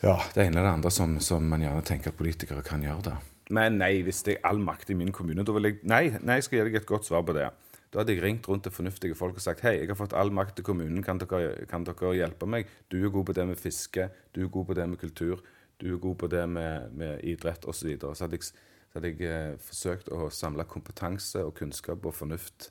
ja, 0.01 0.15
det 0.35 0.45
ene 0.45 0.61
eller 0.61 0.69
det 0.69 0.77
andre 0.79 0.93
som, 0.95 1.19
som, 1.25 1.45
man 1.51 1.65
gjerne 1.65 1.85
tenker 1.85 2.13
at 2.13 2.19
politikere 2.19 2.63
kan 2.65 2.85
gjøre. 2.87 3.11
det. 3.11 3.17
Men 3.51 3.81
nei, 3.81 3.99
hvis 4.07 4.23
det 4.27 4.37
er 4.37 4.47
all 4.51 4.61
makt 4.63 4.93
i 4.93 4.97
min 4.99 5.13
kommune, 5.13 5.45
da 5.45 5.55
vil 5.57 5.71
jeg 5.71 5.81
Nei, 5.89 6.05
nei, 6.23 6.39
jeg 6.39 6.47
skal 6.47 6.61
gi 6.61 6.69
deg 6.69 6.81
et 6.81 6.89
godt 6.89 7.09
svar 7.09 7.25
på 7.27 7.35
det. 7.37 7.49
Da 7.89 8.03
hadde 8.03 8.13
jeg 8.13 8.23
ringt 8.23 8.47
rundt 8.49 8.67
til 8.69 8.75
fornuftige 8.75 9.17
folk 9.17 9.39
og 9.41 9.43
sagt 9.43 9.65
hei, 9.65 9.79
jeg 9.81 9.89
har 9.91 9.99
fått 9.99 10.15
all 10.17 10.31
makt 10.35 10.59
til 10.59 10.67
kommunen, 10.67 11.03
kan 11.05 11.19
dere, 11.21 11.67
kan 11.71 11.87
dere 11.89 12.15
hjelpe 12.15 12.47
meg? 12.47 12.69
Du 12.93 13.01
er 13.01 13.13
god 13.13 13.31
på 13.31 13.37
det 13.37 13.47
med 13.49 13.61
fiske, 13.61 14.11
du 14.37 14.45
er 14.45 14.51
god 14.53 14.69
på 14.69 14.77
det 14.77 14.89
med 14.93 15.01
kultur, 15.01 15.41
du 15.79 15.93
er 15.93 16.03
god 16.03 16.19
på 16.25 16.31
det 16.33 16.43
med, 16.51 16.91
med 16.93 17.23
idrett 17.25 17.65
osv. 17.65 17.81
Så, 17.81 17.87
videre. 17.87 18.15
så 18.17 18.27
hadde 18.27 18.41
jeg, 18.41 18.51
så 18.51 18.99
hadde 18.99 19.13
jeg 19.13 19.31
eh, 19.31 19.55
forsøkt 19.63 20.11
å 20.15 20.29
samle 20.35 20.67
kompetanse 20.69 21.45
og 21.47 21.55
kunnskap 21.59 22.07
og 22.07 22.17
fornuft 22.17 22.71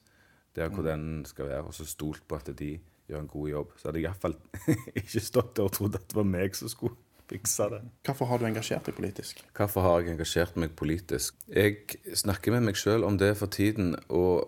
der 0.57 0.71
hvor 0.73 0.81
mm. 0.81 0.87
den 0.89 1.25
skal 1.29 1.51
være, 1.51 1.65
og 1.69 1.75
så 1.77 1.85
stolt 1.85 2.23
på 2.27 2.35
at 2.35 2.49
de 2.57 2.71
gjør 3.07 3.19
en 3.21 3.29
god 3.31 3.49
jobb. 3.49 3.75
Så 3.77 3.87
hadde 3.87 4.01
jeg 4.01 4.07
iallfall 4.09 4.37
ikke 5.03 5.23
stått 5.23 5.53
der 5.57 5.67
og 5.67 5.75
trodd 5.75 5.99
at 5.99 6.07
det 6.09 6.17
var 6.17 6.27
meg 6.27 6.57
som 6.57 6.71
skulle 6.71 6.97
fikse 7.27 7.67
det. 7.71 7.81
Hvorfor 8.07 8.29
har 8.31 8.41
du 8.41 8.47
engasjert 8.47 8.87
deg 8.87 8.97
politisk? 8.97 9.43
Hvorfor 9.55 9.85
har 9.85 10.01
jeg 10.01 10.15
engasjert 10.15 10.57
meg 10.59 10.73
politisk? 10.79 11.37
Jeg 11.51 11.99
snakker 12.15 12.55
med 12.55 12.69
meg 12.69 12.79
sjøl 12.79 13.05
om 13.07 13.19
det 13.19 13.33
for 13.39 13.51
tiden, 13.51 13.95
og 14.07 14.47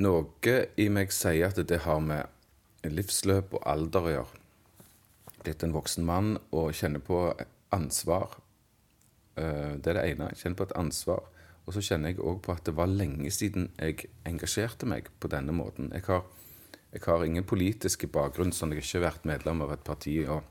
noe 0.00 0.56
i 0.80 0.88
meg 0.92 1.12
sier 1.14 1.50
at 1.50 1.60
det 1.68 1.82
har 1.84 2.00
med 2.04 2.30
livsløp 2.84 3.56
og 3.56 3.66
alder 3.70 4.08
å 4.08 4.14
gjøre. 4.18 4.42
Blitt 5.44 5.64
en 5.64 5.74
voksen 5.74 6.06
mann 6.08 6.36
og 6.56 6.72
kjenner 6.76 7.02
på 7.04 7.26
ansvar. 7.74 8.38
Eh, 9.36 9.74
det 9.76 9.92
er 9.92 10.00
det 10.00 10.06
ene. 10.12 10.30
Jeg 10.32 10.42
kjenner 10.42 10.60
på 10.60 10.68
et 10.70 10.78
ansvar. 10.78 11.28
Og 11.64 11.76
så 11.76 11.82
kjenner 11.84 12.12
jeg 12.12 12.20
òg 12.20 12.42
på 12.44 12.52
at 12.52 12.64
det 12.68 12.76
var 12.76 12.90
lenge 12.92 13.30
siden 13.32 13.70
jeg 13.78 14.10
engasjerte 14.28 14.88
meg 14.88 15.08
på 15.20 15.30
denne 15.32 15.54
måten. 15.56 15.90
Jeg 15.96 16.04
har, 16.10 16.26
jeg 16.92 17.04
har 17.06 17.24
ingen 17.24 17.46
politiske 17.48 18.08
bakgrunn, 18.12 18.52
sånn 18.52 18.74
jeg 18.74 18.84
ikke 18.84 18.98
har 18.98 19.06
vært 19.08 19.30
medlem 19.30 19.64
av 19.64 19.72
et 19.76 19.86
parti. 19.86 20.18
og 20.28 20.42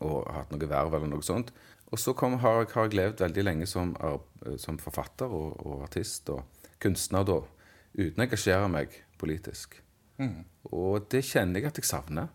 og 0.00 0.28
hatt 0.32 0.52
noe 0.52 0.68
verv 0.68 0.96
eller 0.96 1.12
noe 1.12 1.24
sånt. 1.24 1.52
Og 1.90 1.98
så 1.98 2.14
kom, 2.16 2.38
har, 2.42 2.64
har, 2.70 2.86
jeg 2.86 2.96
levd 2.96 3.22
veldig 3.24 3.44
lenge 3.44 3.68
som, 3.68 3.92
som 4.62 4.78
forfatter 4.80 5.30
og, 5.30 5.56
og, 5.64 5.80
artist 5.88 6.30
og 6.32 6.68
kunstner 6.80 7.26
da, 7.26 7.40
uten 7.98 8.22
å 8.22 8.26
engasjere 8.26 8.68
meg 8.70 8.94
politisk. 9.20 9.80
Mm. 10.20 10.44
Og 10.70 11.08
det 11.12 11.24
kjenner 11.26 11.60
jeg 11.60 11.72
at 11.72 11.80
jeg 11.80 11.88
savner. 11.90 12.30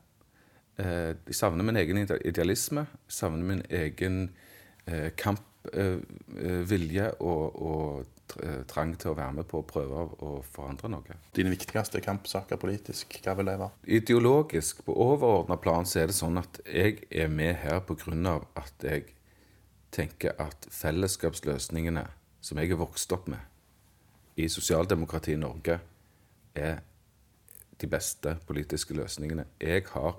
Eh, 0.78 1.14
jeg 1.28 1.36
savner 1.36 1.64
min 1.64 1.78
egen 1.80 2.02
idealisme. 2.04 2.88
Jeg 3.08 3.16
savner 3.20 3.48
min 3.48 3.62
egen 3.70 4.30
eh, 4.88 5.12
kampvilje 5.18 7.08
eh, 7.08 7.22
og, 7.22 7.62
og, 7.62 8.12
trang 8.66 8.96
til 8.98 9.12
å 9.12 9.16
være 9.20 9.36
med 9.38 9.46
på 9.46 9.60
å 9.62 9.66
prøve 9.70 10.04
å 10.26 10.30
forandre 10.50 10.90
noe. 10.90 11.16
Dine 11.38 11.52
viktigste 11.54 12.02
kampsaker 12.02 12.58
politisk, 12.58 13.20
hva 13.22 13.36
vil 13.38 13.52
det 13.52 13.54
være? 13.62 13.84
Ideologisk, 14.00 14.82
på 14.88 14.96
overordna 15.06 15.60
plan, 15.62 15.86
så 15.86 16.02
er 16.02 16.10
det 16.10 16.18
sånn 16.18 16.42
at 16.42 16.58
jeg 16.66 17.06
er 17.14 17.30
med 17.30 17.54
her 17.62 17.84
pga. 17.86 18.34
at 18.58 18.84
jeg 18.84 19.14
tenker 19.94 20.34
at 20.42 20.66
fellesskapsløsningene 20.74 22.08
som 22.42 22.58
jeg 22.58 22.74
er 22.74 22.82
vokst 22.82 23.14
opp 23.14 23.30
med 23.30 24.42
i 24.42 24.50
sosialdemokratiet 24.50 25.38
i 25.38 25.44
Norge, 25.46 25.80
er 26.56 26.82
de 27.78 27.88
beste 27.88 28.40
politiske 28.48 28.98
løsningene. 28.98 29.46
Jeg 29.62 29.86
har 29.94 30.18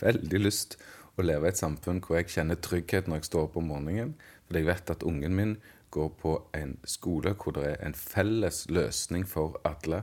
veldig 0.00 0.40
lyst 0.42 0.78
å 1.16 1.24
leve 1.24 1.48
i 1.48 1.52
et 1.52 1.60
samfunn 1.60 2.02
hvor 2.04 2.18
jeg 2.18 2.32
kjenner 2.34 2.60
trygghet 2.60 3.08
når 3.08 3.22
jeg 3.22 3.30
står 3.30 3.48
opp 3.48 3.56
om 3.60 3.70
morgenen. 3.72 4.14
Fordi 4.46 4.62
jeg 4.62 4.68
vet 4.68 4.92
at 4.92 5.06
ungen 5.06 5.36
min 5.36 5.54
går 5.94 6.10
på 6.20 6.34
en 6.56 6.76
skole 6.84 7.32
hvor 7.40 7.56
det 7.56 7.70
er 7.70 7.86
en 7.86 7.96
felles 7.96 8.66
løsning 8.68 9.24
for 9.28 9.56
alle 9.64 10.02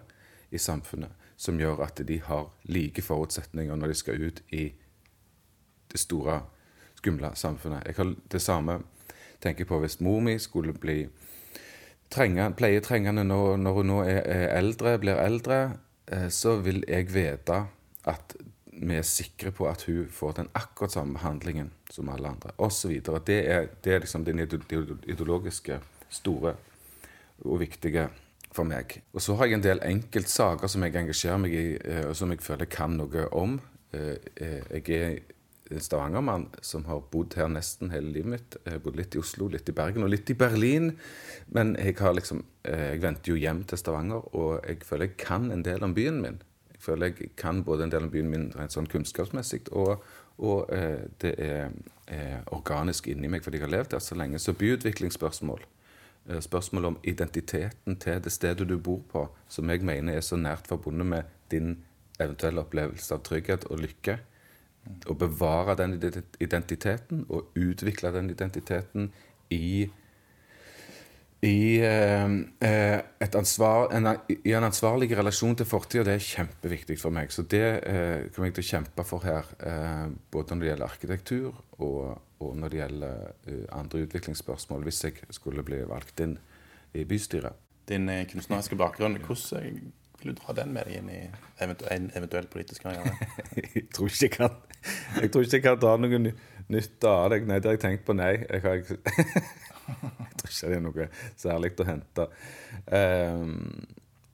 i 0.53 0.61
samfunnet, 0.61 1.11
som 1.37 1.59
gjør 1.59 1.83
at 1.85 2.01
de 2.07 2.19
har 2.23 2.49
like 2.69 3.01
forutsetninger 3.01 3.77
når 3.77 3.93
de 3.93 3.99
skal 3.99 4.21
ut 4.21 4.41
i 4.53 4.65
det 5.93 6.01
store, 6.01 6.41
skumle 6.97 7.33
samfunnet. 7.35 7.85
Jeg 7.85 7.97
har 7.97 8.15
det 8.31 8.41
samme 8.41 8.79
tenker 9.43 9.67
på 9.67 9.79
hvis 9.83 9.99
mor 10.03 10.21
mi 10.23 10.37
skulle 10.39 10.73
bli 10.73 11.03
trengende, 12.13 12.53
pleietrengende 12.57 13.25
når, 13.27 13.57
når 13.59 13.77
hun 13.79 13.89
nå 13.91 13.99
er 14.07 14.47
eldre, 14.57 14.97
blir 15.01 15.19
eldre, 15.19 15.59
eh, 16.07 16.29
så 16.29 16.57
vil 16.63 16.83
jeg 16.87 17.09
vite 17.13 17.63
at 18.09 18.35
vi 18.81 18.97
er 18.97 19.05
sikre 19.05 19.51
på 19.55 19.67
at 19.69 19.85
hun 19.87 20.07
får 20.11 20.37
den 20.39 20.49
akkurat 20.57 20.95
samme 20.95 21.17
behandlingen 21.17 21.71
som 21.91 22.09
alle 22.09 22.31
andre, 22.33 22.53
osv. 22.57 22.93
Det, 23.27 23.39
er, 23.39 23.67
det 23.83 23.93
er 23.93 24.03
liksom 24.03 24.25
den 24.25 24.41
ideologiske 24.43 25.79
store 26.09 26.55
og 27.43 27.59
viktige 27.61 28.07
for 28.53 28.69
meg. 28.69 28.99
Og 29.13 29.21
så 29.21 29.35
har 29.37 29.49
jeg 29.49 29.59
en 29.59 29.65
del 29.65 29.83
enkeltsaker 29.85 30.69
som 30.69 30.85
jeg 30.85 30.97
engasjerer 30.99 31.41
meg 31.41 31.55
i, 31.57 31.67
eh, 31.77 32.03
og 32.07 32.17
som 32.17 32.31
jeg 32.33 32.43
føler 32.45 32.67
jeg 32.67 32.75
kan 32.75 32.97
noe 32.97 33.27
om. 33.33 33.59
Eh, 33.93 34.17
eh, 34.37 34.75
jeg 34.77 34.99
er 34.99 35.15
en 35.73 35.81
Stavanger-mann 35.81 36.47
som 36.61 36.85
har 36.85 37.01
bodd 37.11 37.33
her 37.39 37.49
nesten 37.49 37.93
hele 37.93 38.13
livet 38.13 38.33
mitt. 38.35 38.57
Jeg 38.61 38.77
har 38.77 38.83
bodd 38.83 38.99
litt 38.99 39.15
i 39.15 39.21
Oslo, 39.21 39.49
litt 39.49 39.69
i 39.69 39.75
Bergen 39.75 40.05
og 40.05 40.13
litt 40.13 40.29
i 40.29 40.37
Berlin. 40.37 40.91
Men 41.55 41.73
jeg, 41.79 41.97
liksom, 41.97 42.43
jeg 42.67 43.01
venter 43.01 43.33
jo 43.33 43.41
hjem 43.41 43.63
til 43.69 43.81
Stavanger, 43.81 44.27
og 44.37 44.59
jeg 44.67 44.83
føler 44.85 45.09
jeg 45.09 45.21
kan 45.25 45.49
en 45.51 45.65
del 45.65 45.85
om 45.85 45.95
byen 45.97 46.21
min 46.21 46.41
føler 46.83 47.13
jeg 47.13 47.31
kan 47.39 47.63
både 47.63 47.85
en 47.85 47.93
del 47.93 48.07
av 48.07 48.11
byen 48.13 48.29
min 48.31 48.49
rent 48.57 48.75
sånn 48.75 48.89
kunnskapsmessig, 48.91 49.65
og, 49.71 50.03
og 50.43 50.73
eh, 50.73 51.05
det 51.23 51.33
er, 51.41 51.71
er, 52.07 52.41
organisk 52.55 53.07
inni 53.11 53.31
meg 53.31 53.45
fordi 53.45 53.61
jeg 53.61 53.67
har 53.67 53.73
levd 53.75 53.93
der 53.95 54.03
så 54.03 54.17
lenge. 54.19 54.41
Så 54.41 54.55
byutviklingsspørsmål, 54.59 55.63
eh, 56.27 56.43
spørsmål 56.43 56.91
om 56.91 56.99
identiteten 57.03 57.97
til 58.03 58.21
det 58.23 58.35
stedet 58.35 58.67
du 58.69 58.77
bor 58.77 59.01
på, 59.11 59.25
som 59.47 59.71
jeg 59.71 59.85
mener 59.85 60.19
er 60.19 60.25
så 60.25 60.39
nært 60.39 60.69
forbundet 60.69 61.09
med 61.15 61.33
din 61.53 61.77
eventuelle 62.21 62.63
opplevelse 62.63 63.15
av 63.15 63.23
trygghet 63.25 63.67
og 63.71 63.81
lykke. 63.83 64.19
Å 65.07 65.15
bevare 65.15 65.77
den 65.79 65.95
identiteten 66.43 67.23
og 67.31 67.53
utvikle 67.55 68.11
den 68.11 68.29
identiteten 68.33 69.13
i 69.53 69.87
i, 71.43 71.79
eh, 71.83 72.23
eh 72.59 73.29
ansvar, 73.35 73.91
en, 73.91 74.07
i, 74.29 74.53
en, 74.53 74.63
ansvarlig 74.63 75.09
relasjon 75.17 75.55
til 75.59 75.67
fortida, 75.67 76.05
det 76.07 76.13
er 76.15 76.23
kjempeviktig 76.23 76.95
for 77.01 77.11
meg. 77.15 77.33
Så 77.35 77.43
det 77.51 77.65
eh, 77.83 78.29
kommer 78.31 78.47
jeg 78.47 78.55
til 78.59 78.63
å 78.63 78.69
kjempe 78.69 79.05
for 79.07 79.25
her. 79.27 79.49
Eh, 79.59 80.05
både 80.31 80.55
når 80.55 80.61
det 80.61 80.69
gjelder 80.69 80.87
arkitektur, 80.87 81.57
og, 81.79 81.99
og 82.39 82.55
når 82.59 82.71
det 82.71 82.79
gjelder 82.79 83.19
uh, 83.47 83.65
andre 83.79 84.05
utviklingsspørsmål, 84.05 84.85
hvis 84.87 85.03
jeg 85.03 85.27
skulle 85.35 85.63
bli 85.67 85.81
valgt 85.87 86.23
inn 86.23 86.37
i 86.95 87.03
bystyret. 87.07 87.59
Din 87.89 88.07
kunstneriske 88.31 88.79
bakgrunn, 88.79 89.19
hvordan 89.25 89.91
Vil 90.21 90.31
du 90.31 90.39
dra 90.39 90.53
den 90.55 90.71
med 90.71 90.87
deg 90.87 91.01
inn 91.01 91.09
i 91.11 91.21
en 91.91 92.05
eventuell 92.15 92.47
politisk 92.47 92.85
karriere? 92.85 93.17
jeg, 93.59 93.89
tror 93.91 94.07
ikke 94.07 94.29
jeg, 94.29 94.31
kan, 94.37 94.55
jeg 95.19 95.31
tror 95.31 95.43
ikke 95.43 95.57
jeg 95.57 95.65
kan 95.65 95.81
dra 95.81 95.97
noe 95.99 96.21
nytte 96.71 97.09
av 97.09 97.33
deg. 97.33 97.47
Nei, 97.49 97.59
det 97.59 97.67
har 97.67 97.75
jeg 97.75 97.83
tenkt 97.83 98.05
på. 98.07 98.15
Nei. 98.15 98.37
Jeg, 98.47 98.63
har, 98.63 98.85
tror 98.87 100.22
ikke 100.53 100.69
det 100.71 100.77
er 100.77 100.83
noe 100.85 101.07
særlig 101.39 101.73
å 101.79 101.87
hente. 101.87 102.27
Um, 102.87 103.55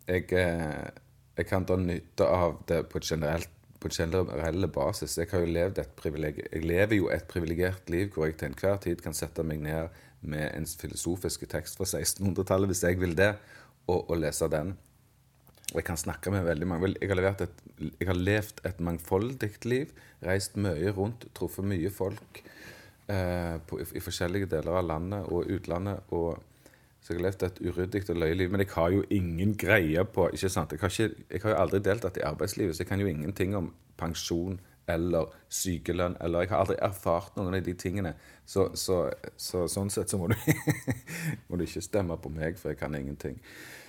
jeg, 0.10 0.26
eh, 0.34 0.90
jeg, 1.38 1.48
kan 1.50 1.66
dra 1.68 1.78
nytte 1.80 2.28
av 2.28 2.60
det 2.70 2.82
på, 2.92 3.02
generelt, 3.04 3.52
på 3.80 3.92
generell 3.94 4.68
basis. 4.74 5.18
Jeg, 5.22 5.32
har 5.32 5.46
jo 5.46 5.54
levd 5.54 5.82
et 5.84 6.06
jeg 6.10 6.66
lever 6.66 6.98
jo 6.98 7.10
et 7.14 7.28
privilegert 7.30 7.90
liv 7.94 8.12
hvor 8.14 8.28
jeg 8.28 8.40
til 8.40 8.52
enhver 8.52 8.82
tid 8.84 9.02
kan 9.06 9.18
sette 9.18 9.46
meg 9.46 9.64
ned 9.64 9.90
med 10.20 10.50
en 10.52 10.68
filosofisk 10.68 11.46
tekst 11.48 11.80
fra 11.80 11.88
1600-tallet 11.88 12.68
hvis 12.68 12.84
jeg 12.84 13.00
vil 13.00 13.16
det, 13.16 13.34
og, 13.88 14.10
og 14.10 14.20
lese 14.20 14.50
den. 14.52 14.76
Og 15.70 15.78
jeg 15.78 15.86
kan 15.86 16.00
snakke 16.02 16.34
med 16.34 16.48
veldig 16.48 16.68
mange. 16.68 16.96
Jeg 16.98 17.14
har, 17.14 17.44
et, 17.46 17.66
jeg 17.78 18.10
har 18.10 18.18
levd 18.18 18.64
et 18.66 18.80
mangfoldig 18.82 19.52
liv. 19.70 19.94
Reist 20.26 20.58
mye 20.58 20.92
rundt, 20.98 21.28
truffet 21.38 21.68
mye 21.70 21.92
folk 21.94 22.42
eh, 22.42 22.59
på, 23.10 23.80
i, 23.82 23.88
i, 23.98 24.04
forskjellige 24.04 24.50
deler 24.52 24.80
av 24.80 24.88
landet 24.88 25.28
og 25.34 25.50
utlandet. 25.50 26.06
Og, 26.14 26.38
så 27.00 27.14
jeg 27.14 27.20
har 27.20 27.26
levd 27.30 27.46
et 27.48 27.62
uryddig 27.66 28.04
og 28.10 28.20
løye 28.22 28.38
liv. 28.38 28.52
Men 28.52 28.64
jeg 28.66 28.74
har 28.76 28.90
jo 28.94 29.04
ingen 29.10 29.56
greie 29.58 30.04
på 30.06 30.28
ikke 30.34 30.52
sant? 30.52 30.76
Jeg 30.76 30.84
har, 30.84 30.94
ikke, 30.94 31.26
jeg 31.32 31.44
har 31.44 31.56
jo 31.56 31.62
aldri 31.64 31.84
deltatt 31.86 32.20
i 32.20 32.26
arbeidslivet, 32.28 32.76
så 32.76 32.84
jeg 32.84 32.92
kan 32.92 33.02
jo 33.02 33.10
ingenting 33.10 33.56
om 33.58 33.72
pensjon 34.00 34.60
eller 34.90 35.30
sykelønn, 35.50 36.18
eller 36.22 36.44
Jeg 36.46 36.52
har 36.52 36.64
aldri 36.64 36.78
erfart 36.86 37.38
noen 37.38 37.56
av 37.58 37.64
de 37.66 37.74
tingene. 37.78 38.14
Så, 38.46 38.70
så, 38.78 39.04
så 39.38 39.66
sånn 39.70 39.92
sett 39.94 40.10
så 40.10 40.18
må 40.18 40.30
du, 40.32 40.36
må 41.48 41.58
du, 41.60 41.66
ikke 41.66 41.84
stemme 41.86 42.18
på 42.22 42.32
meg, 42.34 42.58
for 42.58 42.74
jeg 42.74 42.80
kan 42.80 42.96
ingenting. 42.98 43.38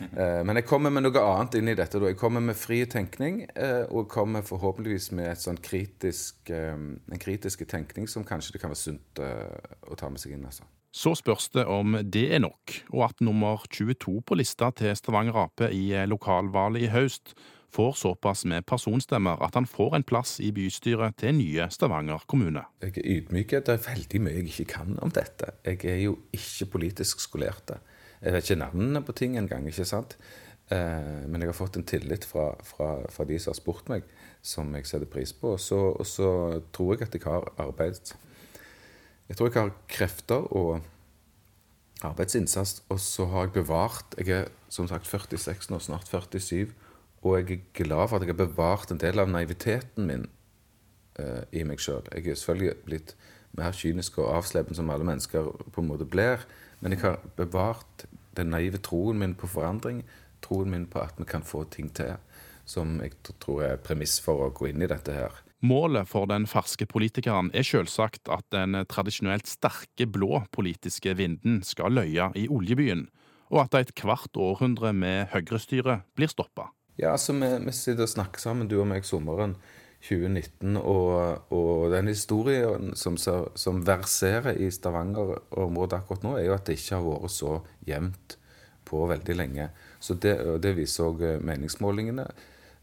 Eh, 0.01 0.41
men 0.45 0.61
jeg 0.61 0.69
kommer 0.69 0.93
med 0.93 1.07
noe 1.07 1.23
annet 1.25 1.57
inn 1.61 1.73
i 1.73 1.77
dette. 1.79 2.01
Da. 2.01 2.11
Jeg 2.13 2.21
kommer 2.21 2.45
med 2.45 2.59
fri 2.61 2.83
tenkning, 2.91 3.47
eh, 3.55 3.87
og 3.89 4.11
kommer 4.13 4.45
forhåpentligvis 4.47 5.11
med 5.17 5.33
et 5.33 5.45
sånn 5.45 5.61
kritisk, 5.61 6.43
eh, 6.53 6.77
en 6.77 7.23
kritisk 7.23 7.65
tenkning 7.69 8.09
som 8.09 8.27
kanskje 8.27 8.57
det 8.57 8.65
kan 8.65 8.75
være 8.75 8.85
sunt 8.85 9.25
eh, 9.25 9.73
å 9.89 9.97
ta 9.97 10.13
med 10.13 10.21
seg 10.23 10.37
inn. 10.37 10.45
altså. 10.49 10.69
Så 10.91 11.15
spørs 11.15 11.53
det 11.55 11.65
om 11.71 11.95
det 12.03 12.27
er 12.35 12.43
nok, 12.43 12.75
og 12.91 13.05
at 13.07 13.21
nummer 13.23 13.63
22 13.71 14.17
på 14.27 14.37
lista 14.41 14.73
til 14.75 14.97
Stavanger 14.99 15.39
Ap 15.45 15.63
i 15.71 15.93
lokalvalget 16.11 16.89
i 16.89 16.91
høst 16.91 17.37
får 17.71 17.97
såpass 18.01 18.45
med 18.51 18.67
personstemmer 18.67 19.41
at 19.45 19.55
han 19.59 19.67
får 19.69 19.97
en 19.97 20.07
plass 20.07 20.39
i 20.43 20.51
bystyret 20.55 21.19
til 21.23 21.37
nye 21.39 21.69
Stavanger 21.71 22.25
kommune. 22.31 22.65
Jeg 22.83 22.97
er 22.99 23.09
ydmyk. 23.17 23.57
Det 23.67 23.75
er 23.77 23.85
veldig 23.87 24.21
mye 24.27 24.37
jeg 24.41 24.51
ikke 24.51 24.69
kan 24.75 24.99
om 25.03 25.13
dette. 25.15 25.53
Jeg 25.67 25.85
er 25.87 26.03
jo 26.05 26.19
ikke 26.37 26.71
politisk 26.77 27.23
skolert. 27.23 27.77
Jeg 28.21 28.35
vet 28.35 28.47
ikke 28.47 28.61
navnene 28.65 29.03
på 29.07 29.17
ting 29.17 29.39
engang, 29.41 29.67
ikke 29.71 29.87
sant. 29.89 30.19
Eh, 30.71 31.27
men 31.27 31.43
jeg 31.43 31.51
har 31.51 31.59
fått 31.59 31.79
en 31.81 31.87
tillit 31.87 32.27
fra, 32.27 32.53
fra, 32.67 32.93
fra, 33.11 33.27
de 33.27 33.39
som 33.43 33.51
har 33.55 33.59
spurt 33.59 33.89
meg, 33.91 34.07
som 34.43 34.71
jeg 34.77 34.87
setter 34.87 35.11
pris 35.11 35.33
på. 35.35 35.57
Og 35.57 35.63
så, 35.63 35.79
og 35.91 36.07
så 36.07 36.31
tror 36.75 36.95
jeg 36.95 37.09
at 37.09 37.17
jeg 37.17 37.27
har 37.27 37.51
arbeid 37.59 38.15
Jeg 39.31 39.37
tror 39.39 39.47
jeg 39.49 39.63
har 39.63 39.75
krefter 39.89 40.47
og 40.59 40.81
arbeidsinnsats, 42.03 42.83
og 42.89 43.01
så 43.01 43.27
har 43.31 43.47
jeg 43.47 43.53
bevart 43.53 44.15
Jeg 44.19 44.29
er 44.29 44.49
som 44.69 44.89
sagt 44.89 45.07
46 45.07 45.71
nå, 45.71 45.79
snart 45.79 46.09
47. 46.09 46.71
Og 47.21 47.37
jeg 47.37 47.59
er 47.59 47.83
glad 47.83 48.09
for 48.09 48.17
at 48.17 48.25
jeg 48.25 48.33
har 48.33 48.47
bevart 48.47 48.93
en 48.93 49.01
del 49.01 49.21
av 49.21 49.29
naiviteten 49.29 50.07
min 50.09 50.25
uh, 51.21 51.43
i 51.53 51.65
meg 51.69 51.83
sjøl. 51.83 52.07
Jeg 52.15 52.33
er 52.33 52.39
selvfølgelig 52.41 52.87
blitt 52.87 53.15
mer 53.59 53.75
kynisk 53.77 54.21
og 54.23 54.31
avslepen 54.39 54.79
som 54.79 54.91
alle 54.93 55.07
mennesker 55.07 55.51
på 55.75 55.83
en 55.83 55.91
måte 55.91 56.09
blir. 56.09 56.47
Men 56.81 56.97
jeg 56.97 57.05
har 57.05 57.21
bevart 57.37 58.07
den 58.39 58.55
naive 58.55 58.81
troen 58.81 59.21
min 59.21 59.37
på 59.37 59.51
forandring, 59.51 60.05
troen 60.41 60.73
min 60.73 60.89
på 60.89 61.03
at 61.03 61.19
vi 61.19 61.29
kan 61.29 61.45
få 61.45 61.67
ting 61.69 61.91
til. 61.93 62.17
Som 62.65 63.01
jeg 63.03 63.19
tror 63.43 63.65
er 63.67 63.85
premiss 63.85 64.21
for 64.23 64.47
å 64.47 64.53
gå 64.55 64.71
inn 64.71 64.83
i 64.85 64.89
dette 64.89 65.13
her. 65.13 65.35
Målet 65.61 66.09
for 66.09 66.25
den 66.31 66.47
ferske 66.49 66.87
politikeren 66.89 67.51
er 67.53 67.67
selvsagt 67.67 68.31
at 68.33 68.47
den 68.55 68.79
tradisjonelt 68.89 69.51
sterke 69.51 70.07
blå 70.09 70.41
politiske 70.57 71.13
vinden 71.19 71.61
skal 71.67 71.99
løye 71.99 72.31
i 72.33 72.47
oljebyen, 72.49 73.11
og 73.53 73.67
at 73.67 73.77
et 73.77 73.93
kvart 73.99 74.39
århundre 74.41 74.95
med 74.97 75.29
høyrestyre 75.35 76.01
blir 76.17 76.33
stoppa. 76.33 76.71
Ja, 77.01 77.15
altså 77.15 77.33
vi, 77.33 77.49
vi, 77.65 77.73
sitter 77.73 78.05
og 78.05 78.13
snakker 78.13 78.43
sammen, 78.43 78.69
du 78.69 78.77
og 78.83 78.89
meg, 78.91 79.07
sommeren 79.09 79.55
2019. 80.05 80.77
Og, 80.77 81.47
og 81.57 81.95
den 81.95 82.11
historien 82.13 82.93
som, 82.99 83.17
som, 83.17 83.81
verserer 83.87 84.61
i 84.61 84.69
Stavanger-området 84.73 86.03
akkurat 86.03 86.27
nå, 86.27 86.37
er 86.37 86.51
jo 86.51 86.59
at 86.59 86.69
det 86.69 86.77
ikke 86.77 86.99
har 86.99 87.07
vært 87.07 87.33
så 87.33 87.57
jevnt 87.89 88.37
på 88.91 89.07
veldig 89.09 89.37
lenge. 89.39 89.71
Så 90.03 90.19
det, 90.21 90.37
det 90.61 90.77
viser 90.77 91.09
òg 91.09 91.25
eh, 91.25 91.43
meningsmålingene. 91.47 92.27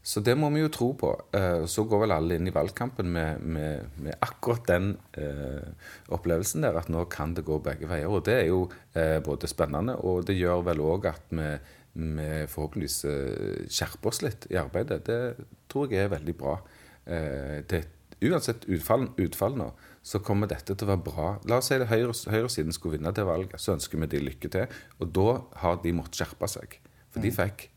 Så 0.08 0.22
det 0.24 0.34
må 0.40 0.48
vi 0.54 0.62
jo 0.62 0.70
tro 0.72 0.92
på. 0.96 1.10
Eh, 1.36 1.64
så 1.68 1.84
går 1.86 2.04
vel 2.06 2.14
alle 2.14 2.38
inn 2.38 2.48
i 2.48 2.54
valgkampen 2.54 3.10
med, 3.12 3.42
med, 3.44 3.98
med 4.02 4.18
akkurat 4.24 4.66
den 4.70 4.92
eh, 5.20 5.90
opplevelsen 6.14 6.64
der, 6.64 6.78
at 6.80 6.88
nå 6.90 7.04
kan 7.12 7.34
det 7.36 7.44
gå 7.46 7.58
begge 7.62 7.90
veier. 7.90 8.08
Og 8.10 8.24
det 8.26 8.38
er 8.38 8.46
jo 8.48 8.62
eh, 8.94 9.18
både 9.22 9.50
spennende, 9.50 9.98
og 10.00 10.24
det 10.26 10.38
gjør 10.38 10.64
vel 10.70 10.82
òg 10.86 11.10
at 11.12 11.28
vi 11.34 11.50
vi 11.98 12.46
forhåpentligvis 12.50 12.98
eh, 13.10 13.62
skjerper 13.66 14.10
oss 14.12 14.22
litt 14.22 14.46
i 14.52 14.58
arbeidet. 14.60 15.00
Det 15.08 15.46
tror 15.70 15.92
jeg 15.92 16.06
er 16.06 16.12
veldig 16.12 16.34
bra. 16.38 16.58
Eh, 17.04 17.58
det, 17.68 17.82
uansett 18.24 18.66
utfall, 18.70 19.08
utfall, 19.18 19.56
nå, 19.58 19.70
så 20.02 20.20
kommer 20.24 20.50
dette 20.50 20.74
til 20.74 20.86
å 20.86 20.92
være 20.92 21.04
bra. 21.08 21.30
La 21.50 21.58
oss 21.58 21.70
si 21.70 21.78
at 21.78 21.88
høyre, 21.90 22.14
høyresiden 22.14 22.74
skulle 22.74 22.98
vinne 22.98 23.14
det 23.14 23.26
valget, 23.26 23.58
så 23.60 23.74
ønsker 23.74 24.00
vi 24.02 24.10
de 24.14 24.22
lykke 24.28 24.52
til. 24.54 24.78
Og 25.02 25.10
da 25.18 25.40
har 25.64 25.82
de 25.82 25.96
måttet 25.96 26.22
skjerpe 26.22 26.50
seg. 26.50 26.78
For 27.12 27.24
de 27.24 27.32
mm. 27.32 27.36
fikk 27.40 27.68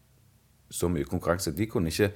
så 0.72 0.90
mye 0.92 1.08
konkurranse. 1.10 1.54
De 1.56 1.68
kunne 1.70 1.92
ikke 1.92 2.12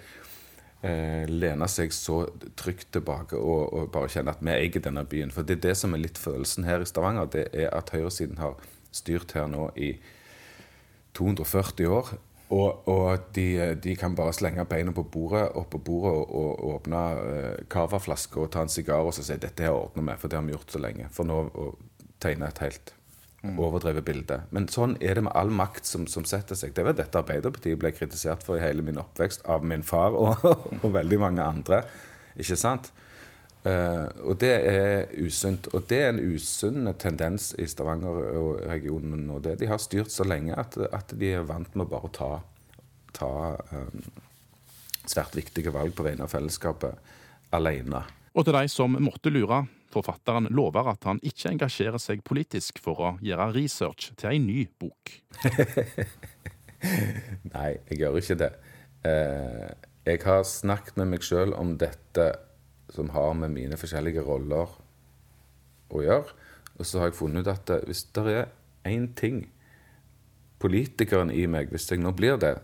eh, 0.86 1.26
lene 1.30 1.68
seg 1.72 1.94
så 1.96 2.22
trygt 2.60 2.92
tilbake 2.96 3.40
og, 3.40 3.62
og, 3.74 3.90
bare 3.94 4.12
kjenne 4.12 4.36
at 4.36 4.44
vi 4.46 4.54
eier 4.54 4.84
denne 4.84 5.06
byen. 5.10 5.34
For 5.36 5.48
det 5.48 5.60
er 5.60 5.66
det 5.70 5.78
som 5.82 5.96
er 5.96 6.06
litt 6.06 6.22
følelsen 6.22 6.68
her 6.68 6.84
i 6.84 6.90
Stavanger. 6.90 7.32
Det 7.32 7.48
er 7.52 7.74
at 7.76 7.92
høyresiden 7.96 8.40
har 8.42 8.60
styrt 8.96 9.36
her 9.36 9.50
nå 9.52 9.70
i 9.76 9.96
240 11.18 11.92
år. 11.92 12.16
Og, 12.54 12.88
og 12.92 13.32
de, 13.34 13.48
de, 13.82 13.96
kan 13.98 14.14
bare 14.16 14.34
slenge 14.38 14.68
beina 14.70 14.94
på 14.94 15.04
bordet, 15.10 15.48
opp 15.58 15.72
på 15.74 15.80
bordet 15.88 16.12
og, 16.14 16.36
og 16.38 16.76
åpne 16.76 17.00
uh, 17.18 17.64
cava-flasker 17.72 18.44
og 18.44 18.52
ta 18.54 18.62
en 18.62 18.70
sigar 18.70 19.02
og 19.02 19.16
si 19.18 19.26
dette 19.34 19.66
her 19.66 19.74
ordner 19.74 20.12
vi, 20.12 20.18
for 20.22 20.30
det 20.30 20.38
har 20.38 20.46
vi 20.46 20.54
gjort 20.54 20.76
så 20.76 20.82
lenge. 20.84 21.10
For 21.16 21.26
nå 21.26 21.40
å 21.50 21.72
tegne 22.22 22.52
et 22.52 22.62
helt 22.62 22.94
mm. 23.42 23.56
overdrevet 23.58 24.06
bilde. 24.06 24.40
Men 24.54 24.70
sånn 24.72 24.94
er 25.02 25.18
det 25.18 25.26
med 25.26 25.34
all 25.38 25.50
makt 25.54 25.90
som, 25.90 26.06
som 26.12 26.28
setter 26.30 26.60
seg. 26.60 26.76
Det 26.78 26.86
var 26.86 26.98
dette 26.98 27.18
Arbeiderpartiet 27.22 27.82
ble 27.82 27.94
kritisert 27.96 28.46
for 28.46 28.60
i 28.60 28.64
hele 28.64 28.86
min 28.86 29.02
oppvekst 29.02 29.46
av 29.50 29.66
min 29.66 29.86
far 29.86 30.14
og, 30.18 30.46
og 30.84 30.88
veldig 30.94 31.22
mange 31.26 31.46
andre. 31.46 31.82
Ikke 32.38 32.60
sant? 32.60 32.92
Uh, 33.66 34.06
og 34.30 34.38
det 34.44 34.52
er 34.70 35.08
usunt. 35.26 35.72
Og 35.74 35.88
det 35.90 36.02
er 36.04 36.12
en 36.12 36.36
usunn 36.36 36.86
tendens 37.02 37.50
i 37.58 37.66
Stavanger-regionen 37.66 39.24
nå. 39.26 39.40
Det. 39.42 39.56
De 39.62 39.70
har 39.72 39.82
styrt 39.82 40.14
så 40.14 40.28
lenge 40.28 40.54
at, 40.54 40.78
at, 40.94 41.16
de 41.18 41.32
er 41.34 41.48
vant 41.50 41.74
med 41.74 41.90
bare 41.90 42.06
å 42.06 42.14
ta, 42.14 42.30
ta 43.18 43.32
um, 43.72 44.06
svært 45.10 45.34
viktige 45.38 45.74
valg 45.74 45.98
på 45.98 46.06
vegne 46.06 46.28
av 46.28 46.36
fellesskapet 46.36 46.94
alene. 47.58 48.04
Og 48.36 48.46
til 48.46 48.54
de 48.54 48.70
som 48.70 49.00
måtte 49.02 49.34
lure, 49.34 49.64
forfatteren 49.96 50.52
lover 50.54 50.92
at 50.92 51.10
han 51.10 51.18
ikke 51.26 51.56
engasjerer 51.56 51.98
seg 52.02 52.22
politisk 52.28 52.78
for 52.84 53.02
å 53.02 53.12
gjøre 53.26 53.50
research 53.56 54.12
til 54.20 54.30
ei 54.30 54.40
ny 54.44 54.68
bok. 54.78 55.16
Nei, 57.56 57.72
jeg 57.90 58.04
gjør 58.04 58.22
ikke 58.22 58.42
det. 58.46 58.54
Uh, 59.02 59.74
jeg 60.06 60.22
har 60.22 60.44
snakket 60.46 61.02
med 61.02 61.16
meg 61.16 61.26
sjøl 61.26 61.56
om 61.58 61.80
dette 61.82 62.36
som 62.96 63.12
har 63.14 63.34
med 63.38 63.54
mine 63.54 63.78
forskjellige 63.80 64.24
roller 64.26 64.72
å 65.92 66.04
gjøre. 66.04 66.36
Og 66.76 66.88
så 66.88 67.02
har 67.02 67.12
jeg 67.12 67.20
funnet 67.20 67.46
ut 67.46 67.52
at 67.52 67.72
eh, 67.76 67.84
hvis 67.88 68.06
det 68.16 68.26
er 68.32 68.54
én 68.90 69.10
ting 69.18 69.46
politikeren 70.62 71.32
i 71.34 71.46
meg, 71.52 71.72
hvis 71.72 71.90
jeg 71.92 72.02
nå 72.02 72.14
blir 72.16 72.40
det, 72.42 72.56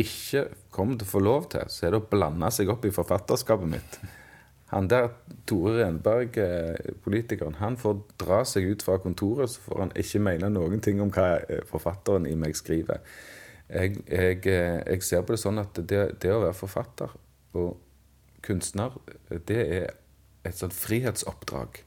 ikke 0.00 0.46
kommer 0.72 0.98
til 0.98 1.08
å 1.08 1.12
få 1.12 1.22
lov 1.22 1.50
til, 1.52 1.66
så 1.70 1.86
er 1.86 1.94
det 1.94 2.00
å 2.02 2.08
blande 2.10 2.50
seg 2.54 2.70
opp 2.72 2.86
i 2.86 2.94
forfatterskapet 2.94 3.70
mitt. 3.70 3.98
Han 4.70 4.86
der, 4.90 5.08
Tore 5.50 5.80
Renberg, 5.80 6.36
eh, 6.38 6.94
politikeren, 7.02 7.58
han 7.58 7.78
får 7.80 8.04
dra 8.22 8.44
seg 8.46 8.68
ut 8.70 8.84
fra 8.86 9.00
kontoret, 9.02 9.50
så 9.50 9.64
får 9.64 9.84
han 9.84 9.94
ikke 9.98 10.22
mene 10.22 10.52
noen 10.54 10.82
ting 10.84 11.02
om 11.02 11.10
hva 11.10 11.40
eh, 11.40 11.64
forfatteren 11.66 12.28
i 12.30 12.36
meg 12.38 12.54
skriver. 12.58 13.02
Jeg, 13.70 13.98
jeg, 14.06 14.42
jeg 14.46 15.02
ser 15.06 15.22
på 15.26 15.34
det 15.34 15.42
sånn 15.42 15.58
at 15.62 15.78
det, 15.90 16.04
det 16.22 16.32
å 16.34 16.42
være 16.42 16.58
forfatter 16.58 17.12
og 17.58 17.76
kunstner, 18.42 18.96
det 19.48 19.60
er 19.60 19.90
et 20.46 20.56
sånt 20.56 20.74
frihetsoppdrag. 20.74 21.82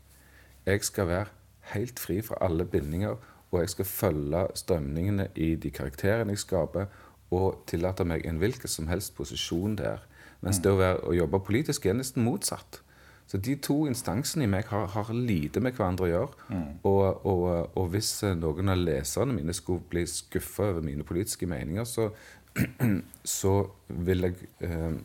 Jeg 0.66 0.84
skal 0.84 1.08
være 1.10 1.26
helt 1.74 2.00
fri 2.00 2.22
fra 2.22 2.38
alle 2.42 2.66
bindinger, 2.66 3.18
og 3.52 3.60
jeg 3.60 3.70
skal 3.70 3.86
følge 3.86 4.48
strømningene 4.56 5.28
i 5.36 5.56
de 5.56 5.72
karakterene 5.72 6.34
jeg 6.34 6.46
skaper, 6.46 6.86
og 7.34 7.64
tillate 7.68 8.06
meg 8.06 8.26
en 8.30 8.40
hvilken 8.42 8.70
som 8.70 8.88
helst 8.88 9.16
posisjon 9.18 9.78
der. 9.78 10.04
Mens 10.44 10.60
det 10.62 10.74
å, 10.74 10.78
være, 10.78 11.00
å 11.08 11.14
jobbe 11.16 11.40
politisk 11.46 11.86
er 11.88 11.96
nesten 11.98 12.26
motsatt. 12.26 12.82
Så 13.28 13.40
de 13.40 13.56
to 13.64 13.86
instansene 13.88 14.46
i 14.46 14.52
meg 14.52 14.68
har, 14.70 14.90
har 14.94 15.12
lite 15.16 15.62
med 15.64 15.78
hverandre 15.78 16.06
å 16.06 16.12
gjøre. 16.12 16.48
Mm. 16.50 16.66
Og, 16.90 17.26
og, 17.26 17.46
og, 17.72 17.86
hvis 17.94 18.12
noen 18.38 18.74
av 18.74 18.82
leserne 18.82 19.34
mine 19.38 19.56
skulle 19.56 19.86
bli 19.90 20.04
skuffa 20.10 20.74
over 20.74 20.84
mine 20.86 21.08
politiske 21.08 21.48
meninger, 21.50 21.88
så 21.88 22.10
så 23.40 23.54
vil 23.88 24.28
jeg 24.28 24.50
eh, 24.68 25.00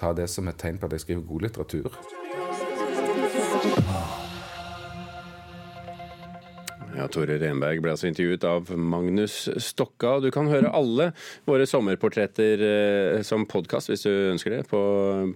ta 0.00 0.14
det 0.16 0.30
som 0.32 0.48
et 0.48 0.58
tegn 0.60 0.80
på 0.80 0.88
at 0.88 0.96
jeg 0.96 1.06
skriver 1.06 1.28
god 1.28 1.46
litteratur. 1.48 1.92
Ja, 7.00 7.06
Tore 7.08 7.36
Renberg 7.40 7.80
ble 7.80 7.92
altså 7.94 8.10
intervjuet 8.10 8.44
av 8.44 8.70
Magnus 8.76 9.46
Stokka. 9.62 10.18
Du 10.20 10.28
kan 10.34 10.50
høre 10.50 10.72
alle 10.74 11.10
våre 11.48 11.64
sommerportretter 11.68 12.64
eh, 12.66 13.20
som 13.24 13.46
podkast 13.48 13.92
hvis 13.92 14.04
du 14.04 14.10
ønsker 14.34 14.56
det, 14.56 14.62
på 14.68 14.80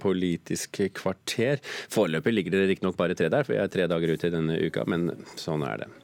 Politisk 0.02 0.82
kvarter. 0.98 1.62
Foreløpig 1.94 2.34
ligger 2.34 2.58
det 2.58 2.66
riktignok 2.74 2.98
bare 3.00 3.16
tre 3.16 3.30
der, 3.32 3.46
for 3.46 3.56
jeg 3.56 3.64
er 3.64 3.72
tre 3.72 3.88
dager 3.88 4.12
ute 4.12 4.28
i 4.28 4.34
denne 4.34 4.58
uka, 4.60 4.84
men 4.90 5.12
sånn 5.40 5.64
er 5.64 5.86
det. 5.86 5.94